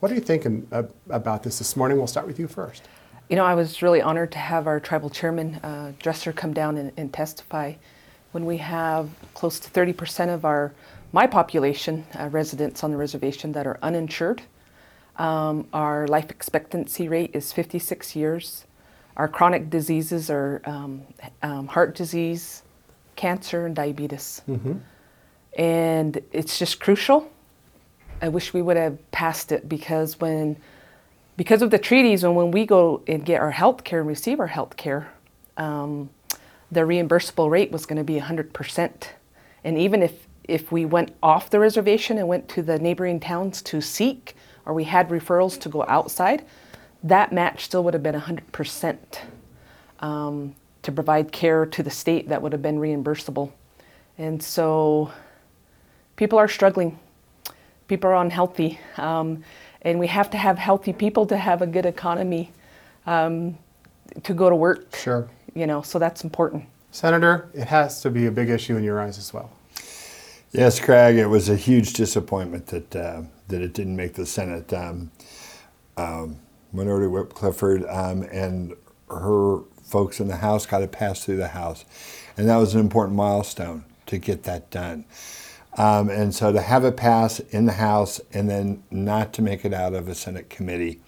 What 0.00 0.10
are 0.10 0.14
you 0.14 0.20
thinking 0.20 0.66
uh, 0.72 0.84
about 1.10 1.42
this 1.42 1.58
this 1.58 1.76
morning? 1.76 1.98
We'll 1.98 2.06
start 2.06 2.26
with 2.26 2.38
you 2.38 2.48
first. 2.48 2.88
You 3.28 3.36
know, 3.36 3.44
I 3.44 3.54
was 3.54 3.80
really 3.80 4.02
honored 4.02 4.32
to 4.32 4.38
have 4.38 4.66
our 4.66 4.78
tribal 4.78 5.08
chairman, 5.08 5.54
uh, 5.56 5.92
Dresser, 5.98 6.32
come 6.32 6.52
down 6.52 6.76
and, 6.76 6.92
and, 6.96 7.12
testify. 7.12 7.74
When 8.32 8.44
we 8.44 8.58
have 8.58 9.08
close 9.32 9.58
to 9.60 9.70
30% 9.70 10.34
of 10.34 10.44
our 10.44 10.74
my 11.12 11.26
population, 11.26 12.04
uh, 12.18 12.28
residents 12.28 12.84
on 12.84 12.90
the 12.90 12.96
reservation 12.96 13.52
that 13.52 13.66
are 13.66 13.78
uninsured, 13.80 14.42
um, 15.16 15.68
our 15.72 16.06
life 16.08 16.30
expectancy 16.30 17.08
rate 17.08 17.30
is 17.32 17.52
56 17.52 18.16
years. 18.16 18.66
Our 19.16 19.28
chronic 19.28 19.70
diseases 19.70 20.28
are 20.28 20.60
um, 20.64 21.02
um, 21.42 21.66
heart 21.68 21.94
disease, 21.94 22.62
cancer, 23.16 23.66
and 23.66 23.74
diabetes. 23.74 24.42
Mm-hmm. 24.48 24.78
And 25.56 26.20
it's 26.32 26.58
just 26.58 26.80
crucial. 26.80 27.30
I 28.20 28.28
wish 28.28 28.52
we 28.52 28.62
would 28.62 28.76
have 28.76 29.10
passed 29.12 29.52
it 29.52 29.68
because 29.68 30.20
when, 30.20 30.56
because 31.36 31.62
of 31.62 31.70
the 31.70 31.78
treaties, 31.78 32.24
and 32.24 32.34
when 32.34 32.50
we 32.50 32.66
go 32.66 33.02
and 33.06 33.24
get 33.24 33.40
our 33.40 33.52
health 33.52 33.84
care 33.84 34.00
and 34.00 34.08
receive 34.08 34.40
our 34.40 34.48
health 34.48 34.76
care, 34.76 35.12
um, 35.56 36.10
the 36.72 36.80
reimbursable 36.80 37.48
rate 37.50 37.70
was 37.70 37.86
going 37.86 37.98
to 37.98 38.04
be 38.04 38.18
100%. 38.18 39.08
And 39.62 39.78
even 39.78 40.02
if, 40.02 40.26
if 40.44 40.72
we 40.72 40.84
went 40.84 41.14
off 41.22 41.50
the 41.50 41.60
reservation 41.60 42.18
and 42.18 42.26
went 42.26 42.48
to 42.50 42.62
the 42.62 42.78
neighboring 42.78 43.20
towns 43.20 43.62
to 43.62 43.80
seek, 43.80 44.34
or 44.66 44.74
we 44.74 44.84
had 44.84 45.08
referrals 45.08 45.58
to 45.60 45.68
go 45.68 45.84
outside, 45.86 46.44
that 47.04 47.32
match 47.32 47.66
still 47.66 47.84
would 47.84 47.94
have 47.94 48.02
been 48.02 48.14
100% 48.14 48.96
um, 50.00 50.54
to 50.82 50.90
provide 50.90 51.30
care 51.30 51.66
to 51.66 51.82
the 51.82 51.90
state 51.90 52.28
that 52.30 52.40
would 52.40 52.52
have 52.52 52.62
been 52.62 52.78
reimbursable. 52.78 53.52
And 54.16 54.42
so 54.42 55.12
people 56.16 56.38
are 56.38 56.48
struggling. 56.48 56.98
People 57.88 58.10
are 58.10 58.16
unhealthy. 58.16 58.80
Um, 58.96 59.44
and 59.82 59.98
we 59.98 60.06
have 60.06 60.30
to 60.30 60.38
have 60.38 60.58
healthy 60.58 60.94
people 60.94 61.26
to 61.26 61.36
have 61.36 61.60
a 61.60 61.66
good 61.66 61.84
economy 61.84 62.52
um, 63.06 63.58
to 64.22 64.32
go 64.32 64.48
to 64.48 64.56
work. 64.56 64.96
Sure. 64.96 65.28
You 65.54 65.66
know, 65.66 65.82
so 65.82 65.98
that's 65.98 66.24
important. 66.24 66.64
Senator, 66.90 67.50
it 67.52 67.66
has 67.66 68.00
to 68.00 68.10
be 68.10 68.26
a 68.26 68.30
big 68.30 68.48
issue 68.48 68.76
in 68.76 68.84
your 68.84 69.00
eyes 69.00 69.18
as 69.18 69.32
well. 69.34 69.50
Yes, 70.52 70.80
Craig, 70.80 71.16
it 71.16 71.26
was 71.26 71.48
a 71.48 71.56
huge 71.56 71.92
disappointment 71.92 72.68
that, 72.68 72.96
uh, 72.96 73.22
that 73.48 73.60
it 73.60 73.74
didn't 73.74 73.96
make 73.96 74.14
the 74.14 74.24
Senate. 74.24 74.72
Um, 74.72 75.10
um 75.96 76.38
Minority 76.74 77.06
Whip 77.06 77.32
Clifford 77.32 77.84
um, 77.88 78.22
and 78.24 78.74
her 79.08 79.60
folks 79.82 80.20
in 80.20 80.28
the 80.28 80.36
House 80.36 80.66
got 80.66 80.82
it 80.82 80.92
passed 80.92 81.24
through 81.24 81.36
the 81.36 81.48
House. 81.48 81.84
And 82.36 82.48
that 82.48 82.56
was 82.56 82.74
an 82.74 82.80
important 82.80 83.16
milestone 83.16 83.84
to 84.06 84.18
get 84.18 84.42
that 84.42 84.70
done. 84.70 85.04
Um, 85.76 86.08
and 86.08 86.34
so 86.34 86.52
to 86.52 86.60
have 86.60 86.84
it 86.84 86.96
pass 86.96 87.40
in 87.40 87.66
the 87.66 87.72
House 87.72 88.20
and 88.32 88.48
then 88.48 88.82
not 88.90 89.32
to 89.34 89.42
make 89.42 89.64
it 89.64 89.72
out 89.72 89.94
of 89.94 90.08
a 90.08 90.14
Senate 90.14 90.50
committee, 90.50 91.00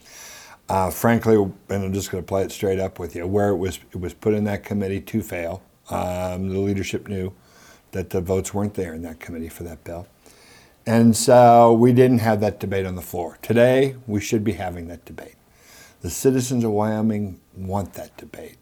uh, 0.68 0.90
frankly, 0.90 1.36
and 1.36 1.84
I'm 1.84 1.92
just 1.92 2.10
going 2.10 2.22
to 2.22 2.26
play 2.26 2.42
it 2.42 2.50
straight 2.50 2.80
up 2.80 2.98
with 2.98 3.14
you, 3.14 3.26
where 3.26 3.50
it 3.50 3.56
was 3.56 3.78
it 3.92 4.00
was 4.00 4.14
put 4.14 4.34
in 4.34 4.44
that 4.44 4.64
committee 4.64 5.00
to 5.00 5.22
fail. 5.22 5.62
Um, 5.90 6.48
the 6.48 6.58
leadership 6.58 7.06
knew 7.08 7.32
that 7.92 8.10
the 8.10 8.20
votes 8.20 8.52
weren't 8.52 8.74
there 8.74 8.92
in 8.92 9.02
that 9.02 9.20
committee 9.20 9.48
for 9.48 9.62
that 9.62 9.84
bill. 9.84 10.08
And 10.84 11.16
so 11.16 11.72
we 11.72 11.92
didn't 11.92 12.18
have 12.18 12.40
that 12.40 12.58
debate 12.60 12.86
on 12.86 12.96
the 12.96 13.02
floor. 13.02 13.38
Today, 13.42 13.96
we 14.06 14.20
should 14.20 14.42
be 14.42 14.52
having 14.52 14.88
that 14.88 15.04
debate. 15.04 15.34
The 16.06 16.12
citizens 16.12 16.62
of 16.62 16.70
Wyoming 16.70 17.40
want 17.56 17.94
that 17.94 18.16
debate. 18.16 18.58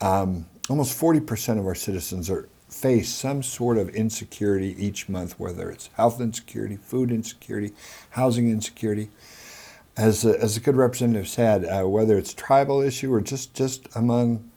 Um, 0.00 0.46
almost 0.70 0.96
40% 0.96 1.58
of 1.58 1.66
our 1.66 1.74
citizens 1.74 2.30
are 2.30 2.48
face 2.68 3.08
some 3.08 3.42
sort 3.42 3.78
of 3.78 3.88
insecurity 3.88 4.76
each 4.78 5.08
month, 5.08 5.40
whether 5.40 5.72
it's 5.72 5.90
health 5.94 6.20
insecurity, 6.20 6.76
food 6.76 7.10
insecurity, 7.10 7.72
housing 8.10 8.48
insecurity. 8.48 9.10
As 9.96 10.24
a, 10.24 10.40
as 10.40 10.56
a 10.56 10.60
good 10.60 10.76
representative 10.76 11.26
said, 11.26 11.64
uh, 11.64 11.88
whether 11.88 12.16
it's 12.16 12.32
tribal 12.32 12.80
issue 12.80 13.12
or 13.12 13.20
just, 13.20 13.54
just 13.54 13.88
among 13.96 14.48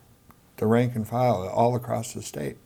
the 0.57 0.67
rank 0.67 0.95
and 0.95 1.07
file 1.07 1.49
all 1.49 1.75
across 1.75 2.13
the 2.13 2.21
state, 2.21 2.57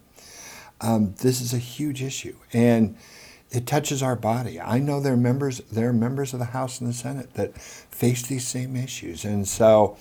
um, 0.82 1.16
this 1.20 1.40
is 1.40 1.54
a 1.54 1.60
huge 1.60 2.04
issue. 2.04 2.36
And 2.52 2.98
it 3.56 3.66
touches 3.66 4.04
our 4.04 4.16
body. 4.16 4.60
I 4.60 4.80
know 4.80 5.00
there 5.00 5.14
are 5.14 5.18
members 5.18 5.60
there 5.72 5.90
are 5.90 5.94
members 5.94 6.34
of 6.34 6.40
the 6.40 6.46
House 6.46 6.82
and 6.82 6.90
the 6.90 6.94
Senate 6.94 7.34
that 7.36 7.58
face 7.58 8.24
these 8.24 8.48
same 8.48 8.76
issues, 8.76 9.26
and 9.26 9.48
so 9.48 9.98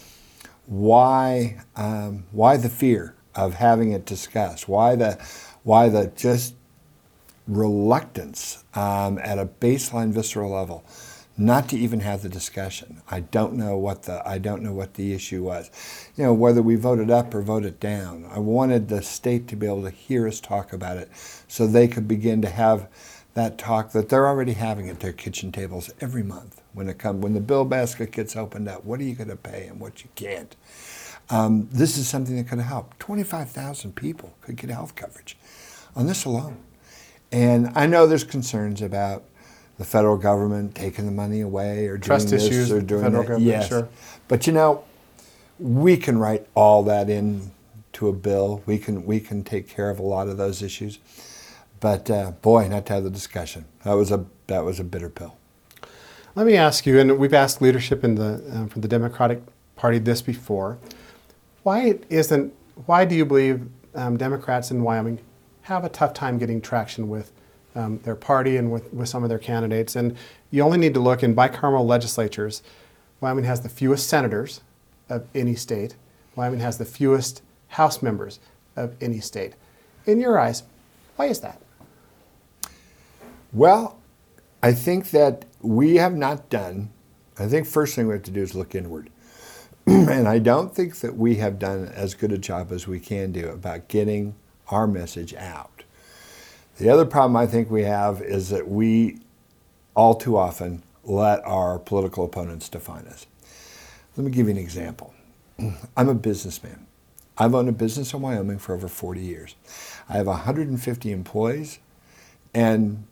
why 0.67 1.61
um, 1.77 2.25
why 2.33 2.57
the 2.57 2.69
fear 2.69 3.15
of 3.35 3.55
having 3.55 3.93
it 3.93 4.05
discussed? 4.05 4.69
Why 4.69 4.97
the 4.97 5.19
why 5.63 5.89
the 5.89 6.13
just 6.17 6.55
reluctance 7.47 8.65
um, 8.75 9.19
at 9.19 9.39
a 9.39 9.47
baseline 9.47 10.11
visceral 10.11 10.51
level 10.51 10.85
not 11.37 11.69
to 11.69 11.77
even 11.77 12.01
have 12.01 12.23
the 12.23 12.29
discussion. 12.29 13.03
I 13.11 13.21
don't 13.21 13.55
know 13.55 13.77
what 13.77 14.05
the 14.05 14.27
I 14.27 14.39
don't 14.39 14.63
know 14.63 14.73
what 14.73 14.95
the 14.95 15.13
issue 15.13 15.43
was. 15.43 15.71
You 16.17 16.25
know 16.25 16.33
whether 16.33 16.63
we 16.63 16.77
voted 16.77 17.11
up 17.11 17.35
or 17.35 17.43
voted 17.43 17.81
down. 17.81 18.25
I 18.31 18.39
wanted 18.39 18.89
the 18.89 19.03
state 19.03 19.49
to 19.49 19.57
be 19.57 19.67
able 19.67 19.83
to 19.83 19.91
hear 19.91 20.29
us 20.29 20.41
talk 20.41 20.73
about 20.73 20.97
it, 20.97 21.11
so 21.49 21.67
they 21.67 21.89
could 21.89 22.07
begin 22.07 22.41
to 22.43 22.49
have 22.51 22.89
that 23.35 23.59
talk 23.59 23.93
that 23.93 24.09
they're 24.09 24.27
already 24.27 24.53
having 24.53 24.89
at 24.89 25.01
their 25.01 25.13
kitchen 25.13 25.53
tables 25.53 25.91
every 26.01 26.23
month 26.23 26.63
when 26.73 26.89
it 26.89 26.99
come 26.99 27.21
when 27.21 27.35
the 27.35 27.41
bill 27.41 27.65
basket 27.65 28.13
gets 28.13 28.37
opened 28.37 28.69
up. 28.69 28.85
What 28.85 29.01
are 29.01 29.05
you 29.05 29.15
going 29.15 29.29
to 29.29 29.37
pay 29.37 29.67
and 29.67 29.81
what 29.81 30.03
you 30.05 30.11
can't? 30.15 30.55
Um, 31.31 31.69
this 31.73 31.97
is 31.97 32.09
something 32.09 32.37
that 32.37 32.49
could 32.49 32.61
help. 32.61 32.99
25,000 32.99 33.97
people 33.97 34.35
could 34.41 34.57
get 34.57 34.71
health 34.71 34.95
coverage 34.95 35.37
on 35.97 36.07
this 36.07 36.25
alone. 36.25 36.59
And 37.33 37.73
I 37.75 37.87
know 37.87 38.07
there's 38.07 38.25
concerns 38.25 38.83
about 38.83 39.25
the 39.79 39.85
federal 39.85 40.17
government 40.17 40.75
taking 40.75 41.07
the 41.07 41.13
money 41.13 41.41
away 41.41 41.87
or 41.87 41.99
Trust 41.99 42.29
doing 42.29 42.41
issues 42.41 42.69
this 42.69 42.79
or 42.79 42.81
doing 42.81 43.03
federal 43.03 43.23
that. 43.23 43.29
government, 43.29 43.51
yes. 43.51 43.69
sure. 43.69 43.89
But 44.29 44.47
you 44.47 44.53
know, 44.53 44.85
we 45.59 45.97
can 45.97 46.19
write 46.19 46.47
all 46.55 46.83
that 46.85 47.11
in 47.11 47.51
to 47.95 48.09
a 48.09 48.13
bill. 48.13 48.63
We 48.67 48.79
can 48.79 49.05
we 49.05 49.19
can 49.21 49.43
take 49.43 49.69
care 49.69 49.91
of 49.91 49.99
a 49.99 50.03
lot 50.03 50.29
of 50.29 50.37
those 50.37 50.63
issues. 50.63 50.99
But 51.85 52.09
uh, 52.09 52.31
boy, 52.31 52.67
not 52.69 52.87
to 52.87 52.95
have 52.95 53.05
the 53.05 53.11
discussion. 53.11 53.67
That 53.83 53.93
was 53.93 54.11
a 54.11 54.25
that 54.47 54.65
was 54.65 54.81
a 54.81 54.85
bitter 54.85 55.11
pill. 55.11 55.37
Let 56.35 56.47
me 56.47 56.57
ask 56.57 56.87
you, 56.87 56.99
and 56.99 57.19
we've 57.19 57.35
asked 57.35 57.61
leadership 57.61 58.03
in 58.03 58.15
the 58.15 58.43
um, 58.55 58.71
from 58.71 58.81
the 58.81 58.89
Democratic 58.89 59.43
Party 59.77 59.99
this 59.99 60.23
before. 60.23 60.79
Why 61.63 61.99
isn't? 62.09 62.55
Why 62.87 63.05
do 63.05 63.15
you 63.15 63.27
believe 63.27 63.69
um, 63.95 64.17
Democrats 64.17 64.71
in 64.71 64.83
Wyoming 64.83 65.19
have 65.65 65.85
a 65.85 65.91
tough 65.91 66.15
time 66.15 66.39
getting 66.39 66.63
traction 66.63 67.11
with 67.11 67.33
um, 67.75 67.99
their 67.99 68.17
party 68.17 68.57
and 68.57 68.73
with, 68.73 68.91
with 68.95 69.11
some 69.11 69.23
of 69.23 69.29
their 69.29 69.39
candidates? 69.39 69.95
And 69.95 70.17
you 70.51 70.63
only 70.63 70.79
need 70.79 70.95
to 70.95 71.01
look 71.01 71.23
in 71.23 71.37
bicameral 71.37 71.85
legislatures. 71.85 72.63
Wyoming 73.21 73.45
has 73.45 73.61
the 73.61 73.69
fewest 73.69 74.09
senators 74.09 74.63
of 75.11 75.27
any 75.35 75.55
state. 75.55 75.97
Wyoming 76.35 76.61
has 76.61 76.79
the 76.79 76.87
fewest 76.87 77.43
House 77.69 78.01
members 78.01 78.41
of 78.75 78.95
any 79.03 79.21
state. 79.21 79.53
In 80.07 80.19
your 80.19 80.39
eyes, 80.39 80.63
why 81.17 81.27
is 81.27 81.41
that? 81.41 81.61
Well, 83.55 84.01
I 84.65 84.73
think 84.73 85.11
that 85.11 85.45
we 85.63 85.97
have 85.97 86.17
not 86.17 86.51
done. 86.51 86.91
I 87.39 87.47
think 87.47 87.67
first 87.69 87.95
thing 87.95 88.09
we 88.09 88.15
have 88.15 88.25
to 88.25 88.33
do 88.33 88.43
is 88.43 88.55
look 88.57 88.75
inward. 88.75 89.11
and 89.87 90.27
I 90.27 90.41
don't 90.41 90.75
think 90.75 90.97
that 91.01 91.17
we 91.17 91.37
have 91.37 91.61
done 91.61 91.87
as 91.95 92.15
good 92.15 92.33
a 92.33 92.39
job 92.39 92.73
as 92.73 92.89
we 92.89 92.99
can 92.99 93.31
do 93.31 93.49
about 93.49 93.87
getting 93.87 94.35
our 94.69 94.89
message 94.89 95.35
out. 95.35 95.85
The 96.79 96.89
other 96.89 97.05
problem 97.05 97.37
I 97.37 97.47
think 97.47 97.71
we 97.71 97.85
have 97.85 98.21
is 98.21 98.49
that 98.49 98.69
we 98.69 99.21
all 99.95 100.17
too 100.17 100.37
often 100.37 100.83
let 101.05 101.45
our 101.45 101.79
political 101.79 102.25
opponents 102.25 102.69
define 102.69 103.07
us. 103.07 103.27
Let 104.17 104.25
me 104.25 104.33
give 104.33 104.47
you 104.47 104.53
an 104.53 104.59
example. 104.59 105.15
I'm 105.97 106.09
a 106.09 106.15
businessman. 106.15 106.87
I've 107.39 107.55
owned 107.55 107.69
a 107.69 107.73
business 107.73 108.13
in 108.13 108.21
Wyoming 108.21 108.59
for 108.59 108.75
over 108.75 108.89
40 108.89 109.21
years. 109.21 109.55
I 110.09 110.15
have 110.15 110.27
150 110.27 111.13
employees, 111.13 111.79
and 112.53 113.07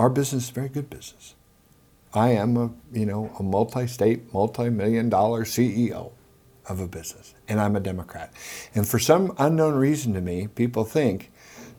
our 0.00 0.08
business 0.10 0.44
is 0.44 0.50
a 0.50 0.54
very 0.54 0.70
good 0.70 0.88
business. 0.88 1.34
I 2.14 2.30
am 2.30 2.56
a 2.56 2.70
you 2.92 3.06
know 3.06 3.32
a 3.38 3.42
multi-state, 3.42 4.32
multi-million 4.32 5.10
dollar 5.10 5.44
CEO 5.44 6.12
of 6.66 6.80
a 6.80 6.88
business, 6.88 7.34
and 7.48 7.60
I'm 7.60 7.76
a 7.76 7.80
Democrat. 7.80 8.32
And 8.74 8.88
for 8.88 8.98
some 8.98 9.34
unknown 9.38 9.74
reason 9.74 10.14
to 10.14 10.22
me, 10.22 10.48
people 10.48 10.84
think 10.84 11.30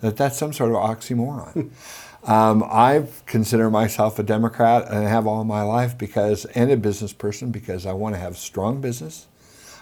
that 0.02 0.18
that's 0.18 0.38
some 0.38 0.54
sort 0.54 0.70
of 0.72 0.78
oxymoron. 0.78 1.72
um, 2.30 2.64
I 2.64 3.08
consider 3.26 3.72
myself 3.72 4.20
a 4.20 4.24
Democrat, 4.24 4.88
and 4.88 5.00
I 5.00 5.10
have 5.10 5.26
all 5.26 5.44
my 5.44 5.64
life 5.64 5.98
because, 5.98 6.46
and 6.46 6.72
a 6.72 6.78
business 6.78 7.14
person 7.14 7.52
because 7.52 7.88
I 7.88 7.94
want 7.94 8.14
to 8.16 8.20
have 8.20 8.38
strong 8.38 8.82
business. 8.82 9.28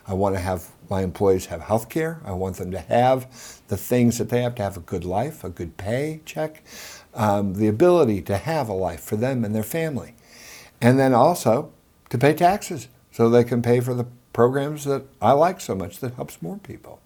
I 0.08 0.14
want 0.14 0.36
to 0.36 0.42
have 0.42 0.70
my 0.90 1.04
employees 1.04 1.48
have 1.48 1.62
health 1.62 1.90
care. 1.90 2.20
I 2.26 2.32
want 2.32 2.56
them 2.58 2.72
to 2.72 2.80
have 2.80 3.28
the 3.68 3.78
things 3.78 4.18
that 4.18 4.30
they 4.30 4.42
have 4.42 4.56
to 4.56 4.64
have 4.64 4.78
a 4.78 4.82
good 4.82 5.06
life, 5.06 5.44
a 5.44 5.50
good 5.50 5.78
pay 5.78 6.22
check, 6.26 6.64
um, 7.14 7.56
the 7.56 7.68
ability 7.68 8.22
to 8.24 8.38
have 8.38 8.70
a 8.70 8.74
life 8.74 9.02
for 9.02 9.16
them 9.16 9.44
and 9.44 9.54
their 9.54 9.64
family. 9.64 10.16
And 10.82 11.00
then 11.00 11.14
also 11.14 11.72
to 12.10 12.18
pay 12.18 12.34
taxes 12.34 12.88
so 13.12 13.30
they 13.30 13.44
can 13.44 13.62
pay 13.62 13.80
for 13.80 13.94
the 13.94 14.06
programs 14.34 14.86
that 14.86 15.04
I 15.22 15.32
like 15.32 15.60
so 15.60 15.76
much 15.76 16.00
that 16.00 16.14
helps 16.16 16.42
more 16.42 16.58
people. 16.58 17.00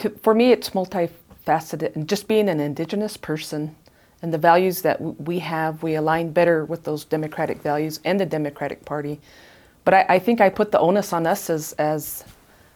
To, 0.00 0.10
for 0.10 0.34
me, 0.34 0.52
it's 0.52 0.70
multifaceted, 0.70 1.94
and 1.94 2.08
just 2.08 2.28
being 2.28 2.48
an 2.48 2.60
Indigenous 2.60 3.16
person 3.16 3.76
and 4.22 4.32
the 4.32 4.38
values 4.38 4.82
that 4.82 5.00
we 5.00 5.38
have, 5.38 5.82
we 5.82 5.94
align 5.94 6.32
better 6.32 6.64
with 6.64 6.84
those 6.84 7.04
democratic 7.04 7.62
values 7.62 8.00
and 8.04 8.18
the 8.18 8.26
Democratic 8.26 8.84
Party. 8.84 9.20
But 9.84 9.94
I, 9.94 10.06
I 10.08 10.18
think 10.18 10.40
I 10.40 10.48
put 10.48 10.72
the 10.72 10.80
onus 10.80 11.12
on 11.12 11.26
us 11.26 11.48
as, 11.48 11.72
as 11.74 12.24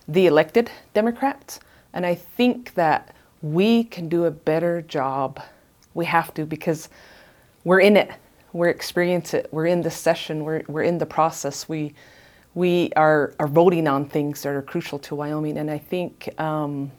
the 0.07 0.27
elected 0.27 0.71
Democrats, 0.95 1.61
and 1.93 2.07
I 2.07 2.15
think 2.15 2.75
that 2.75 3.15
we 3.43 3.85
can 3.85 4.09
do 4.09 4.25
a 4.25 4.31
better 4.31 4.83
job. 4.83 5.41
We 5.99 6.05
have 6.05 6.33
to 6.35 6.47
because 6.47 6.89
we're 7.65 7.81
in 7.81 7.97
it, 7.97 8.13
we're 8.53 8.69
experiencing 8.69 9.41
it, 9.41 9.49
we're 9.51 9.67
in 9.67 9.83
the 9.83 9.91
session, 9.91 10.45
we're, 10.45 10.63
we're 10.69 10.85
in 10.85 10.99
the 10.99 11.07
process. 11.07 11.69
We, 11.69 11.93
we 12.55 12.93
are, 12.95 13.35
are 13.41 13.49
voting 13.49 13.89
on 13.89 14.09
things 14.09 14.43
that 14.43 14.51
are 14.51 14.63
crucial 14.63 15.01
to 15.01 15.17
Wyoming, 15.17 15.59
and 15.59 15.69
I 15.69 15.79
think 15.79 16.29
um, 16.41 16.93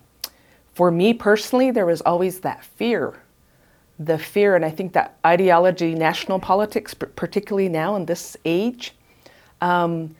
for 0.73 0.91
me 0.91 1.13
personally, 1.13 1.71
there 1.71 1.85
was 1.85 2.01
always 2.01 2.41
that 2.41 2.65
fear. 2.65 3.17
The 3.99 4.17
fear, 4.17 4.57
and 4.57 4.65
I 4.65 4.69
think 4.69 4.91
that 4.93 5.17
ideology, 5.25 5.95
national 5.95 6.39
politics, 6.39 6.93
particularly 6.93 7.69
now 7.69 7.95
in 7.95 8.05
this 8.05 8.35
age, 8.43 8.93
um, 9.61 10.13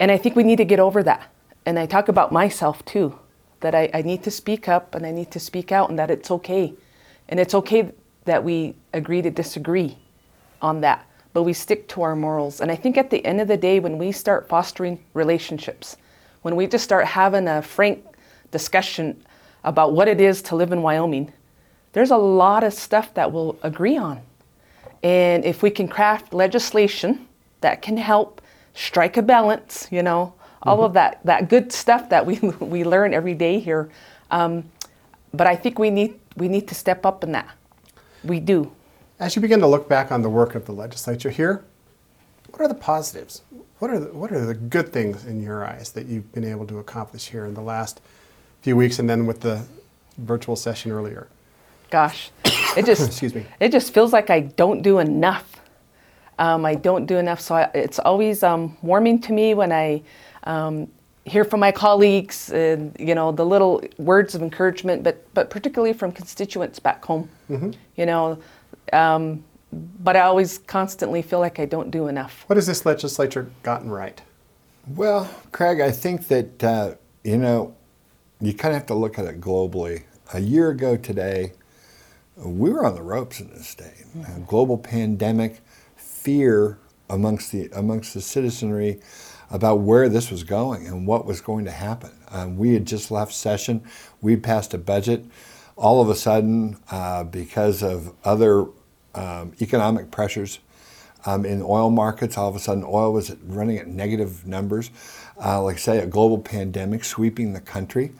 and 0.00 0.10
I 0.10 0.18
think 0.18 0.34
we 0.34 0.42
need 0.42 0.56
to 0.56 0.64
get 0.64 0.80
over 0.80 1.04
that. 1.04 1.32
And 1.64 1.78
I 1.78 1.86
talk 1.86 2.08
about 2.08 2.32
myself 2.32 2.84
too, 2.84 3.16
that 3.60 3.76
I, 3.76 3.90
I 3.94 4.02
need 4.02 4.24
to 4.24 4.30
speak 4.32 4.68
up 4.68 4.96
and 4.96 5.06
I 5.06 5.12
need 5.12 5.30
to 5.30 5.38
speak 5.38 5.70
out, 5.70 5.88
and 5.88 5.98
that 6.00 6.10
it's 6.10 6.32
okay. 6.32 6.74
And 7.28 7.40
it's 7.40 7.54
okay 7.54 7.90
that 8.24 8.42
we 8.42 8.74
agree 8.92 9.22
to 9.22 9.30
disagree 9.30 9.96
on 10.62 10.80
that, 10.80 11.06
but 11.32 11.42
we 11.42 11.52
stick 11.52 11.88
to 11.88 12.02
our 12.02 12.16
morals. 12.16 12.60
And 12.60 12.70
I 12.70 12.76
think 12.76 12.96
at 12.96 13.10
the 13.10 13.24
end 13.24 13.40
of 13.40 13.48
the 13.48 13.56
day, 13.56 13.80
when 13.80 13.98
we 13.98 14.12
start 14.12 14.48
fostering 14.48 15.02
relationships, 15.14 15.96
when 16.42 16.56
we 16.56 16.66
just 16.66 16.84
start 16.84 17.06
having 17.06 17.48
a 17.48 17.62
frank 17.62 18.04
discussion 18.50 19.22
about 19.64 19.92
what 19.92 20.08
it 20.08 20.20
is 20.20 20.42
to 20.42 20.56
live 20.56 20.72
in 20.72 20.82
Wyoming, 20.82 21.32
there's 21.92 22.10
a 22.10 22.16
lot 22.16 22.62
of 22.62 22.72
stuff 22.72 23.14
that 23.14 23.32
we'll 23.32 23.56
agree 23.62 23.96
on. 23.96 24.20
And 25.02 25.44
if 25.44 25.62
we 25.62 25.70
can 25.70 25.88
craft 25.88 26.34
legislation 26.34 27.26
that 27.60 27.82
can 27.82 27.96
help 27.96 28.40
strike 28.74 29.16
a 29.16 29.22
balance, 29.22 29.88
you 29.90 30.02
know, 30.02 30.34
all 30.62 30.84
of 30.84 30.92
that, 30.94 31.20
that 31.24 31.48
good 31.48 31.72
stuff 31.72 32.08
that 32.10 32.26
we, 32.26 32.38
we 32.60 32.84
learn 32.84 33.14
every 33.14 33.34
day 33.34 33.58
here. 33.58 33.88
Um, 34.30 34.70
but 35.32 35.46
I 35.46 35.56
think 35.56 35.78
we 35.78 35.90
need, 35.90 36.18
we 36.36 36.48
need 36.48 36.68
to 36.68 36.74
step 36.74 37.04
up 37.06 37.24
in 37.24 37.32
that. 37.32 37.50
We 38.24 38.40
do. 38.40 38.72
As 39.18 39.34
you 39.34 39.42
begin 39.42 39.60
to 39.60 39.66
look 39.66 39.88
back 39.88 40.12
on 40.12 40.22
the 40.22 40.28
work 40.28 40.54
of 40.54 40.66
the 40.66 40.72
legislature 40.72 41.30
here, 41.30 41.64
what 42.50 42.60
are 42.60 42.68
the 42.68 42.74
positives? 42.74 43.42
What 43.78 43.90
are 43.90 43.98
the, 43.98 44.12
what 44.12 44.32
are 44.32 44.44
the 44.44 44.54
good 44.54 44.92
things 44.92 45.24
in 45.24 45.42
your 45.42 45.64
eyes 45.64 45.92
that 45.92 46.06
you've 46.06 46.32
been 46.32 46.44
able 46.44 46.66
to 46.66 46.78
accomplish 46.78 47.28
here 47.28 47.44
in 47.46 47.54
the 47.54 47.62
last 47.62 48.00
few 48.62 48.76
weeks 48.76 48.98
and 48.98 49.08
then 49.08 49.26
with 49.26 49.40
the 49.40 49.64
virtual 50.18 50.56
session 50.56 50.90
earlier? 50.90 51.28
Gosh, 51.90 52.30
it 52.76 52.86
just 52.86 53.06
Excuse 53.06 53.34
me. 53.34 53.46
It 53.60 53.72
just 53.72 53.92
feels 53.92 54.12
like 54.12 54.30
I 54.30 54.40
don't 54.40 54.82
do 54.82 54.98
enough. 54.98 55.60
Um, 56.38 56.66
I 56.66 56.74
don't 56.74 57.06
do 57.06 57.16
enough, 57.16 57.40
so 57.40 57.54
I, 57.54 57.70
it's 57.74 57.98
always 57.98 58.42
um, 58.42 58.76
warming 58.82 59.20
to 59.22 59.32
me 59.32 59.54
when 59.54 59.72
I 59.72 60.02
um, 60.44 60.88
hear 61.26 61.44
from 61.44 61.60
my 61.60 61.72
colleagues 61.72 62.50
and 62.50 62.96
you 62.98 63.14
know 63.14 63.32
the 63.32 63.44
little 63.44 63.82
words 63.98 64.34
of 64.34 64.42
encouragement, 64.42 65.02
but 65.02 65.26
but 65.34 65.50
particularly 65.50 65.92
from 65.92 66.12
constituents 66.12 66.78
back 66.78 67.04
home. 67.04 67.28
You 67.96 68.06
know, 68.06 68.38
um, 68.92 69.44
but 69.72 70.16
I 70.16 70.20
always 70.20 70.58
constantly 70.58 71.22
feel 71.22 71.40
like 71.40 71.58
I 71.58 71.66
don't 71.66 71.90
do 71.90 72.08
enough. 72.08 72.44
What 72.46 72.56
has 72.56 72.66
this 72.66 72.86
legislature 72.86 73.50
gotten 73.62 73.90
right? 73.90 74.20
Well, 74.88 75.28
Craig, 75.50 75.80
I 75.80 75.90
think 75.90 76.28
that, 76.28 76.62
uh, 76.62 76.94
you 77.24 77.38
know, 77.38 77.74
you 78.40 78.54
kind 78.54 78.72
of 78.72 78.80
have 78.82 78.86
to 78.86 78.94
look 78.94 79.18
at 79.18 79.24
it 79.24 79.40
globally. 79.40 80.04
A 80.32 80.40
year 80.40 80.70
ago 80.70 80.96
today, 80.96 81.52
we 82.36 82.70
were 82.70 82.86
on 82.86 82.94
the 82.94 83.02
ropes 83.02 83.40
in 83.40 83.50
this 83.50 83.66
state. 83.66 84.04
A 84.36 84.40
global 84.40 84.78
pandemic, 84.78 85.60
fear 85.96 86.78
amongst 87.08 87.52
the 87.52 87.68
amongst 87.72 88.14
the 88.14 88.20
citizenry 88.20 89.00
about 89.50 89.80
where 89.80 90.08
this 90.08 90.30
was 90.30 90.44
going 90.44 90.86
and 90.86 91.06
what 91.06 91.24
was 91.24 91.40
going 91.40 91.64
to 91.64 91.70
happen. 91.70 92.10
Um, 92.30 92.56
we 92.56 92.74
had 92.74 92.86
just 92.86 93.10
left 93.10 93.32
session. 93.32 93.82
We 94.20 94.36
passed 94.36 94.74
a 94.74 94.78
budget. 94.78 95.24
All 95.76 96.00
of 96.00 96.08
a 96.08 96.14
sudden, 96.14 96.78
uh, 96.90 97.24
because 97.24 97.82
of 97.82 98.14
other 98.24 98.66
um, 99.14 99.52
economic 99.60 100.10
pressures 100.10 100.58
um, 101.26 101.44
in 101.44 101.62
oil 101.62 101.90
markets, 101.90 102.36
all 102.38 102.48
of 102.48 102.56
a 102.56 102.58
sudden 102.58 102.84
oil 102.86 103.12
was 103.12 103.34
running 103.44 103.78
at 103.78 103.86
negative 103.86 104.46
numbers. 104.46 104.90
Uh, 105.42 105.62
like 105.62 105.78
say, 105.78 105.98
a 105.98 106.06
global 106.06 106.38
pandemic 106.38 107.04
sweeping 107.04 107.52
the 107.52 107.60
country. 107.60 108.12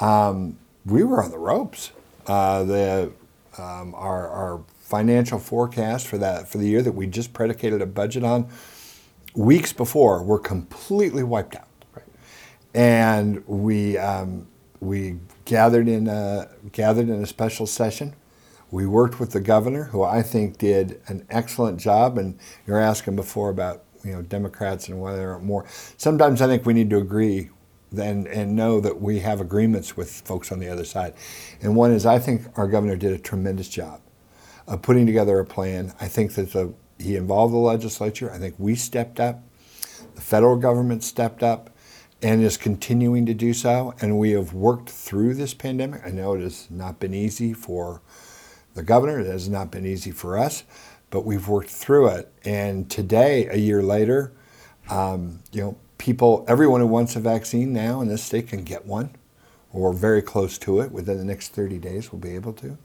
Um, 0.00 0.58
we 0.84 1.02
were 1.02 1.22
on 1.22 1.30
the 1.30 1.38
ropes. 1.38 1.92
Uh, 2.26 2.62
the 2.64 3.12
um, 3.56 3.94
our, 3.94 4.28
our 4.28 4.60
financial 4.80 5.38
forecast 5.38 6.06
for 6.06 6.18
that 6.18 6.48
for 6.48 6.58
the 6.58 6.66
year 6.66 6.82
that 6.82 6.92
we 6.92 7.06
just 7.06 7.32
predicated 7.32 7.82
a 7.82 7.86
budget 7.86 8.24
on 8.24 8.48
weeks 9.38 9.72
before 9.72 10.22
were 10.22 10.38
completely 10.38 11.22
wiped 11.22 11.54
out. 11.54 11.68
And 12.74 13.46
we 13.46 13.96
um, 13.96 14.46
we 14.80 15.18
gathered 15.44 15.88
in 15.88 16.06
a, 16.06 16.48
gathered 16.72 17.08
in 17.08 17.22
a 17.22 17.26
special 17.26 17.66
session. 17.66 18.14
We 18.70 18.86
worked 18.86 19.18
with 19.18 19.30
the 19.30 19.40
governor, 19.40 19.84
who 19.84 20.02
I 20.02 20.22
think 20.22 20.58
did 20.58 21.00
an 21.06 21.26
excellent 21.30 21.80
job. 21.80 22.18
And 22.18 22.38
you're 22.66 22.80
asking 22.80 23.16
before 23.16 23.48
about 23.48 23.84
you 24.04 24.12
know 24.12 24.22
Democrats 24.22 24.88
and 24.88 25.00
whether 25.00 25.38
more. 25.38 25.66
Sometimes 25.96 26.42
I 26.42 26.46
think 26.46 26.66
we 26.66 26.74
need 26.74 26.90
to 26.90 26.98
agree 26.98 27.48
and, 27.96 28.26
and 28.26 28.54
know 28.54 28.80
that 28.80 29.00
we 29.00 29.20
have 29.20 29.40
agreements 29.40 29.96
with 29.96 30.10
folks 30.10 30.52
on 30.52 30.58
the 30.58 30.68
other 30.68 30.84
side. 30.84 31.14
And 31.62 31.74
one 31.74 31.92
is 31.92 32.04
I 32.04 32.18
think 32.18 32.42
our 32.56 32.68
governor 32.68 32.96
did 32.96 33.12
a 33.12 33.18
tremendous 33.18 33.68
job 33.68 34.02
of 34.66 34.82
putting 34.82 35.06
together 35.06 35.38
a 35.38 35.44
plan. 35.46 35.94
I 36.00 36.08
think 36.08 36.34
that 36.34 36.52
the, 36.52 36.74
he 36.98 37.16
involved 37.16 37.52
the 37.54 37.58
legislature. 37.58 38.30
I 38.30 38.38
think 38.38 38.54
we 38.58 38.74
stepped 38.74 39.20
up. 39.20 39.42
The 40.14 40.20
federal 40.20 40.56
government 40.56 41.04
stepped 41.04 41.42
up 41.42 41.70
and 42.22 42.42
is 42.42 42.56
continuing 42.56 43.26
to 43.26 43.34
do 43.34 43.54
so. 43.54 43.94
And 44.00 44.18
we 44.18 44.32
have 44.32 44.52
worked 44.52 44.90
through 44.90 45.34
this 45.34 45.54
pandemic. 45.54 46.02
I 46.04 46.10
know 46.10 46.34
it 46.34 46.40
has 46.40 46.70
not 46.70 46.98
been 46.98 47.14
easy 47.14 47.52
for 47.52 48.02
the 48.74 48.82
governor, 48.82 49.18
it 49.18 49.26
has 49.26 49.48
not 49.48 49.72
been 49.72 49.84
easy 49.84 50.12
for 50.12 50.38
us, 50.38 50.62
but 51.10 51.24
we've 51.24 51.48
worked 51.48 51.70
through 51.70 52.08
it. 52.08 52.32
And 52.44 52.88
today, 52.88 53.48
a 53.48 53.56
year 53.56 53.82
later, 53.82 54.32
um, 54.88 55.40
you 55.50 55.60
know, 55.60 55.76
people, 55.98 56.44
everyone 56.46 56.80
who 56.80 56.86
wants 56.86 57.16
a 57.16 57.20
vaccine 57.20 57.72
now 57.72 58.00
in 58.00 58.06
this 58.06 58.22
state 58.22 58.48
can 58.48 58.62
get 58.62 58.86
one, 58.86 59.10
or 59.72 59.92
very 59.92 60.22
close 60.22 60.58
to 60.58 60.80
it. 60.80 60.92
Within 60.92 61.18
the 61.18 61.24
next 61.24 61.48
30 61.48 61.78
days, 61.78 62.12
will 62.12 62.20
be 62.20 62.36
able 62.36 62.52
to. 62.52 62.78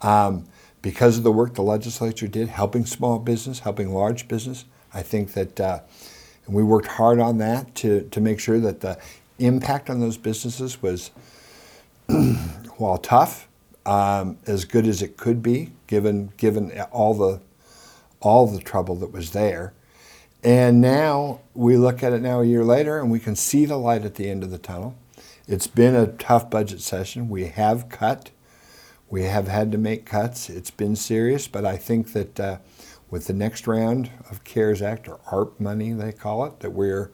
Um, 0.00 0.46
because 0.86 1.18
of 1.18 1.24
the 1.24 1.32
work 1.32 1.54
the 1.54 1.64
legislature 1.64 2.28
did, 2.28 2.46
helping 2.46 2.86
small 2.86 3.18
business, 3.18 3.58
helping 3.58 3.92
large 3.92 4.28
business, 4.28 4.66
I 4.94 5.02
think 5.02 5.32
that 5.32 5.58
uh, 5.58 5.80
we 6.46 6.62
worked 6.62 6.86
hard 6.86 7.18
on 7.18 7.38
that 7.38 7.74
to, 7.76 8.02
to 8.02 8.20
make 8.20 8.38
sure 8.38 8.60
that 8.60 8.82
the 8.82 8.96
impact 9.40 9.90
on 9.90 9.98
those 9.98 10.16
businesses 10.16 10.80
was, 10.80 11.10
while 12.76 12.98
tough, 12.98 13.48
um, 13.84 14.38
as 14.46 14.64
good 14.64 14.86
as 14.86 15.02
it 15.02 15.16
could 15.16 15.42
be, 15.42 15.72
given 15.88 16.30
given 16.36 16.70
all 16.92 17.14
the 17.14 17.40
all 18.20 18.46
the 18.46 18.60
trouble 18.60 18.94
that 18.94 19.10
was 19.10 19.32
there. 19.32 19.72
And 20.44 20.80
now 20.80 21.40
we 21.52 21.76
look 21.76 22.04
at 22.04 22.12
it 22.12 22.22
now 22.22 22.42
a 22.42 22.46
year 22.46 22.62
later, 22.62 23.00
and 23.00 23.10
we 23.10 23.18
can 23.18 23.34
see 23.34 23.66
the 23.66 23.76
light 23.76 24.04
at 24.04 24.14
the 24.14 24.30
end 24.30 24.44
of 24.44 24.52
the 24.52 24.58
tunnel. 24.58 24.94
It's 25.48 25.66
been 25.66 25.96
a 25.96 26.06
tough 26.06 26.48
budget 26.48 26.80
session. 26.80 27.28
We 27.28 27.46
have 27.46 27.88
cut. 27.88 28.30
We 29.08 29.22
have 29.24 29.48
had 29.48 29.70
to 29.72 29.78
make 29.78 30.04
cuts. 30.04 30.50
It's 30.50 30.70
been 30.70 30.96
serious, 30.96 31.46
but 31.46 31.64
I 31.64 31.76
think 31.76 32.12
that 32.12 32.40
uh, 32.40 32.58
with 33.10 33.26
the 33.26 33.32
next 33.32 33.66
round 33.66 34.10
of 34.30 34.42
CARES 34.44 34.82
Act, 34.82 35.08
or 35.08 35.20
ARP 35.30 35.60
money, 35.60 35.92
they 35.92 36.12
call 36.12 36.44
it, 36.44 36.60
that 36.60 36.70
we're 36.70 37.12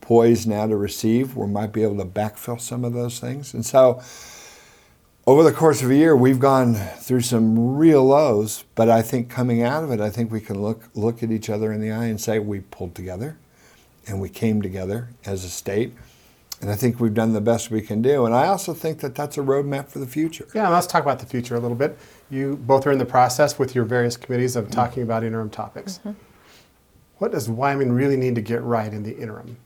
poised 0.00 0.48
now 0.48 0.66
to 0.66 0.76
receive, 0.76 1.36
we 1.36 1.46
might 1.46 1.72
be 1.72 1.82
able 1.82 1.98
to 1.98 2.04
backfill 2.04 2.60
some 2.60 2.84
of 2.84 2.92
those 2.92 3.20
things. 3.20 3.54
And 3.54 3.64
so, 3.64 4.02
over 5.26 5.42
the 5.42 5.52
course 5.52 5.82
of 5.82 5.90
a 5.90 5.94
year, 5.94 6.16
we've 6.16 6.40
gone 6.40 6.74
through 6.74 7.20
some 7.20 7.76
real 7.76 8.02
lows, 8.04 8.64
but 8.74 8.88
I 8.88 9.02
think 9.02 9.28
coming 9.28 9.62
out 9.62 9.84
of 9.84 9.92
it, 9.92 10.00
I 10.00 10.08
think 10.08 10.32
we 10.32 10.40
can 10.40 10.62
look 10.62 10.84
look 10.94 11.22
at 11.22 11.30
each 11.30 11.50
other 11.50 11.70
in 11.70 11.82
the 11.82 11.92
eye 11.92 12.06
and 12.06 12.20
say 12.20 12.38
we 12.38 12.60
pulled 12.60 12.94
together, 12.94 13.36
and 14.06 14.20
we 14.20 14.30
came 14.30 14.62
together 14.62 15.10
as 15.26 15.44
a 15.44 15.50
state, 15.50 15.92
and 16.60 16.70
I 16.70 16.74
think 16.74 16.98
we've 16.98 17.14
done 17.14 17.32
the 17.32 17.40
best 17.40 17.70
we 17.70 17.80
can 17.80 18.02
do. 18.02 18.26
And 18.26 18.34
I 18.34 18.46
also 18.46 18.74
think 18.74 19.00
that 19.00 19.14
that's 19.14 19.38
a 19.38 19.42
roadmap 19.42 19.88
for 19.88 20.00
the 20.00 20.06
future. 20.06 20.48
Yeah, 20.54 20.68
let's 20.68 20.86
talk 20.86 21.02
about 21.02 21.20
the 21.20 21.26
future 21.26 21.54
a 21.54 21.60
little 21.60 21.76
bit. 21.76 21.98
You 22.30 22.56
both 22.56 22.86
are 22.86 22.90
in 22.90 22.98
the 22.98 23.06
process 23.06 23.58
with 23.58 23.74
your 23.74 23.84
various 23.84 24.16
committees 24.16 24.56
of 24.56 24.70
talking 24.70 25.02
about 25.02 25.22
interim 25.22 25.50
topics. 25.50 26.00
What 27.18 27.32
does 27.32 27.48
Wyoming 27.48 27.92
really 27.92 28.16
need 28.16 28.34
to 28.34 28.40
get 28.40 28.62
right 28.62 28.92
in 28.92 29.02
the 29.02 29.16
interim? 29.16 29.56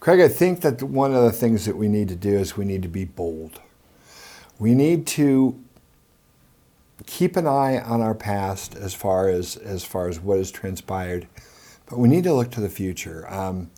Craig, 0.00 0.20
I 0.20 0.28
think 0.28 0.60
that 0.60 0.82
one 0.82 1.14
of 1.14 1.24
the 1.24 1.32
things 1.32 1.64
that 1.64 1.76
we 1.76 1.88
need 1.88 2.08
to 2.08 2.16
do 2.16 2.34
is 2.34 2.56
we 2.56 2.64
need 2.64 2.82
to 2.82 2.88
be 2.88 3.04
bold. 3.04 3.60
We 4.58 4.74
need 4.74 5.06
to 5.08 5.62
keep 7.06 7.36
an 7.36 7.46
eye 7.46 7.80
on 7.80 8.00
our 8.00 8.14
past 8.14 8.74
as 8.74 8.94
far 8.94 9.28
as 9.28 9.56
as 9.56 9.84
far 9.84 10.08
as 10.08 10.20
what 10.20 10.38
has 10.38 10.50
transpired, 10.50 11.26
but 11.86 11.98
we 11.98 12.08
need 12.08 12.24
to 12.24 12.34
look 12.34 12.50
to 12.52 12.60
the 12.60 12.68
future. 12.68 13.30
Um, 13.32 13.70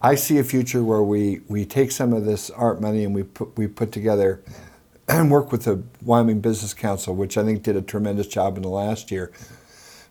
I 0.00 0.14
see 0.14 0.38
a 0.38 0.44
future 0.44 0.84
where 0.84 1.02
we, 1.02 1.40
we 1.48 1.64
take 1.64 1.90
some 1.90 2.12
of 2.12 2.24
this 2.24 2.50
art 2.50 2.80
money 2.80 3.04
and 3.04 3.14
we 3.14 3.24
put 3.24 3.56
we 3.56 3.66
put 3.66 3.90
together 3.90 4.42
and 5.08 5.30
work 5.30 5.50
with 5.50 5.64
the 5.64 5.82
Wyoming 6.02 6.40
Business 6.40 6.72
Council, 6.72 7.14
which 7.16 7.36
I 7.36 7.44
think 7.44 7.62
did 7.64 7.76
a 7.76 7.82
tremendous 7.82 8.28
job 8.28 8.56
in 8.56 8.62
the 8.62 8.68
last 8.68 9.10
year. 9.10 9.32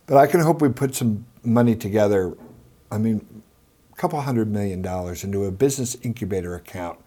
But 0.05 0.17
I 0.17 0.27
can 0.27 0.41
hope 0.41 0.61
we 0.61 0.69
put 0.69 0.95
some 0.95 1.25
money 1.43 1.75
together. 1.75 2.35
I 2.91 2.97
mean, 2.97 3.43
a 3.93 3.95
couple 3.95 4.19
hundred 4.21 4.49
million 4.49 4.81
dollars 4.81 5.23
into 5.23 5.45
a 5.45 5.51
business 5.51 5.95
incubator 6.01 6.55
account 6.55 6.99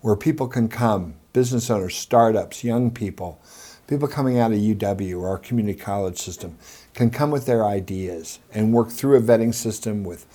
where 0.00 0.16
people 0.16 0.46
can 0.46 0.68
come 0.68 1.14
business 1.32 1.70
owners, 1.70 1.96
startups, 1.96 2.62
young 2.62 2.90
people, 2.90 3.40
people 3.86 4.06
coming 4.06 4.38
out 4.38 4.52
of 4.52 4.58
UW 4.58 5.18
or 5.20 5.28
our 5.28 5.38
community 5.38 5.78
college 5.78 6.18
system 6.18 6.56
can 6.94 7.10
come 7.10 7.30
with 7.30 7.46
their 7.46 7.64
ideas 7.64 8.38
and 8.52 8.72
work 8.72 8.90
through 8.90 9.16
a 9.16 9.20
vetting 9.20 9.54
system 9.54 10.04
with 10.04 10.26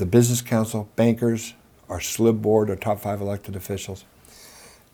the 0.00 0.06
business 0.06 0.42
council, 0.42 0.88
bankers, 0.96 1.54
our 1.88 2.00
SLIB 2.00 2.42
board, 2.42 2.70
our 2.70 2.76
top 2.76 2.98
five 2.98 3.20
elected 3.20 3.54
officials, 3.54 4.04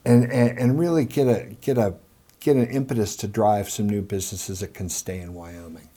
and, 0.04 0.24
and, 0.24 0.58
and 0.58 0.78
really 0.78 1.06
get 1.06 1.26
a 1.26 1.56
get 1.62 1.78
a 1.78 1.94
get 2.40 2.56
an 2.56 2.66
impetus 2.66 3.16
to 3.16 3.26
drive 3.26 3.70
some 3.70 3.88
new 3.88 4.02
businesses 4.02 4.60
that 4.60 4.74
can 4.74 4.88
stay 4.90 5.20
in 5.20 5.32
Wyoming. 5.32 5.88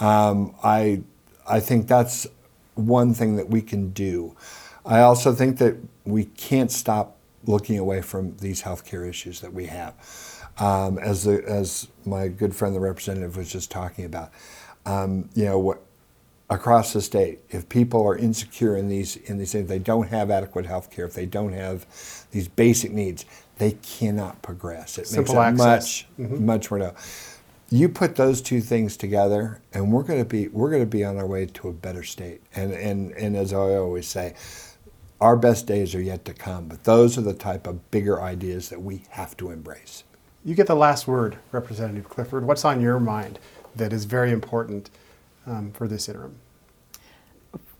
Um, 0.00 0.54
I 0.62 1.02
I 1.46 1.58
think 1.58 1.88
that's 1.88 2.26
one 2.74 3.14
thing 3.14 3.36
that 3.36 3.48
we 3.48 3.60
can 3.60 3.90
do. 3.90 4.36
I 4.84 5.00
also 5.00 5.32
think 5.32 5.58
that 5.58 5.76
we 6.04 6.24
can't 6.24 6.70
stop 6.70 7.16
looking 7.44 7.78
away 7.78 8.02
from 8.02 8.36
these 8.38 8.62
healthcare 8.62 9.08
issues 9.08 9.40
that 9.40 9.52
we 9.52 9.66
have. 9.66 9.94
Um, 10.58 10.98
as, 10.98 11.24
the, 11.24 11.42
as 11.46 11.88
my 12.04 12.28
good 12.28 12.54
friend, 12.54 12.74
the 12.74 12.80
representative, 12.80 13.36
was 13.36 13.50
just 13.50 13.70
talking 13.70 14.04
about, 14.04 14.32
um, 14.86 15.28
you 15.34 15.44
know, 15.44 15.58
what, 15.58 15.82
across 16.52 16.92
the 16.92 17.00
state, 17.00 17.40
if 17.50 17.68
people 17.68 18.06
are 18.06 18.16
insecure 18.16 18.76
in 18.76 18.88
these 18.88 19.16
in 19.16 19.38
these 19.38 19.52
things, 19.52 19.68
they 19.68 19.78
don't 19.78 20.08
have 20.08 20.30
adequate 20.30 20.66
health 20.66 20.90
care, 20.90 21.06
if 21.06 21.14
they 21.14 21.26
don't 21.26 21.52
have 21.52 21.86
these 22.30 22.48
basic 22.48 22.92
needs, 22.92 23.24
they 23.58 23.72
cannot 23.82 24.42
progress. 24.42 24.98
It 24.98 25.06
Simple 25.06 25.34
makes 25.34 25.38
it 25.38 25.42
access. 25.42 26.04
much 26.18 26.28
mm-hmm. 26.28 26.46
much 26.46 26.70
more. 26.70 26.78
No. 26.78 26.94
You 27.70 27.88
put 27.88 28.16
those 28.16 28.42
two 28.42 28.60
things 28.60 28.98
together, 28.98 29.62
and 29.72 29.90
we're 29.90 30.02
going 30.02 30.18
to 30.18 30.28
be 30.28 30.48
we're 30.48 30.70
going 30.70 30.82
to 30.82 30.86
be 30.86 31.04
on 31.04 31.16
our 31.16 31.26
way 31.26 31.46
to 31.46 31.68
a 31.68 31.72
better 31.72 32.02
state. 32.02 32.42
And 32.54 32.72
and 32.72 33.12
and 33.12 33.36
as 33.36 33.52
I 33.52 33.56
always 33.56 34.06
say, 34.06 34.34
our 35.20 35.36
best 35.36 35.66
days 35.66 35.94
are 35.94 36.02
yet 36.02 36.24
to 36.26 36.34
come. 36.34 36.68
But 36.68 36.84
those 36.84 37.16
are 37.16 37.22
the 37.22 37.34
type 37.34 37.66
of 37.66 37.90
bigger 37.90 38.20
ideas 38.20 38.68
that 38.68 38.82
we 38.82 39.04
have 39.10 39.36
to 39.38 39.50
embrace. 39.50 40.04
You 40.44 40.54
get 40.54 40.66
the 40.66 40.76
last 40.76 41.06
word, 41.06 41.38
Representative 41.52 42.08
Clifford. 42.08 42.44
What's 42.44 42.64
on 42.64 42.80
your 42.80 42.98
mind 43.00 43.38
that 43.76 43.92
is 43.92 44.04
very 44.04 44.32
important 44.32 44.90
um, 45.46 45.72
for 45.72 45.88
this 45.88 46.08
interim? 46.08 46.36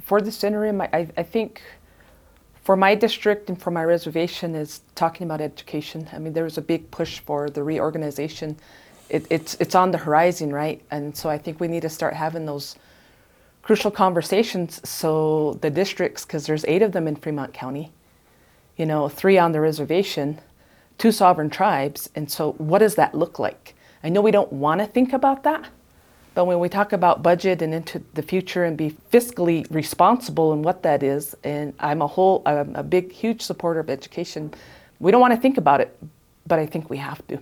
for 0.02 0.20
this 0.20 0.42
interim, 0.42 0.80
I, 0.80 1.08
I- 1.16 1.22
think 1.22 1.62
for 2.64 2.76
my 2.76 2.94
district 2.94 3.48
and 3.48 3.60
for 3.60 3.70
my 3.70 3.84
reservation 3.84 4.54
is 4.54 4.80
talking 4.94 5.24
about 5.26 5.40
education. 5.40 6.08
I 6.12 6.18
mean, 6.18 6.32
there 6.32 6.44
was 6.44 6.58
a 6.58 6.62
big 6.62 6.90
push 6.90 7.20
for 7.20 7.48
the 7.48 7.62
reorganization. 7.62 8.56
It, 9.08 9.26
it's 9.30 9.54
it's 9.60 9.74
on 9.74 9.90
the 9.90 9.98
horizon, 9.98 10.52
right? 10.52 10.82
And 10.90 11.16
so 11.16 11.28
I 11.30 11.38
think 11.38 11.60
we 11.60 11.68
need 11.68 11.82
to 11.82 11.88
start 11.88 12.14
having 12.14 12.46
those 12.46 12.76
crucial 13.62 13.90
conversations. 13.90 14.80
So 14.88 15.58
the 15.60 15.70
districts, 15.70 16.24
because 16.24 16.46
there's 16.46 16.64
eight 16.66 16.82
of 16.82 16.92
them 16.92 17.06
in 17.08 17.16
Fremont 17.16 17.52
County, 17.52 17.92
you 18.76 18.86
know, 18.86 19.08
three 19.08 19.38
on 19.38 19.52
the 19.52 19.60
reservation, 19.60 20.40
two 20.98 21.12
sovereign 21.12 21.50
tribes, 21.50 22.10
and 22.14 22.30
so 22.30 22.52
what 22.54 22.78
does 22.78 22.94
that 22.96 23.14
look 23.14 23.38
like? 23.38 23.74
I 24.04 24.08
know 24.08 24.20
we 24.20 24.30
don't 24.32 24.52
want 24.52 24.80
to 24.80 24.86
think 24.86 25.12
about 25.12 25.42
that, 25.44 25.68
but 26.34 26.46
when 26.46 26.58
we 26.58 26.68
talk 26.68 26.92
about 26.92 27.22
budget 27.22 27.60
and 27.60 27.74
into 27.74 28.02
the 28.14 28.22
future 28.22 28.64
and 28.64 28.76
be 28.76 28.96
fiscally 29.12 29.66
responsible 29.70 30.52
and 30.52 30.64
what 30.64 30.82
that 30.82 31.02
is, 31.02 31.36
and 31.44 31.74
I'm 31.78 32.00
a 32.00 32.06
whole, 32.06 32.42
I'm 32.46 32.74
a 32.74 32.82
big, 32.82 33.12
huge 33.12 33.42
supporter 33.42 33.80
of 33.80 33.90
education. 33.90 34.52
We 34.98 35.10
don't 35.10 35.20
want 35.20 35.34
to 35.34 35.40
think 35.40 35.58
about 35.58 35.80
it, 35.80 35.96
but 36.46 36.58
I 36.58 36.66
think 36.66 36.88
we 36.88 36.96
have 36.98 37.26
to. 37.28 37.38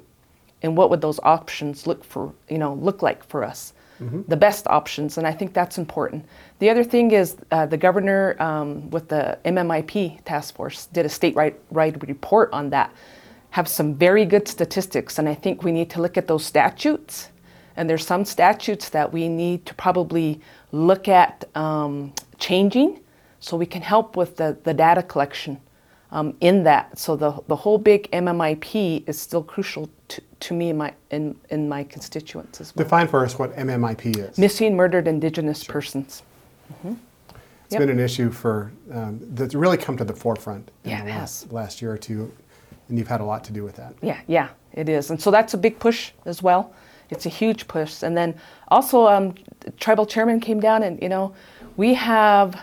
And 0.63 0.77
what 0.77 0.91
would 0.91 1.01
those 1.01 1.21
options 1.23 1.87
look 1.87 2.05
for, 2.05 2.33
you 2.49 2.59
know, 2.59 2.75
look 2.75 3.03
like 3.03 3.25
for 3.25 3.45
us? 3.45 3.73
The 4.29 4.37
best 4.37 4.67
options, 4.67 5.19
and 5.19 5.27
I 5.27 5.33
think 5.33 5.53
that's 5.53 5.77
important. 5.77 6.25
The 6.59 6.71
other 6.71 6.83
thing 6.83 7.11
is 7.11 7.37
uh, 7.51 7.67
the 7.67 7.77
governor 7.77 8.35
um, 8.41 8.91
with 8.91 9.09
the 9.09 9.39
MMIP 9.45 10.25
task 10.25 10.55
force 10.55 10.87
did 10.87 11.05
a 11.05 11.09
statewide 11.11 11.55
report 12.09 12.51
on 12.53 12.71
that. 12.71 12.95
Have 13.51 13.69
some 13.69 13.95
very 13.95 14.25
good 14.25 14.49
statistics, 14.49 15.19
and 15.19 15.29
I 15.29 15.35
think 15.35 15.63
we 15.63 15.71
need 15.71 15.91
to 15.91 16.01
look 16.01 16.17
at 16.17 16.29
those 16.29 16.47
statutes 16.47 17.29
and 17.77 17.89
there's 17.89 18.07
some 18.07 18.25
statutes 18.25 18.89
that 18.91 19.13
we 19.13 19.29
need 19.29 19.65
to 19.67 19.75
probably 19.75 20.41
look 20.73 21.09
at 21.09 21.45
um, 21.57 22.13
changing 22.39 23.01
so 23.41 23.57
we 23.57 23.67
can 23.67 23.83
help 23.83 24.17
with 24.17 24.37
the, 24.37 24.57
the 24.65 24.75
data 24.75 25.03
collection 25.03 25.59
um, 26.13 26.37
in 26.41 26.65
that. 26.65 26.99
So 26.99 27.17
the, 27.17 27.39
the 27.47 27.57
whole 27.57 27.79
big 27.79 28.11
MMIP 28.11 29.09
is 29.09 29.19
still 29.19 29.43
crucial 29.43 29.89
to, 30.09 30.21
to 30.41 30.55
me 30.55 30.71
in 30.71 30.77
my, 30.77 30.93
in, 31.11 31.37
in 31.51 31.69
my 31.69 31.85
constituents 31.85 32.61
as 32.61 32.75
well. 32.75 32.85
Define 32.85 33.09
for 33.09 33.25
us 33.25 33.39
what 33.39 33.55
MMIP 33.57 34.19
is. 34.19 34.37
Missing 34.39 34.77
murdered 34.77 35.07
indigenous 35.09 35.65
persons. 35.65 36.23
It's 36.85 37.75
Yep. 37.75 37.81
been 37.83 37.91
an 37.91 38.01
issue 38.01 38.31
for 38.33 38.73
um, 38.93 39.21
that's 39.35 39.55
really 39.55 39.77
come 39.77 39.97
to 39.97 40.05
the 40.05 40.13
forefront 40.13 40.73
in 40.83 40.91
Yeah, 40.91 41.05
the 41.05 41.11
last, 41.11 41.53
last 41.53 41.81
year 41.81 41.93
or 41.93 41.99
two. 41.99 42.33
and 42.89 42.99
you've 42.99 43.07
had 43.07 43.21
a 43.21 43.25
lot 43.25 43.45
to 43.45 43.53
do 43.53 43.63
with 43.63 43.77
that. 43.77 43.95
Yeah, 44.03 44.19
yeah, 44.27 44.49
it 44.73 44.89
is. 44.89 45.11
And 45.11 45.23
so 45.23 45.31
that's 45.31 45.55
a 45.55 45.57
big 45.57 45.79
push 45.79 46.11
as 46.25 46.43
well. 46.43 46.73
It's 47.11 47.27
a 47.27 47.31
huge 47.31 47.69
push. 47.69 48.03
And 48.03 48.17
then 48.17 48.35
also, 48.69 49.07
um, 49.07 49.35
tribal 49.79 50.07
chairman 50.07 50.41
came 50.41 50.61
down, 50.61 50.83
and 50.83 51.01
you 51.03 51.09
know, 51.09 51.35
we 51.77 51.95
have 51.95 52.63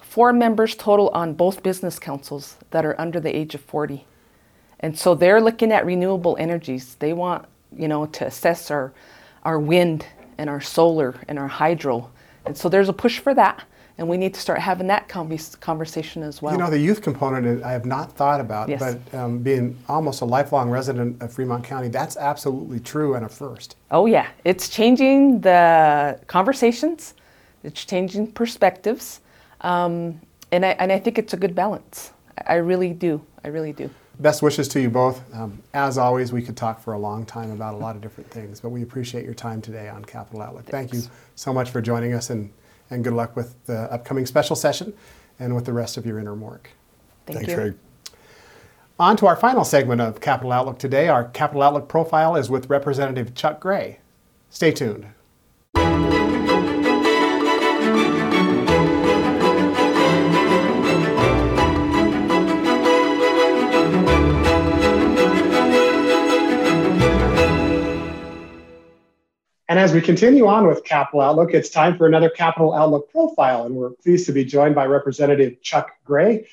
four 0.00 0.32
members 0.32 0.74
total 0.74 1.08
on 1.10 1.34
both 1.34 1.62
business 1.62 1.98
councils 1.98 2.56
that 2.70 2.84
are 2.84 3.00
under 3.00 3.20
the 3.20 3.34
age 3.34 3.54
of 3.54 3.60
40. 3.62 4.04
And 4.80 4.98
so 4.98 5.14
they're 5.14 5.40
looking 5.40 5.72
at 5.72 5.86
renewable 5.86 6.36
energies. 6.38 6.96
They 6.96 7.12
want, 7.12 7.46
you 7.76 7.88
know, 7.88 8.06
to 8.06 8.26
assess 8.26 8.70
our, 8.70 8.92
our 9.42 9.58
wind 9.58 10.06
and 10.38 10.50
our 10.50 10.60
solar 10.60 11.14
and 11.26 11.38
our 11.38 11.48
hydro. 11.48 12.10
And 12.44 12.56
so 12.56 12.68
there's 12.68 12.88
a 12.88 12.92
push 12.92 13.18
for 13.18 13.34
that 13.34 13.64
and 13.96 14.08
we 14.08 14.16
need 14.16 14.34
to 14.34 14.40
start 14.40 14.58
having 14.58 14.88
that 14.88 15.08
conversation 15.08 16.22
as 16.22 16.42
well. 16.42 16.52
You 16.52 16.58
know, 16.58 16.70
the 16.70 16.78
youth 16.78 17.00
component 17.00 17.62
I 17.62 17.70
have 17.72 17.86
not 17.86 18.12
thought 18.12 18.40
about, 18.40 18.68
yes. 18.68 18.80
but 18.80 19.18
um, 19.18 19.38
being 19.38 19.78
almost 19.88 20.20
a 20.20 20.24
lifelong 20.24 20.68
resident 20.68 21.22
of 21.22 21.32
Fremont 21.32 21.62
County, 21.62 21.88
that's 21.88 22.16
absolutely 22.16 22.80
true 22.80 23.14
and 23.14 23.24
a 23.24 23.28
first. 23.28 23.76
Oh, 23.90 24.06
yeah. 24.06 24.28
It's 24.44 24.68
changing 24.68 25.40
the 25.42 26.18
conversations, 26.26 27.14
it's 27.62 27.84
changing 27.84 28.32
perspectives, 28.32 29.20
um, 29.60 30.20
and, 30.50 30.66
I, 30.66 30.70
and 30.70 30.90
I 30.90 30.98
think 30.98 31.18
it's 31.18 31.32
a 31.32 31.36
good 31.36 31.54
balance. 31.54 32.12
I 32.46 32.54
really 32.54 32.92
do. 32.92 33.24
I 33.44 33.48
really 33.48 33.72
do. 33.72 33.88
Best 34.18 34.42
wishes 34.42 34.68
to 34.68 34.80
you 34.80 34.90
both. 34.90 35.22
Um, 35.34 35.60
as 35.72 35.98
always, 35.98 36.32
we 36.32 36.42
could 36.42 36.56
talk 36.56 36.80
for 36.80 36.94
a 36.94 36.98
long 36.98 37.24
time 37.26 37.50
about 37.50 37.74
a 37.74 37.76
lot 37.76 37.96
of 37.96 38.02
different 38.02 38.30
things, 38.30 38.60
but 38.60 38.70
we 38.70 38.82
appreciate 38.82 39.24
your 39.24 39.34
time 39.34 39.60
today 39.60 39.88
on 39.88 40.04
Capital 40.04 40.42
Outlook. 40.42 40.66
Thank 40.66 40.92
you 40.92 41.02
so 41.34 41.52
much 41.52 41.70
for 41.70 41.80
joining 41.80 42.12
us 42.12 42.30
and 42.30 42.52
and 42.90 43.04
good 43.04 43.12
luck 43.12 43.36
with 43.36 43.64
the 43.66 43.92
upcoming 43.92 44.26
special 44.26 44.56
session 44.56 44.94
and 45.38 45.54
with 45.54 45.64
the 45.64 45.72
rest 45.72 45.96
of 45.96 46.06
your 46.06 46.18
interim 46.18 46.40
work. 46.40 46.70
Thank 47.26 47.38
Thanks, 47.38 47.50
you. 47.50 47.56
Craig. 47.56 47.74
On 48.98 49.16
to 49.16 49.26
our 49.26 49.36
final 49.36 49.64
segment 49.64 50.00
of 50.00 50.20
Capital 50.20 50.52
Outlook 50.52 50.78
today. 50.78 51.08
Our 51.08 51.24
Capital 51.24 51.62
Outlook 51.62 51.88
profile 51.88 52.36
is 52.36 52.48
with 52.48 52.70
Representative 52.70 53.34
Chuck 53.34 53.58
Gray. 53.60 53.98
Stay 54.50 54.70
tuned. 54.70 55.06
And 69.68 69.78
as 69.78 69.92
we 69.92 70.02
continue 70.02 70.46
on 70.46 70.66
with 70.66 70.84
Capital 70.84 71.22
Outlook, 71.22 71.54
it's 71.54 71.70
time 71.70 71.96
for 71.96 72.06
another 72.06 72.28
Capital 72.28 72.74
Outlook 72.74 73.10
profile. 73.10 73.64
And 73.64 73.74
we're 73.74 73.90
pleased 73.90 74.26
to 74.26 74.32
be 74.32 74.44
joined 74.44 74.74
by 74.74 74.86
Representative 74.86 75.62
Chuck 75.62 75.90
Gray. 76.04 76.46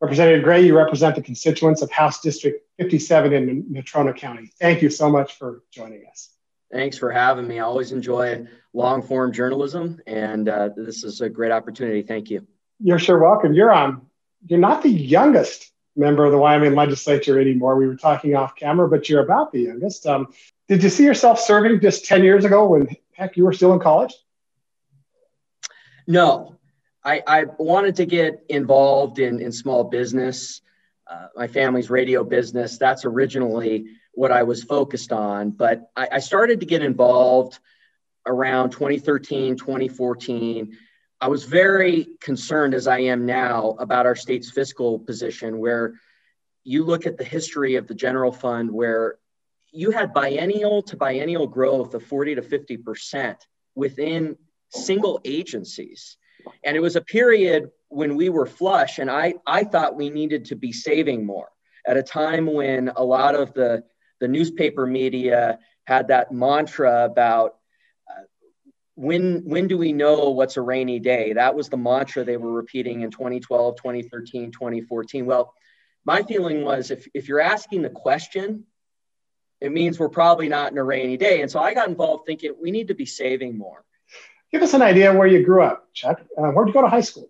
Representative 0.00 0.44
Gray, 0.44 0.66
you 0.66 0.76
represent 0.76 1.14
the 1.14 1.22
constituents 1.22 1.80
of 1.80 1.90
House 1.90 2.20
District 2.20 2.62
57 2.78 3.32
in 3.32 3.62
Natrona 3.64 4.14
County. 4.14 4.52
Thank 4.60 4.82
you 4.82 4.90
so 4.90 5.10
much 5.10 5.38
for 5.38 5.62
joining 5.70 6.04
us. 6.10 6.30
Thanks 6.70 6.98
for 6.98 7.10
having 7.10 7.48
me. 7.48 7.58
I 7.58 7.62
always 7.62 7.92
enjoy 7.92 8.46
long 8.74 9.00
form 9.00 9.32
journalism, 9.32 10.00
and 10.06 10.48
uh, 10.48 10.70
this 10.76 11.04
is 11.04 11.22
a 11.22 11.30
great 11.30 11.52
opportunity. 11.52 12.02
Thank 12.02 12.28
you. 12.28 12.46
You're 12.80 12.98
sure 12.98 13.18
welcome. 13.18 13.54
You're 13.54 13.72
on. 13.72 13.90
Um, 13.90 14.06
you're 14.46 14.58
not 14.58 14.82
the 14.82 14.90
youngest 14.90 15.70
member 15.96 16.24
of 16.24 16.32
the 16.32 16.38
Wyoming 16.38 16.74
legislature 16.74 17.40
anymore. 17.40 17.76
We 17.76 17.86
were 17.86 17.96
talking 17.96 18.36
off 18.36 18.54
camera, 18.54 18.88
but 18.88 19.08
you're 19.08 19.22
about 19.22 19.52
the 19.52 19.62
youngest. 19.62 20.06
Um, 20.06 20.28
did 20.68 20.82
you 20.82 20.88
see 20.88 21.04
yourself 21.04 21.40
serving 21.40 21.80
just 21.80 22.06
10 22.06 22.24
years 22.24 22.44
ago 22.44 22.66
when 22.68 22.88
heck 23.12 23.36
you 23.36 23.44
were 23.44 23.52
still 23.52 23.72
in 23.72 23.80
college? 23.80 24.14
No, 26.06 26.56
I, 27.04 27.22
I 27.26 27.44
wanted 27.58 27.96
to 27.96 28.06
get 28.06 28.44
involved 28.48 29.18
in, 29.18 29.40
in 29.40 29.52
small 29.52 29.84
business. 29.84 30.60
Uh, 31.08 31.28
my 31.36 31.46
family's 31.46 31.88
radio 31.88 32.24
business. 32.24 32.78
That's 32.78 33.04
originally 33.04 33.86
what 34.12 34.32
I 34.32 34.42
was 34.42 34.64
focused 34.64 35.12
on. 35.12 35.50
But 35.50 35.90
I, 35.96 36.08
I 36.12 36.18
started 36.18 36.60
to 36.60 36.66
get 36.66 36.82
involved 36.82 37.58
around 38.26 38.70
2013, 38.70 39.56
2014. 39.56 40.76
I 41.20 41.28
was 41.28 41.44
very 41.44 42.08
concerned, 42.20 42.74
as 42.74 42.86
I 42.86 42.98
am 43.00 43.24
now, 43.24 43.76
about 43.78 44.06
our 44.06 44.16
state's 44.16 44.50
fiscal 44.50 44.98
position, 44.98 45.58
where 45.58 45.94
you 46.64 46.84
look 46.84 47.06
at 47.06 47.16
the 47.16 47.24
history 47.24 47.76
of 47.76 47.86
the 47.86 47.94
general 47.94 48.32
fund, 48.32 48.70
where 48.70 49.18
you 49.76 49.90
had 49.90 50.14
biennial 50.14 50.82
to 50.82 50.96
biennial 50.96 51.46
growth 51.46 51.92
of 51.92 52.02
40 52.02 52.36
to 52.36 52.42
50% 52.42 53.36
within 53.74 54.36
single 54.70 55.20
agencies. 55.24 56.16
And 56.64 56.76
it 56.76 56.80
was 56.80 56.96
a 56.96 57.02
period 57.02 57.70
when 57.88 58.16
we 58.16 58.30
were 58.30 58.46
flush, 58.46 58.98
and 58.98 59.10
I, 59.10 59.34
I 59.46 59.64
thought 59.64 59.94
we 59.94 60.08
needed 60.08 60.46
to 60.46 60.56
be 60.56 60.72
saving 60.72 61.26
more 61.26 61.48
at 61.86 61.98
a 61.98 62.02
time 62.02 62.46
when 62.46 62.90
a 62.96 63.04
lot 63.04 63.34
of 63.34 63.52
the, 63.52 63.84
the 64.18 64.28
newspaper 64.28 64.86
media 64.86 65.58
had 65.84 66.08
that 66.08 66.32
mantra 66.32 67.04
about 67.04 67.56
uh, 68.10 68.22
when, 68.94 69.42
when 69.44 69.68
do 69.68 69.76
we 69.76 69.92
know 69.92 70.30
what's 70.30 70.56
a 70.56 70.62
rainy 70.62 71.00
day? 71.00 71.34
That 71.34 71.54
was 71.54 71.68
the 71.68 71.76
mantra 71.76 72.24
they 72.24 72.38
were 72.38 72.52
repeating 72.52 73.02
in 73.02 73.10
2012, 73.10 73.76
2013, 73.76 74.52
2014. 74.52 75.26
Well, 75.26 75.52
my 76.04 76.22
feeling 76.22 76.64
was 76.64 76.90
if, 76.90 77.06
if 77.12 77.28
you're 77.28 77.40
asking 77.40 77.82
the 77.82 77.90
question, 77.90 78.64
it 79.60 79.72
means 79.72 79.98
we're 79.98 80.08
probably 80.08 80.48
not 80.48 80.72
in 80.72 80.78
a 80.78 80.84
rainy 80.84 81.16
day. 81.16 81.40
And 81.40 81.50
so 81.50 81.60
I 81.60 81.74
got 81.74 81.88
involved 81.88 82.26
thinking 82.26 82.54
we 82.60 82.70
need 82.70 82.88
to 82.88 82.94
be 82.94 83.06
saving 83.06 83.56
more. 83.56 83.84
Give 84.52 84.62
us 84.62 84.74
an 84.74 84.82
idea 84.82 85.12
where 85.14 85.26
you 85.26 85.44
grew 85.44 85.62
up, 85.62 85.92
Chuck. 85.92 86.20
Uh, 86.36 86.50
where'd 86.50 86.68
you 86.68 86.74
go 86.74 86.82
to 86.82 86.88
high 86.88 87.00
school? 87.00 87.28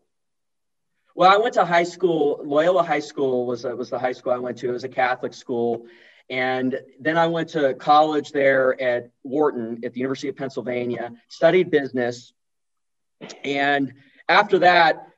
Well, 1.15 1.33
I 1.33 1.39
went 1.39 1.55
to 1.55 1.65
high 1.65 1.85
school. 1.85 2.43
Loyola 2.45 2.83
High 2.83 3.01
School 3.01 3.47
was, 3.47 3.65
was 3.65 3.89
the 3.89 3.99
high 3.99 4.13
school 4.13 4.33
I 4.33 4.39
went 4.39 4.59
to. 4.59 4.69
It 4.69 4.73
was 4.73 4.85
a 4.85 4.89
Catholic 4.89 5.33
school. 5.33 5.87
And 6.29 6.79
then 7.01 7.17
I 7.17 7.27
went 7.27 7.51
to 7.51 7.73
college 7.75 8.33
there 8.33 8.79
at 8.81 9.11
Wharton 9.23 9.81
at 9.83 9.95
the 9.95 10.01
University 10.01 10.29
of 10.29 10.37
Pennsylvania, 10.37 11.13
studied 11.29 11.71
business. 11.71 12.35
And 13.45 13.95
after 14.29 14.59
that, 14.59 15.09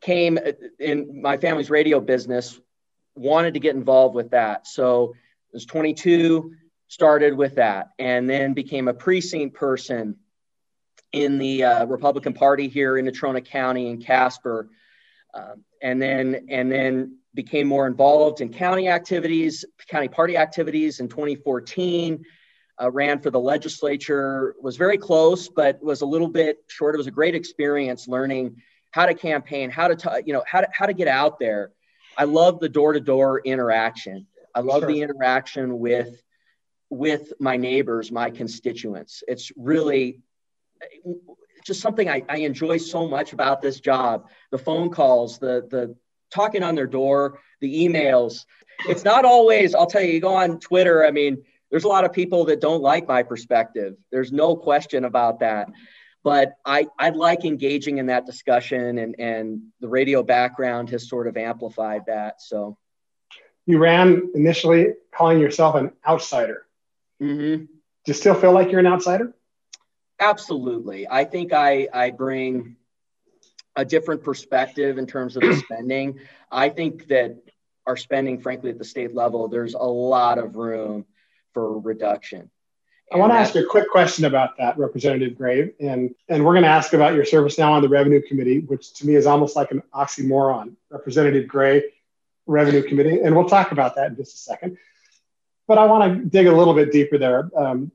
came 0.00 0.38
in 0.78 1.20
my 1.20 1.36
family's 1.36 1.70
radio 1.70 2.00
business, 2.00 2.58
wanted 3.14 3.54
to 3.54 3.60
get 3.60 3.74
involved 3.74 4.14
with 4.14 4.30
that. 4.30 4.66
So 4.66 5.14
was 5.52 5.66
22, 5.66 6.52
started 6.88 7.36
with 7.36 7.56
that, 7.56 7.88
and 7.98 8.28
then 8.28 8.54
became 8.54 8.88
a 8.88 8.94
precinct 8.94 9.54
person 9.54 10.16
in 11.12 11.38
the 11.38 11.64
uh, 11.64 11.86
Republican 11.86 12.32
Party 12.32 12.68
here 12.68 12.96
in 12.96 13.06
Natrona 13.06 13.44
County 13.44 13.88
in 13.88 14.00
Casper, 14.00 14.68
um, 15.34 15.64
and 15.82 16.00
then 16.00 16.46
and 16.48 16.70
then 16.70 17.18
became 17.34 17.66
more 17.66 17.86
involved 17.86 18.40
in 18.40 18.52
county 18.52 18.88
activities, 18.88 19.64
county 19.88 20.08
party 20.08 20.36
activities 20.36 21.00
in 21.00 21.08
2014. 21.08 22.24
Uh, 22.82 22.90
ran 22.90 23.20
for 23.20 23.30
the 23.30 23.38
legislature, 23.38 24.54
was 24.60 24.76
very 24.76 24.96
close, 24.96 25.48
but 25.48 25.82
was 25.82 26.00
a 26.00 26.06
little 26.06 26.28
bit 26.28 26.58
short. 26.68 26.94
It 26.94 26.98
was 26.98 27.06
a 27.06 27.12
great 27.12 27.34
experience 27.34 28.08
learning 28.08 28.56
how 28.92 29.06
to 29.06 29.14
campaign, 29.14 29.70
how 29.70 29.88
to, 29.88 29.94
t- 29.96 30.24
you 30.26 30.32
know, 30.32 30.42
how 30.46 30.62
to, 30.62 30.68
how 30.72 30.86
to 30.86 30.94
get 30.94 31.06
out 31.06 31.38
there. 31.38 31.72
I 32.16 32.24
love 32.24 32.60
the 32.60 32.68
door-to-door 32.68 33.42
interaction. 33.44 34.26
I 34.54 34.60
love 34.60 34.82
sure. 34.82 34.88
the 34.88 35.02
interaction 35.02 35.78
with 35.78 36.22
with 36.90 37.32
my 37.40 37.56
neighbors, 37.56 38.12
my 38.12 38.30
constituents. 38.30 39.22
It's 39.26 39.50
really 39.56 40.20
just 41.64 41.80
something 41.80 42.10
I, 42.10 42.22
I 42.28 42.38
enjoy 42.38 42.76
so 42.76 43.08
much 43.08 43.32
about 43.32 43.62
this 43.62 43.80
job. 43.80 44.28
The 44.50 44.58
phone 44.58 44.90
calls, 44.90 45.38
the 45.38 45.66
the 45.70 45.96
talking 46.32 46.62
on 46.62 46.74
their 46.74 46.86
door, 46.86 47.40
the 47.60 47.86
emails. 47.86 48.44
It's 48.88 49.04
not 49.04 49.24
always, 49.24 49.74
I'll 49.74 49.86
tell 49.86 50.02
you, 50.02 50.12
you 50.12 50.20
go 50.20 50.34
on 50.34 50.58
Twitter, 50.58 51.04
I 51.04 51.10
mean, 51.10 51.42
there's 51.70 51.84
a 51.84 51.88
lot 51.88 52.04
of 52.04 52.12
people 52.12 52.46
that 52.46 52.60
don't 52.60 52.82
like 52.82 53.06
my 53.06 53.22
perspective. 53.22 53.96
There's 54.10 54.32
no 54.32 54.56
question 54.56 55.04
about 55.04 55.40
that. 55.40 55.68
But 56.24 56.54
I, 56.64 56.86
I 56.98 57.10
like 57.10 57.44
engaging 57.44 57.98
in 57.98 58.06
that 58.06 58.26
discussion 58.26 58.98
and, 58.98 59.16
and 59.18 59.62
the 59.80 59.88
radio 59.88 60.22
background 60.22 60.90
has 60.90 61.08
sort 61.08 61.26
of 61.26 61.36
amplified 61.36 62.02
that. 62.06 62.40
So 62.40 62.76
you 63.66 63.78
ran 63.78 64.30
initially 64.34 64.94
calling 65.14 65.38
yourself 65.40 65.74
an 65.74 65.92
outsider. 66.06 66.66
Mm-hmm. 67.22 67.64
Do 67.64 67.68
you 68.06 68.14
still 68.14 68.34
feel 68.34 68.52
like 68.52 68.70
you're 68.70 68.80
an 68.80 68.86
outsider? 68.86 69.32
Absolutely. 70.18 71.06
I 71.08 71.24
think 71.24 71.52
I, 71.52 71.88
I 71.92 72.10
bring 72.10 72.76
a 73.76 73.84
different 73.84 74.22
perspective 74.22 74.98
in 74.98 75.06
terms 75.06 75.36
of 75.36 75.42
the 75.42 75.56
spending. 75.64 76.18
I 76.50 76.68
think 76.68 77.08
that 77.08 77.36
our 77.86 77.96
spending, 77.96 78.40
frankly, 78.40 78.70
at 78.70 78.78
the 78.78 78.84
state 78.84 79.14
level, 79.14 79.48
there's 79.48 79.74
a 79.74 79.78
lot 79.78 80.38
of 80.38 80.56
room 80.56 81.04
for 81.52 81.78
reduction. 81.78 82.50
I 83.12 83.18
want 83.18 83.32
to 83.32 83.36
ask 83.36 83.54
you 83.54 83.62
a 83.62 83.66
quick 83.66 83.90
question 83.90 84.24
about 84.24 84.56
that, 84.56 84.78
Representative 84.78 85.36
Gray, 85.36 85.72
and 85.80 86.14
and 86.30 86.44
we're 86.44 86.54
going 86.54 86.62
to 86.62 86.70
ask 86.70 86.94
about 86.94 87.14
your 87.14 87.26
service 87.26 87.58
now 87.58 87.74
on 87.74 87.82
the 87.82 87.88
Revenue 87.88 88.22
Committee, 88.22 88.60
which 88.60 88.94
to 88.94 89.06
me 89.06 89.16
is 89.16 89.26
almost 89.26 89.54
like 89.54 89.70
an 89.70 89.82
oxymoron. 89.94 90.76
Representative 90.90 91.46
Gray 91.46 91.82
Revenue 92.46 92.82
Committee, 92.82 93.20
and 93.20 93.34
we'll 93.36 93.48
talk 93.48 93.72
about 93.72 93.96
that 93.96 94.10
in 94.10 94.16
just 94.16 94.34
a 94.34 94.38
second. 94.38 94.78
But 95.68 95.78
I 95.78 95.86
want 95.86 96.12
to 96.12 96.24
dig 96.28 96.46
a 96.46 96.54
little 96.54 96.74
bit 96.74 96.92
deeper 96.92 97.18
there. 97.18 97.50
Um, 97.56 97.92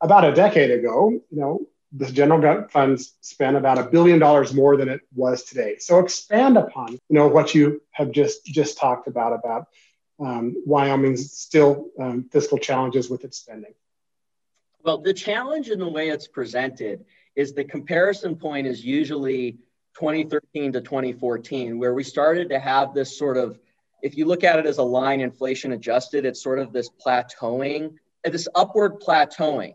about 0.00 0.24
a 0.24 0.32
decade 0.32 0.70
ago, 0.70 1.10
you 1.10 1.40
know, 1.40 1.66
the 1.92 2.10
general 2.10 2.66
funds 2.68 3.14
spent 3.20 3.56
about 3.56 3.78
a 3.78 3.82
billion 3.82 4.18
dollars 4.18 4.54
more 4.54 4.76
than 4.76 4.88
it 4.88 5.00
was 5.14 5.44
today. 5.44 5.76
So 5.78 5.98
expand 5.98 6.56
upon, 6.56 6.92
you 6.92 7.00
know, 7.10 7.28
what 7.28 7.54
you 7.54 7.82
have 7.90 8.10
just 8.12 8.44
just 8.44 8.78
talked 8.78 9.08
about 9.08 9.32
about 9.32 9.66
um, 10.20 10.62
Wyoming's 10.66 11.32
still 11.32 11.88
um, 11.98 12.28
fiscal 12.30 12.58
challenges 12.58 13.10
with 13.10 13.24
its 13.24 13.38
spending? 13.38 13.72
Well, 14.82 14.98
the 14.98 15.14
challenge 15.14 15.68
in 15.68 15.78
the 15.78 15.88
way 15.88 16.08
it's 16.08 16.28
presented 16.28 17.04
is 17.36 17.52
the 17.52 17.64
comparison 17.64 18.36
point 18.36 18.66
is 18.66 18.84
usually 18.84 19.52
2013 19.94 20.72
to 20.72 20.80
2014, 20.80 21.78
where 21.78 21.94
we 21.94 22.04
started 22.04 22.48
to 22.50 22.58
have 22.58 22.94
this 22.94 23.16
sort 23.16 23.36
of, 23.36 23.58
if 24.02 24.16
you 24.16 24.24
look 24.24 24.44
at 24.44 24.58
it 24.58 24.66
as 24.66 24.78
a 24.78 24.82
line 24.82 25.20
inflation 25.20 25.72
adjusted, 25.72 26.24
it's 26.24 26.42
sort 26.42 26.58
of 26.58 26.72
this 26.72 26.90
plateauing, 26.90 27.94
uh, 28.26 28.30
this 28.30 28.48
upward 28.54 29.00
plateauing. 29.00 29.74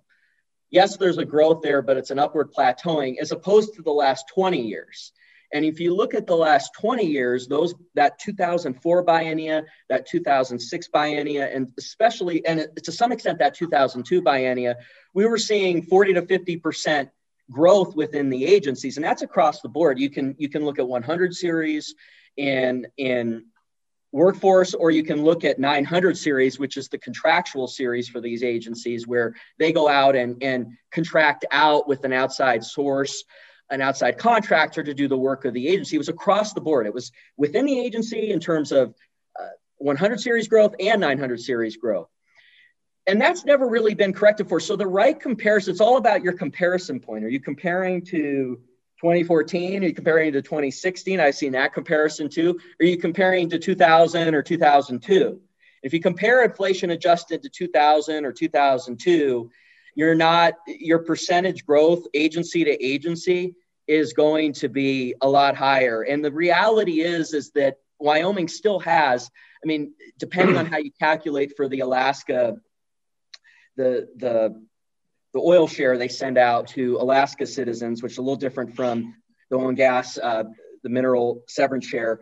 Yes, 0.70 0.98
there's 0.98 1.18
a 1.18 1.26
growth 1.26 1.62
there, 1.62 1.82
but 1.82 1.98
it's 1.98 2.12
an 2.12 2.20
upward 2.20 2.52
plateauing 2.54 3.18
as 3.20 3.32
opposed 3.32 3.76
to 3.76 3.82
the 3.82 3.92
last 3.92 4.26
20 4.34 4.62
years. 4.62 5.12
And 5.54 5.64
if 5.64 5.80
you 5.80 5.96
look 5.96 6.14
at 6.14 6.28
the 6.28 6.36
last 6.36 6.72
20 6.74 7.06
years, 7.06 7.48
those 7.48 7.76
that 7.94 8.20
2004 8.20 9.06
biennia, 9.06 9.64
that 9.90 10.06
2006 10.08 10.90
biennia, 10.94 11.56
and 11.56 11.72
especially 11.78 12.46
and 12.46 12.68
to 12.84 12.92
some 12.92 13.12
extent 13.12 13.40
that 13.40 13.54
2002 13.54 14.22
biennia, 14.22 14.76
we 15.14 15.26
were 15.26 15.38
seeing 15.38 15.84
40 15.84 16.16
to 16.16 16.22
50 16.24 16.58
percent 16.58 17.10
growth 17.52 17.96
within 17.96 18.30
the 18.30 18.46
agencies, 18.46 18.98
and 18.98 19.06
that's 19.06 19.22
across 19.22 19.62
the 19.62 19.70
board. 19.70 20.00
You 20.00 20.10
can 20.10 20.36
you 20.38 20.50
can 20.50 20.66
look 20.66 20.80
at 20.80 20.88
100 20.88 21.34
series 21.34 21.96
in 22.38 22.88
in 22.98 23.46
workforce, 24.16 24.74
or 24.74 24.92
you 24.92 25.04
can 25.04 25.24
look 25.24 25.44
at 25.44 25.60
900 25.60 26.18
series, 26.18 26.58
which 26.58 26.78
is 26.78 26.88
the 26.88 26.98
contractual 26.98 27.68
series 27.68 28.08
for 28.08 28.22
these 28.22 28.44
agencies, 28.44 29.06
where 29.06 29.36
they 29.60 29.74
go 29.74 29.90
out 29.90 30.16
and 30.16 30.42
and 30.42 30.68
contract 30.92 31.46
out 31.52 31.88
with 31.88 32.06
an 32.06 32.14
outside 32.14 32.64
source 32.64 33.24
an 33.72 33.82
outside 33.82 34.16
contractor 34.18 34.84
to 34.84 34.94
do 34.94 35.08
the 35.08 35.18
work 35.18 35.44
of 35.44 35.52
the 35.54 35.68
agency. 35.68 35.96
It 35.96 35.98
was 35.98 36.10
across 36.10 36.54
the 36.54 36.62
board. 36.62 36.86
It 36.86 36.94
was 36.94 37.12
within 37.36 37.66
the 37.66 37.80
agency 37.80 38.32
in 38.32 38.40
terms 38.40 38.72
of 38.72 38.94
uh, 39.40 39.48
100 39.78 40.20
series 40.20 40.48
growth 40.48 40.76
and 40.80 41.02
900 41.02 41.40
series 41.42 41.76
growth. 41.76 42.08
And 43.08 43.20
that's 43.20 43.44
never 43.44 43.68
really 43.68 43.96
been 43.96 44.14
corrected 44.14 44.48
for. 44.48 44.60
So 44.60 44.76
the 44.76 44.86
right 44.86 45.20
comparison, 45.20 45.72
it's 45.72 45.82
all 45.82 45.98
about 45.98 46.24
your 46.24 46.34
comparison 46.34 47.00
point. 47.00 47.24
Are 47.26 47.30
you 47.30 47.40
comparing 47.40 48.06
to 48.06 48.60
2014? 49.02 49.84
Are 49.84 49.88
you 49.88 49.94
comparing 49.94 50.34
to 50.34 50.42
2016? 50.42 51.20
I've 51.20 51.36
seen 51.36 51.52
that 51.54 51.74
comparison 51.74 52.30
too. 52.30 52.60
Are 52.80 52.86
you 52.86 52.98
comparing 52.98 53.50
to 53.50 53.60
2000 53.60 54.34
or 54.34 54.42
2002? 54.42 55.42
If 55.84 55.94
you 55.94 56.00
compare 56.00 56.44
inflation 56.44 56.90
adjusted 56.92 57.44
to 57.44 57.50
2000 57.50 58.26
or 58.26 58.32
2002, 58.32 59.52
you're 59.96 60.16
not 60.16 60.54
your 60.68 61.00
percentage 61.00 61.66
growth 61.66 62.06
agency 62.14 62.64
to 62.66 62.86
agency 62.86 63.56
is 63.88 64.14
going 64.14 64.54
to 64.54 64.68
be 64.68 65.16
a 65.22 65.28
lot 65.28 65.56
higher 65.56 66.02
and 66.02 66.24
the 66.24 66.32
reality 66.32 67.02
is 67.02 67.34
is 67.34 67.52
that 67.52 67.78
wyoming 68.00 68.48
still 68.48 68.80
has 68.80 69.32
i 69.64 69.66
mean 69.66 69.94
depending 70.20 70.58
on 70.58 70.66
how 70.66 70.78
you 70.78 70.92
calculate 71.00 71.54
for 71.56 71.68
the 71.70 71.80
alaska 71.80 72.58
the 73.78 74.08
the 74.18 74.62
the 75.36 75.40
oil 75.40 75.68
share 75.68 76.00
they 76.00 76.08
send 76.08 76.40
out 76.40 76.66
to 76.66 76.98
alaska 77.00 77.46
citizens 77.46 78.02
which 78.02 78.14
is 78.14 78.18
a 78.18 78.22
little 78.22 78.36
different 78.36 78.76
from 78.76 79.14
the 79.52 79.58
oil 79.58 79.68
and 79.68 79.78
gas 79.78 80.18
uh, 80.18 80.44
the 80.82 80.90
mineral 80.90 81.44
severance 81.48 81.86
share 81.86 82.22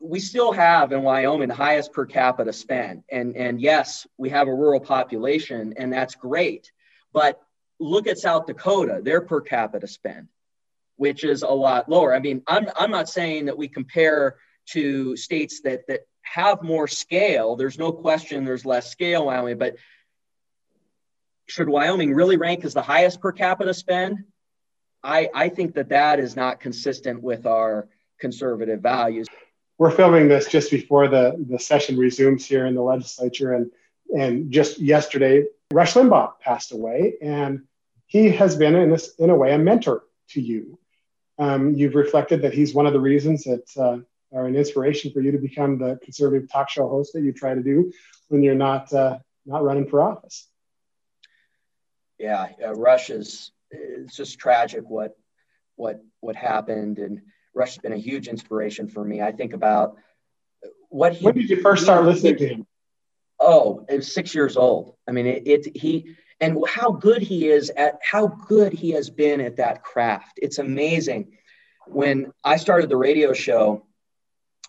we 0.00 0.20
still 0.20 0.52
have 0.52 0.92
in 0.92 1.02
Wyoming 1.02 1.48
the 1.48 1.54
highest 1.54 1.92
per 1.92 2.06
capita 2.06 2.52
spend. 2.52 3.02
And, 3.10 3.36
and 3.36 3.60
yes, 3.60 4.06
we 4.16 4.30
have 4.30 4.48
a 4.48 4.54
rural 4.54 4.80
population, 4.80 5.74
and 5.76 5.92
that's 5.92 6.14
great. 6.14 6.70
But 7.12 7.40
look 7.80 8.06
at 8.06 8.18
South 8.18 8.46
Dakota, 8.46 9.00
their 9.02 9.20
per 9.20 9.40
capita 9.40 9.86
spend, 9.86 10.28
which 10.96 11.24
is 11.24 11.42
a 11.42 11.48
lot 11.48 11.88
lower. 11.88 12.14
I 12.14 12.20
mean, 12.20 12.42
I'm, 12.46 12.68
I'm 12.76 12.90
not 12.90 13.08
saying 13.08 13.46
that 13.46 13.58
we 13.58 13.68
compare 13.68 14.36
to 14.70 15.16
states 15.16 15.62
that, 15.62 15.86
that 15.88 16.00
have 16.22 16.62
more 16.62 16.86
scale. 16.86 17.56
There's 17.56 17.78
no 17.78 17.90
question 17.90 18.44
there's 18.44 18.66
less 18.66 18.90
scale, 18.90 19.26
Wyoming, 19.26 19.58
but 19.58 19.76
should 21.48 21.68
Wyoming 21.68 22.14
really 22.14 22.36
rank 22.36 22.64
as 22.64 22.74
the 22.74 22.82
highest 22.82 23.20
per 23.20 23.32
capita 23.32 23.74
spend? 23.74 24.24
I, 25.02 25.28
I 25.34 25.48
think 25.48 25.74
that 25.74 25.90
that 25.90 26.20
is 26.20 26.36
not 26.36 26.60
consistent 26.60 27.22
with 27.22 27.46
our 27.46 27.88
conservative 28.18 28.80
values 28.80 29.28
we're 29.78 29.92
filming 29.92 30.28
this 30.28 30.48
just 30.48 30.70
before 30.70 31.08
the, 31.08 31.44
the 31.48 31.58
session 31.58 31.96
resumes 31.96 32.44
here 32.44 32.66
in 32.66 32.74
the 32.74 32.82
legislature. 32.82 33.54
And, 33.54 33.70
and 34.14 34.50
just 34.50 34.80
yesterday, 34.80 35.44
Rush 35.72 35.94
Limbaugh 35.94 36.40
passed 36.40 36.72
away, 36.72 37.14
and 37.22 37.62
he 38.06 38.30
has 38.30 38.56
been, 38.56 38.74
in 38.74 38.92
a, 38.92 38.98
in 39.18 39.30
a 39.30 39.36
way, 39.36 39.52
a 39.52 39.58
mentor 39.58 40.04
to 40.30 40.40
you. 40.40 40.78
Um, 41.38 41.74
you've 41.74 41.94
reflected 41.94 42.42
that 42.42 42.52
he's 42.52 42.74
one 42.74 42.86
of 42.86 42.92
the 42.92 43.00
reasons 43.00 43.44
that 43.44 43.64
uh, 43.76 43.98
are 44.36 44.46
an 44.46 44.56
inspiration 44.56 45.12
for 45.12 45.20
you 45.20 45.30
to 45.30 45.38
become 45.38 45.78
the 45.78 45.98
conservative 46.02 46.50
talk 46.50 46.68
show 46.68 46.88
host 46.88 47.12
that 47.12 47.22
you 47.22 47.32
try 47.32 47.54
to 47.54 47.62
do 47.62 47.92
when 48.26 48.42
you're 48.42 48.56
not 48.56 48.92
uh, 48.92 49.18
not 49.46 49.62
running 49.62 49.88
for 49.88 50.02
office. 50.02 50.48
Yeah, 52.18 52.48
uh, 52.64 52.74
Rush 52.74 53.10
is 53.10 53.52
it's 53.70 54.16
just 54.16 54.38
tragic 54.38 54.84
what 54.88 55.16
what 55.76 56.00
what 56.20 56.36
happened 56.36 56.98
and 56.98 57.20
Rush 57.54 57.70
has 57.70 57.78
been 57.78 57.92
a 57.92 57.98
huge 57.98 58.28
inspiration 58.28 58.88
for 58.88 59.04
me. 59.04 59.20
I 59.22 59.32
think 59.32 59.52
about 59.52 59.96
what 60.88 61.14
he. 61.14 61.24
When 61.24 61.34
did 61.34 61.50
you 61.50 61.60
first 61.60 61.84
start 61.84 62.04
listening 62.04 62.36
to 62.38 62.48
him? 62.48 62.66
Oh, 63.40 63.84
it 63.88 63.96
was 63.96 64.12
six 64.12 64.34
years 64.34 64.56
old. 64.56 64.96
I 65.08 65.12
mean, 65.12 65.26
it, 65.26 65.46
it 65.46 65.76
he 65.76 66.16
and 66.40 66.58
how 66.68 66.90
good 66.90 67.22
he 67.22 67.48
is 67.48 67.70
at 67.70 67.98
how 68.02 68.26
good 68.26 68.72
he 68.72 68.90
has 68.92 69.10
been 69.10 69.40
at 69.40 69.56
that 69.56 69.82
craft. 69.82 70.38
It's 70.42 70.58
amazing. 70.58 71.32
When 71.86 72.32
I 72.44 72.56
started 72.56 72.90
the 72.90 72.96
radio 72.96 73.32
show, 73.32 73.86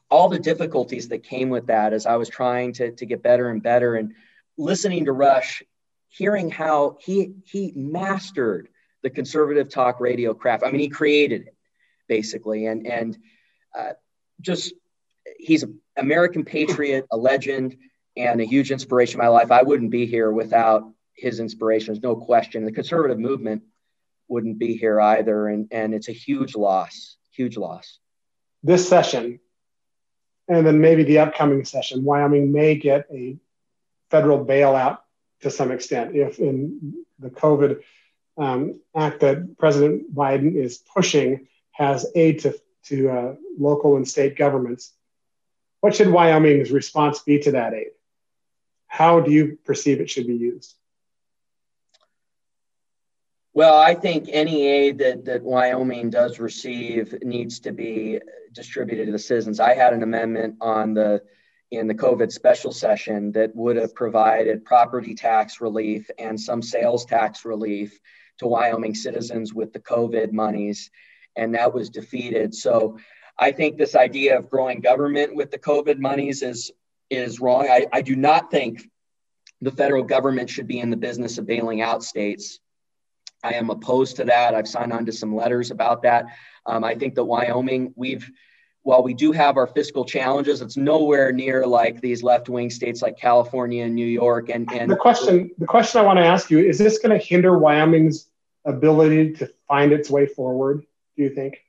all 0.10 0.30
the 0.30 0.39
difficulties 0.39 1.10
that 1.10 1.24
came 1.24 1.50
with 1.50 1.68
that 1.68 1.93
as 1.93 2.06
I 2.06 2.16
was 2.16 2.30
trying 2.30 2.74
to, 2.74 2.91
to 2.91 3.06
get 3.06 3.22
better 3.22 3.50
and 3.50 3.62
better 3.62 3.95
and 3.95 4.14
listening 4.58 5.06
to 5.06 5.12
Rush, 5.12 5.62
hearing 6.10 6.49
how 6.49 6.97
he 6.99 7.34
he 7.45 7.72
mastered 7.76 8.68
the 9.01 9.10
conservative 9.10 9.70
talk 9.70 9.99
radio 9.99 10.34
craft. 10.34 10.64
I 10.64 10.72
mean, 10.72 10.82
he 10.82 10.89
created 10.89 11.47
it 11.47 11.55
basically. 12.10 12.66
And 12.66 12.86
and 12.86 13.18
uh, 13.78 13.91
just 14.41 14.74
he's 15.38 15.64
an 15.64 15.80
American 15.95 16.43
patriot, 16.43 17.05
a 17.10 17.16
legend, 17.16 17.78
and 18.18 18.41
a 18.41 18.45
huge 18.45 18.72
inspiration 18.72 19.22
in 19.22 19.26
my 19.26 19.30
life. 19.30 19.51
I 19.51 19.62
wouldn't 19.62 19.91
be 19.91 20.05
here 20.05 20.30
without 20.30 20.84
his 21.14 21.39
inspiration. 21.39 21.93
There's 21.93 22.03
no 22.03 22.18
question. 22.18 22.66
The 22.66 22.74
conservative 22.74 23.20
movement 23.20 23.64
wouldn't 24.28 24.60
be 24.60 24.76
here 24.76 24.99
either, 24.99 25.47
and 25.47 25.70
and 25.72 25.93
it's 25.93 26.10
a 26.10 26.14
huge 26.14 26.55
loss, 26.55 27.16
huge 27.32 27.55
loss. 27.55 27.99
This 28.62 28.89
session, 28.89 29.39
and 30.49 30.66
then 30.66 30.82
maybe 30.82 31.03
the 31.03 31.20
upcoming 31.20 31.64
session, 31.64 32.03
Wyoming 32.03 32.51
may 32.51 32.76
get 32.76 33.05
a 33.14 33.38
federal 34.10 34.43
bailout 34.43 34.97
to 35.41 35.49
some 35.49 35.71
extent 35.71 36.15
if 36.15 36.39
in 36.39 37.05
the 37.19 37.29
COVID 37.29 37.81
um, 38.37 38.79
act 38.95 39.19
that 39.21 39.57
President 39.57 40.13
Biden 40.13 40.55
is 40.55 40.77
pushing 40.77 41.47
has 41.71 42.05
aid 42.15 42.39
to, 42.39 42.59
to 42.85 43.09
uh, 43.09 43.35
local 43.57 43.97
and 43.97 44.07
state 44.07 44.37
governments. 44.37 44.93
What 45.81 45.95
should 45.95 46.09
Wyoming's 46.09 46.71
response 46.71 47.19
be 47.19 47.39
to 47.39 47.51
that 47.51 47.73
aid? 47.73 47.91
How 48.87 49.19
do 49.19 49.31
you 49.31 49.57
perceive 49.63 50.01
it 50.01 50.09
should 50.09 50.27
be 50.27 50.35
used? 50.35 50.75
Well, 53.53 53.77
I 53.77 53.93
think 53.95 54.29
any 54.31 54.67
aid 54.67 54.99
that, 54.99 55.25
that 55.25 55.43
Wyoming 55.43 56.09
does 56.09 56.39
receive 56.39 57.13
needs 57.23 57.59
to 57.61 57.71
be 57.71 58.19
distributed 58.53 59.07
to 59.07 59.11
the 59.11 59.19
citizens. 59.19 59.59
I 59.59 59.73
had 59.73 59.93
an 59.93 60.03
amendment 60.03 60.55
on 60.61 60.93
the 60.93 61.21
in 61.72 61.88
the 61.88 61.95
COVID 61.95 62.32
special 62.32 62.72
session 62.72 63.32
that 63.34 63.55
would 63.55 63.76
have 63.76 63.93
provided 63.93 64.65
property 64.65 65.13
tax 65.13 65.61
relief 65.61 66.09
and 66.17 66.39
some 66.39 66.61
sales 66.61 67.05
tax 67.05 67.45
relief 67.45 67.99
to 68.39 68.47
Wyoming 68.47 68.95
citizens 68.95 69.53
with 69.53 69.74
the 69.74 69.80
COVID 69.80 70.32
monies 70.32 70.89
and 71.36 71.55
that 71.55 71.74
was 71.74 71.89
defeated. 71.89 72.53
So 72.53 72.97
I 73.38 73.51
think 73.51 73.78
this 73.78 73.95
idea 73.95 74.38
of 74.38 74.49
growing 74.49 74.82
government 74.82 75.36
with 75.36 75.51
the 75.51 75.59
COVID 75.59 75.99
monies 75.99 76.43
is 76.43 76.72
is 77.09 77.39
wrong. 77.39 77.67
I, 77.67 77.88
I 77.91 78.01
do 78.01 78.15
not 78.15 78.51
think 78.51 78.84
the 79.61 79.72
federal 79.72 80.03
government 80.03 80.49
should 80.49 80.67
be 80.67 80.80
in 80.80 80.91
the 80.91 80.97
business 80.97 81.38
of 81.39 81.47
bailing 81.47 81.82
out 81.82 82.03
states. 82.03 82.59
I 83.43 83.53
am 83.53 83.72
opposed 83.72 84.17
to 84.17 84.26
that. 84.26 84.53
I've 84.53 84.67
signed 84.67 84.93
on 84.93 85.05
to 85.07 85.11
some 85.11 85.36
letters 85.36 85.72
about 85.72 86.03
that. 86.03 86.26
Um, 86.67 86.84
I 86.84 86.93
think 86.93 87.15
that 87.15 87.24
Wyoming, 87.24 87.93
we've 87.95 88.30
while 88.84 89.03
we 89.03 89.13
do 89.13 89.32
have 89.32 89.57
our 89.57 89.67
fiscal 89.67 90.05
challenges, 90.05 90.61
it's 90.61 90.77
nowhere 90.77 91.32
near 91.32 91.65
like 91.65 92.01
these 92.01 92.23
left-wing 92.23 92.69
states 92.69 93.01
like 93.01 93.17
California 93.17 93.84
and 93.84 93.93
New 93.93 94.07
York. 94.07 94.49
And, 94.49 94.71
and 94.71 94.89
the 94.89 94.95
question, 94.95 95.51
the 95.57 95.67
question 95.67 96.01
I 96.01 96.03
want 96.03 96.17
to 96.17 96.25
ask 96.25 96.49
you 96.49 96.59
is: 96.59 96.77
This 96.77 96.99
going 96.99 97.17
to 97.17 97.23
hinder 97.23 97.57
Wyoming's 97.57 98.27
ability 98.65 99.34
to 99.34 99.49
find 99.67 99.91
its 99.91 100.09
way 100.09 100.25
forward? 100.25 100.86
do 101.19 101.25
you 101.25 101.30
think? 101.30 101.65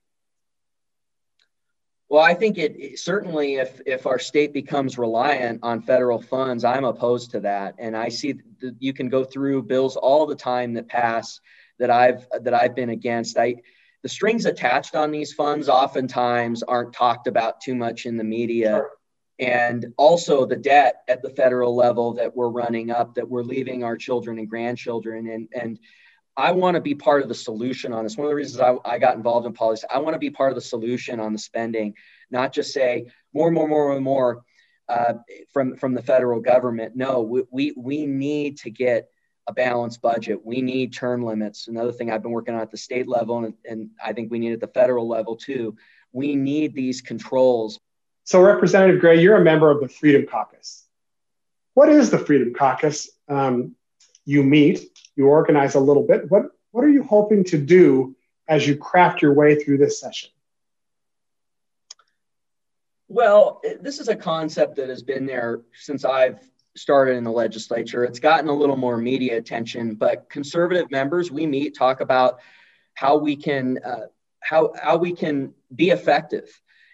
Well, 2.09 2.23
I 2.23 2.35
think 2.35 2.57
it, 2.57 2.77
it, 2.79 2.99
certainly 3.01 3.57
if 3.57 3.81
if 3.85 4.07
our 4.07 4.19
state 4.19 4.53
becomes 4.53 4.97
reliant 4.97 5.61
on 5.65 5.83
federal 5.83 6.21
funds, 6.21 6.65
I'm 6.65 6.85
opposed 6.85 7.33
to 7.33 7.41
that. 7.41 7.75
And 7.79 7.97
I 7.97 8.09
see 8.09 8.35
that 8.61 8.77
you 8.79 8.93
can 8.93 9.09
go 9.09 9.25
through 9.25 9.65
bills 9.65 9.97
all 9.97 10.27
the 10.27 10.37
time 10.37 10.75
that 10.75 10.89
pass 10.89 11.41
that 11.81 11.91
I've 11.91 12.27
that 12.43 12.55
I've 12.55 12.77
been 12.77 12.91
against. 12.91 13.37
I 13.39 13.57
the 14.03 14.09
strings 14.09 14.47
attached 14.47 14.95
on 14.95 15.11
these 15.11 15.33
funds 15.33 15.69
oftentimes 15.69 16.63
aren't 16.63 16.93
talked 16.93 17.27
about 17.27 17.61
too 17.61 17.75
much 17.75 18.07
in 18.07 18.17
the 18.17 18.25
media. 18.25 18.69
Sure. 18.69 18.91
and 19.39 19.87
also 19.97 20.45
the 20.45 20.57
debt 20.57 20.97
at 21.09 21.23
the 21.23 21.31
federal 21.31 21.75
level 21.75 22.13
that 22.15 22.35
we're 22.37 22.51
running 22.51 22.91
up 22.91 23.15
that 23.15 23.29
we're 23.29 23.43
leaving 23.43 23.83
our 23.85 23.97
children 23.97 24.39
and 24.39 24.51
grandchildren 24.51 25.29
and 25.29 25.49
and 25.55 25.79
I 26.37 26.53
want 26.53 26.77
to 26.77 26.81
be 26.81 26.95
part 26.95 27.23
of 27.23 27.29
the 27.29 27.35
solution 27.35 27.93
on 27.93 28.05
this. 28.05 28.17
One 28.17 28.27
of 28.27 28.31
the 28.31 28.37
reasons 28.37 28.61
I, 28.61 28.77
I 28.85 28.99
got 28.99 29.17
involved 29.17 29.47
in 29.47 29.53
policy, 29.53 29.87
I 29.93 29.99
want 29.99 30.15
to 30.15 30.19
be 30.19 30.31
part 30.31 30.51
of 30.51 30.55
the 30.55 30.61
solution 30.63 31.21
on 31.21 31.33
the 31.33 31.39
spending, 31.39 31.95
not 32.31 32.53
just 32.53 32.73
say 32.73 33.07
more, 33.35 33.51
more, 33.51 33.69
more, 33.69 33.93
and 33.95 34.05
more 34.05 34.43
uh, 34.89 35.15
from 35.53 35.77
from 35.77 35.93
the 35.93 36.03
federal 36.03 36.41
government. 36.41 36.97
No, 36.97 37.21
we, 37.21 37.43
we 37.51 37.75
we 37.77 38.07
need 38.07 38.59
to 38.59 38.71
get 38.71 39.09
a 39.51 39.53
balanced 39.53 40.01
budget. 40.01 40.45
We 40.45 40.63
need 40.63 40.93
term 40.93 41.25
limits. 41.25 41.67
Another 41.67 41.91
thing 41.91 42.11
I've 42.11 42.23
been 42.23 42.31
working 42.31 42.55
on 42.55 42.61
at 42.61 42.71
the 42.71 42.77
state 42.77 43.09
level, 43.09 43.45
and, 43.45 43.55
and 43.69 43.91
I 44.03 44.13
think 44.13 44.31
we 44.31 44.39
need 44.39 44.53
at 44.53 44.61
the 44.61 44.69
federal 44.69 45.09
level 45.09 45.37
too. 45.37 45.77
We 46.13 46.37
need 46.37 46.73
these 46.73 47.01
controls. 47.01 47.81
So, 48.25 48.41
Representative 48.41 49.01
Gray, 49.01 49.21
you're 49.21 49.37
a 49.37 49.45
member 49.45 49.71
of 49.71 49.81
the 49.81 49.89
Freedom 49.89 50.25
Caucus. 50.25 50.85
What 51.75 51.89
is 51.89 52.11
the 52.11 52.19
Freedom 52.19 52.55
Caucus? 52.55 53.11
Um, 53.29 53.75
you 54.25 54.45
meet, 54.45 54.97
you 55.17 55.27
organize 55.27 55.75
a 55.75 55.81
little 55.81 56.07
bit. 56.07 56.31
What 56.31 56.45
what 56.71 56.85
are 56.85 56.91
you 56.91 57.03
hoping 57.03 57.43
to 57.45 57.59
do 57.59 58.15
as 58.47 58.67
you 58.67 58.77
craft 58.77 59.21
your 59.21 59.35
way 59.35 59.57
through 59.57 59.79
this 59.79 60.01
session? 60.01 60.31
Well, 63.09 63.61
this 63.81 63.99
is 63.99 64.07
a 64.07 64.15
concept 64.15 64.77
that 64.77 64.89
has 64.89 65.03
been 65.03 65.27
there 65.27 65.63
since 65.75 66.05
I've 66.05 66.39
started 66.77 67.17
in 67.17 67.25
the 67.25 67.33
legislature. 67.33 68.05
It's 68.05 68.21
gotten 68.21 68.49
a 68.49 68.55
little 68.55 68.77
more 68.77 68.97
media 68.97 69.37
attention, 69.37 69.95
but 69.95 70.29
conservative 70.31 70.91
members, 70.91 71.31
we 71.31 71.47
meet, 71.47 71.77
talk 71.77 72.01
about 72.01 72.41
how 72.95 73.17
we 73.17 73.37
can 73.37 73.79
uh, 73.85 74.07
how 74.41 74.73
how 74.81 74.97
we 74.97 75.13
can 75.13 75.55
be 75.75 75.91
effective, 75.91 76.49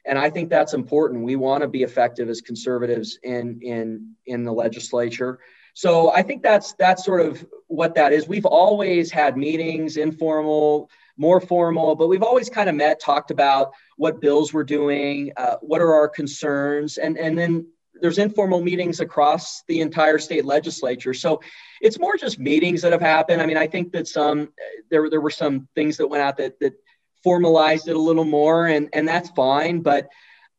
and 0.05 0.19
I 0.19 0.31
think 0.31 0.51
that's 0.51 0.75
important. 0.75 1.25
We 1.25 1.37
want 1.37 1.63
to 1.63 1.69
be 1.69 1.83
effective 1.83 2.29
as 2.29 2.41
conservatives 2.41 3.19
in 3.23 3.61
in 3.63 4.15
in 4.27 4.45
the 4.45 4.53
legislature. 4.53 5.41
So 5.75 6.11
I 6.11 6.23
think 6.23 6.43
that's 6.43 6.73
that's 6.75 7.05
sort 7.05 7.21
of 7.21 7.47
what 7.67 7.95
that 7.97 8.13
is. 8.13 8.27
We've 8.27 8.47
always 8.47 9.11
had 9.11 9.37
meetings, 9.37 9.99
informal, 9.99 10.91
more 11.17 11.41
formal, 11.41 11.95
but 11.95 12.09
we've 12.09 12.23
always 12.23 12.49
kind 12.49 12.69
of 12.69 12.75
met, 12.75 13.01
talked 13.01 13.31
about 13.31 13.73
what 13.97 14.21
bills 14.21 14.53
we're 14.53 14.65
doing, 14.65 15.33
uh, 15.37 15.57
what 15.61 15.81
are 15.81 15.93
our 15.93 16.09
concerns, 16.09 16.99
and 16.99 17.19
and 17.19 17.37
then 17.37 17.67
there's 18.01 18.19
informal 18.19 18.61
meetings 18.61 19.01
across 19.01 19.63
the 19.69 19.81
entire 19.81 20.19
state 20.19 20.45
legislature. 20.45 21.15
So 21.15 21.41
it's 21.81 21.99
more 21.99 22.17
just 22.17 22.39
meetings 22.39 22.83
that 22.83 22.93
have 22.93 23.01
happened. 23.01 23.41
I 23.43 23.47
mean, 23.47 23.57
I 23.57 23.67
think 23.67 23.93
that 23.93 24.09
some 24.09 24.53
there 24.91 25.09
there 25.11 25.21
were 25.21 25.31
some 25.31 25.69
things 25.75 25.97
that 25.97 26.07
went 26.07 26.23
out 26.23 26.37
that 26.39 26.59
that 26.61 26.75
formalized 27.23 27.89
it 27.89 27.97
a 27.97 28.01
little 28.01 28.25
more, 28.25 28.67
and 28.67 28.89
and 28.93 29.07
that's 29.07 29.31
fine. 29.31 29.81
But 29.81 30.09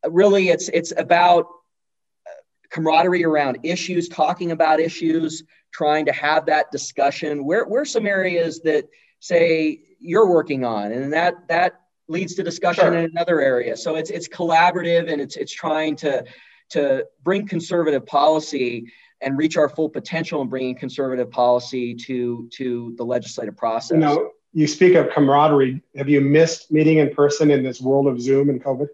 really, 0.05 0.49
it's 0.49 0.69
it's 0.69 0.93
about 0.97 1.45
uh, 1.45 2.31
camaraderie 2.69 3.25
around 3.25 3.59
issues, 3.63 4.09
talking 4.09 4.51
about 4.51 4.79
issues, 4.79 5.43
trying 5.71 6.05
to 6.05 6.11
have 6.11 6.45
that 6.47 6.71
discussion. 6.71 7.45
Where 7.45 7.65
where 7.65 7.85
some 7.85 8.05
areas 8.05 8.61
that 8.61 8.85
say 9.19 9.81
you're 9.99 10.29
working 10.29 10.63
on, 10.65 10.91
and 10.91 11.13
that 11.13 11.47
that 11.47 11.81
leads 12.07 12.35
to 12.35 12.43
discussion 12.43 12.85
sure. 12.85 12.93
in 12.93 13.05
another 13.05 13.41
area. 13.41 13.75
So 13.75 13.95
it's 13.95 14.09
it's 14.09 14.27
collaborative 14.27 15.11
and 15.11 15.21
it's 15.21 15.35
it's 15.35 15.51
trying 15.51 15.95
to 15.97 16.23
to 16.69 17.05
bring 17.23 17.47
conservative 17.47 18.05
policy 18.05 18.91
and 19.21 19.37
reach 19.37 19.57
our 19.57 19.69
full 19.69 19.89
potential 19.89 20.41
in 20.41 20.47
bringing 20.47 20.75
conservative 20.75 21.31
policy 21.31 21.95
to 21.95 22.47
to 22.53 22.93
the 22.97 23.03
legislative 23.03 23.57
process. 23.57 23.95
You 23.95 24.01
know, 24.01 24.31
you 24.53 24.67
speak 24.67 24.95
of 24.95 25.09
camaraderie. 25.09 25.81
Have 25.95 26.09
you 26.09 26.21
missed 26.21 26.71
meeting 26.71 26.99
in 26.99 27.13
person 27.13 27.51
in 27.51 27.63
this 27.63 27.81
world 27.81 28.07
of 28.07 28.21
Zoom 28.21 28.49
and 28.49 28.63
COVID? 28.63 28.87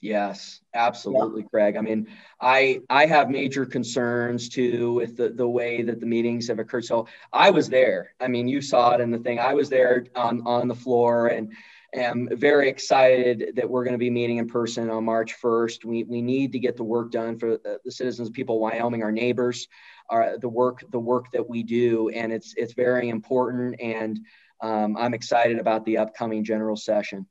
Yes, 0.00 0.60
absolutely, 0.74 1.42
yeah. 1.42 1.48
Craig. 1.48 1.76
I 1.78 1.80
mean, 1.80 2.08
I 2.38 2.80
I 2.90 3.06
have 3.06 3.30
major 3.30 3.64
concerns 3.64 4.50
too 4.50 4.92
with 4.92 5.16
the, 5.16 5.30
the 5.30 5.48
way 5.48 5.80
that 5.82 5.98
the 5.98 6.04
meetings 6.06 6.48
have 6.48 6.58
occurred. 6.58 6.84
So 6.84 7.08
I 7.32 7.48
was 7.50 7.70
there. 7.70 8.12
I 8.20 8.28
mean, 8.28 8.46
you 8.46 8.60
saw 8.60 8.90
it 8.94 9.00
in 9.00 9.10
the 9.10 9.18
thing. 9.18 9.38
I 9.38 9.54
was 9.54 9.70
there 9.70 10.06
on 10.14 10.42
on 10.46 10.68
the 10.68 10.74
floor 10.74 11.28
and 11.28 11.54
am 11.94 12.28
very 12.32 12.68
excited 12.68 13.52
that 13.56 13.68
we're 13.68 13.84
going 13.84 13.94
to 13.94 13.98
be 13.98 14.10
meeting 14.10 14.38
in 14.38 14.48
person 14.48 14.90
on 14.90 15.04
March 15.04 15.34
1st. 15.40 15.84
We, 15.84 16.04
we 16.04 16.22
need 16.22 16.52
to 16.52 16.58
get 16.58 16.76
the 16.76 16.84
work 16.84 17.10
done 17.10 17.38
for 17.38 17.58
the, 17.58 17.80
the 17.84 17.90
citizens, 17.90 18.30
people 18.30 18.56
of 18.56 18.60
Wyoming, 18.62 19.02
our 19.02 19.12
neighbors, 19.12 19.68
our, 20.10 20.38
the 20.38 20.48
work 20.48 20.84
the 20.90 20.98
work 20.98 21.30
that 21.32 21.48
we 21.48 21.62
do, 21.62 22.08
and 22.10 22.32
it's 22.32 22.54
it's 22.56 22.74
very 22.74 23.08
important. 23.08 23.80
And 23.80 24.20
um, 24.60 24.96
I'm 24.96 25.14
excited 25.14 25.58
about 25.58 25.84
the 25.84 25.98
upcoming 25.98 26.44
general 26.44 26.76
session. 26.76 27.26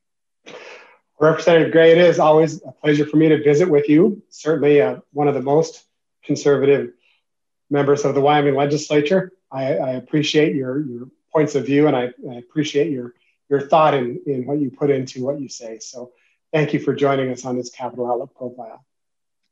Representative 1.20 1.72
Gray, 1.72 1.92
it 1.92 1.98
is 2.00 2.20
always 2.20 2.62
a 2.64 2.72
pleasure 2.72 3.06
for 3.06 3.18
me 3.18 3.30
to 3.30 3.44
visit 3.44 3.70
with 3.70 3.88
you. 3.88 4.24
Certainly, 4.30 4.82
uh, 4.82 4.98
one 5.12 5.28
of 5.28 5.36
the 5.36 5.42
most 5.42 5.84
conservative 6.24 6.92
members 7.70 8.06
of 8.06 8.16
the 8.16 8.22
Wyoming 8.22 8.56
legislature. 8.56 9.32
I, 9.52 9.76
I 9.76 9.90
appreciate 9.92 10.56
your 10.56 10.86
your 10.86 11.08
points 11.32 11.56
of 11.56 11.66
view, 11.66 11.88
and 11.88 11.96
I, 11.96 12.12
I 12.30 12.36
appreciate 12.36 12.92
your 12.92 13.14
your 13.50 13.62
thought 13.62 13.94
in, 13.94 14.22
in 14.26 14.46
what 14.46 14.60
you 14.60 14.72
put 14.72 14.90
into 14.90 15.24
what 15.24 15.40
you 15.40 15.50
say. 15.50 15.80
So 15.80 16.12
thank 16.52 16.74
you 16.74 16.80
for 16.80 16.94
joining 16.94 17.32
us 17.32 17.46
on 17.46 17.58
this 17.58 17.70
Capital 17.70 18.10
Outlook 18.10 18.36
profile. 18.36 18.84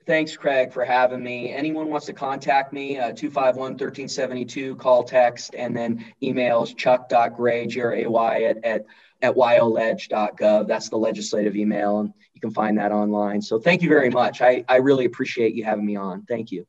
Thanks, 0.07 0.35
Craig, 0.35 0.73
for 0.73 0.83
having 0.83 1.23
me. 1.23 1.53
Anyone 1.53 1.89
wants 1.89 2.07
to 2.07 2.13
contact 2.13 2.73
me, 2.73 2.97
uh, 2.97 3.13
251 3.13 3.73
1372, 3.73 4.75
call, 4.77 5.03
text, 5.03 5.53
and 5.55 5.77
then 5.77 6.03
emails 6.23 6.75
chuck.gray, 6.75 7.67
G-R-A-Y, 7.67 8.43
at, 8.43 8.65
at, 8.65 8.85
at 9.21 9.35
wyoleg.gov. 9.35 10.67
That's 10.67 10.89
the 10.89 10.97
legislative 10.97 11.55
email, 11.55 11.99
and 11.99 12.13
you 12.33 12.41
can 12.41 12.51
find 12.51 12.79
that 12.79 12.91
online. 12.91 13.41
So 13.41 13.59
thank 13.59 13.83
you 13.83 13.89
very 13.89 14.09
much. 14.09 14.41
I, 14.41 14.65
I 14.67 14.77
really 14.77 15.05
appreciate 15.05 15.53
you 15.53 15.63
having 15.63 15.85
me 15.85 15.97
on. 15.97 16.23
Thank 16.23 16.51
you. 16.51 16.65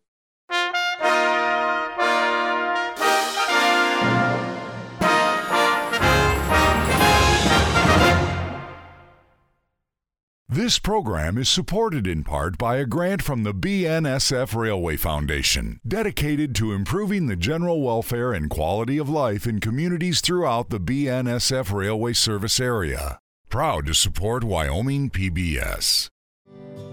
This 10.52 10.78
program 10.78 11.38
is 11.38 11.48
supported 11.48 12.06
in 12.06 12.24
part 12.24 12.58
by 12.58 12.76
a 12.76 12.84
grant 12.84 13.22
from 13.22 13.42
the 13.42 13.54
BNSF 13.54 14.54
Railway 14.54 14.98
Foundation, 14.98 15.80
dedicated 15.88 16.54
to 16.56 16.74
improving 16.74 17.24
the 17.24 17.36
general 17.36 17.80
welfare 17.80 18.34
and 18.34 18.50
quality 18.50 18.98
of 18.98 19.08
life 19.08 19.46
in 19.46 19.60
communities 19.60 20.20
throughout 20.20 20.68
the 20.68 20.78
BNSF 20.78 21.72
Railway 21.72 22.12
service 22.12 22.60
area. 22.60 23.18
Proud 23.48 23.86
to 23.86 23.94
support 23.94 24.44
Wyoming 24.44 25.08
PBS. 25.08 26.08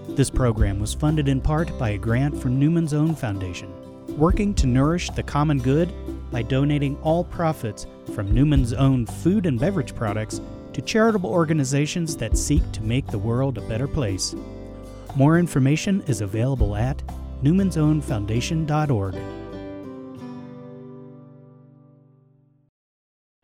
This 0.08 0.30
program 0.30 0.80
was 0.80 0.94
funded 0.94 1.28
in 1.28 1.42
part 1.42 1.78
by 1.78 1.90
a 1.90 1.98
grant 1.98 2.40
from 2.40 2.58
Newman's 2.58 2.94
Own 2.94 3.14
Foundation, 3.14 3.70
working 4.16 4.54
to 4.54 4.66
nourish 4.66 5.10
the 5.10 5.22
common 5.22 5.58
good 5.58 5.92
by 6.30 6.40
donating 6.40 6.96
all 7.02 7.24
profits 7.24 7.86
from 8.14 8.32
Newman's 8.32 8.72
Own 8.72 9.04
food 9.04 9.44
and 9.44 9.60
beverage 9.60 9.94
products 9.94 10.40
to 10.80 10.86
charitable 10.86 11.30
organizations 11.30 12.16
that 12.16 12.36
seek 12.36 12.62
to 12.72 12.82
make 12.82 13.06
the 13.06 13.18
world 13.18 13.58
a 13.58 13.62
better 13.62 13.86
place. 13.86 14.34
More 15.14 15.38
information 15.38 16.02
is 16.06 16.20
available 16.20 16.76
at 16.76 17.02
newmansownfoundation.org. 17.42 19.16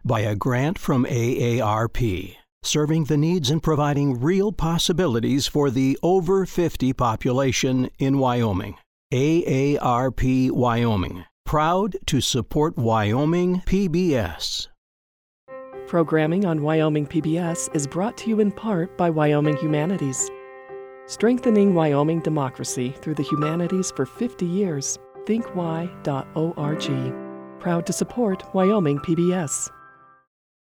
By 0.05 0.21
a 0.21 0.37
grant 0.37 0.79
from 0.79 1.05
AARP, 1.05 2.37
serving 2.63 3.05
the 3.05 3.17
needs 3.17 3.51
and 3.51 3.63
providing 3.63 4.21
real 4.21 4.53
possibilities 4.53 5.49
for 5.49 5.71
the 5.71 5.99
over 6.03 6.47
50 6.47 6.93
population 6.93 7.91
in 7.99 8.19
Wyoming. 8.19 8.77
AARP 9.13 10.51
Wyoming, 10.53 11.25
proud 11.45 11.97
to 12.07 12.21
support 12.21 12.77
Wyoming 12.77 13.63
PBS. 13.67 14.69
Programming 15.87 16.45
on 16.45 16.63
Wyoming 16.63 17.07
PBS 17.07 17.73
is 17.73 17.87
brought 17.87 18.17
to 18.19 18.29
you 18.29 18.41
in 18.41 18.51
part 18.51 18.99
by 18.99 19.09
Wyoming 19.09 19.57
Humanities. 19.59 20.29
Strengthening 21.07 21.75
Wyoming 21.75 22.19
democracy 22.23 22.93
through 23.01 23.15
the 23.15 23.23
humanities 23.23 23.93
for 23.93 24.05
50 24.05 24.45
years. 24.45 24.99
ThinkWY.org. 25.27 26.81
Proud 27.61 27.87
to 27.87 27.93
support 27.93 28.43
Wyoming 28.53 28.99
PBS. 28.99 29.71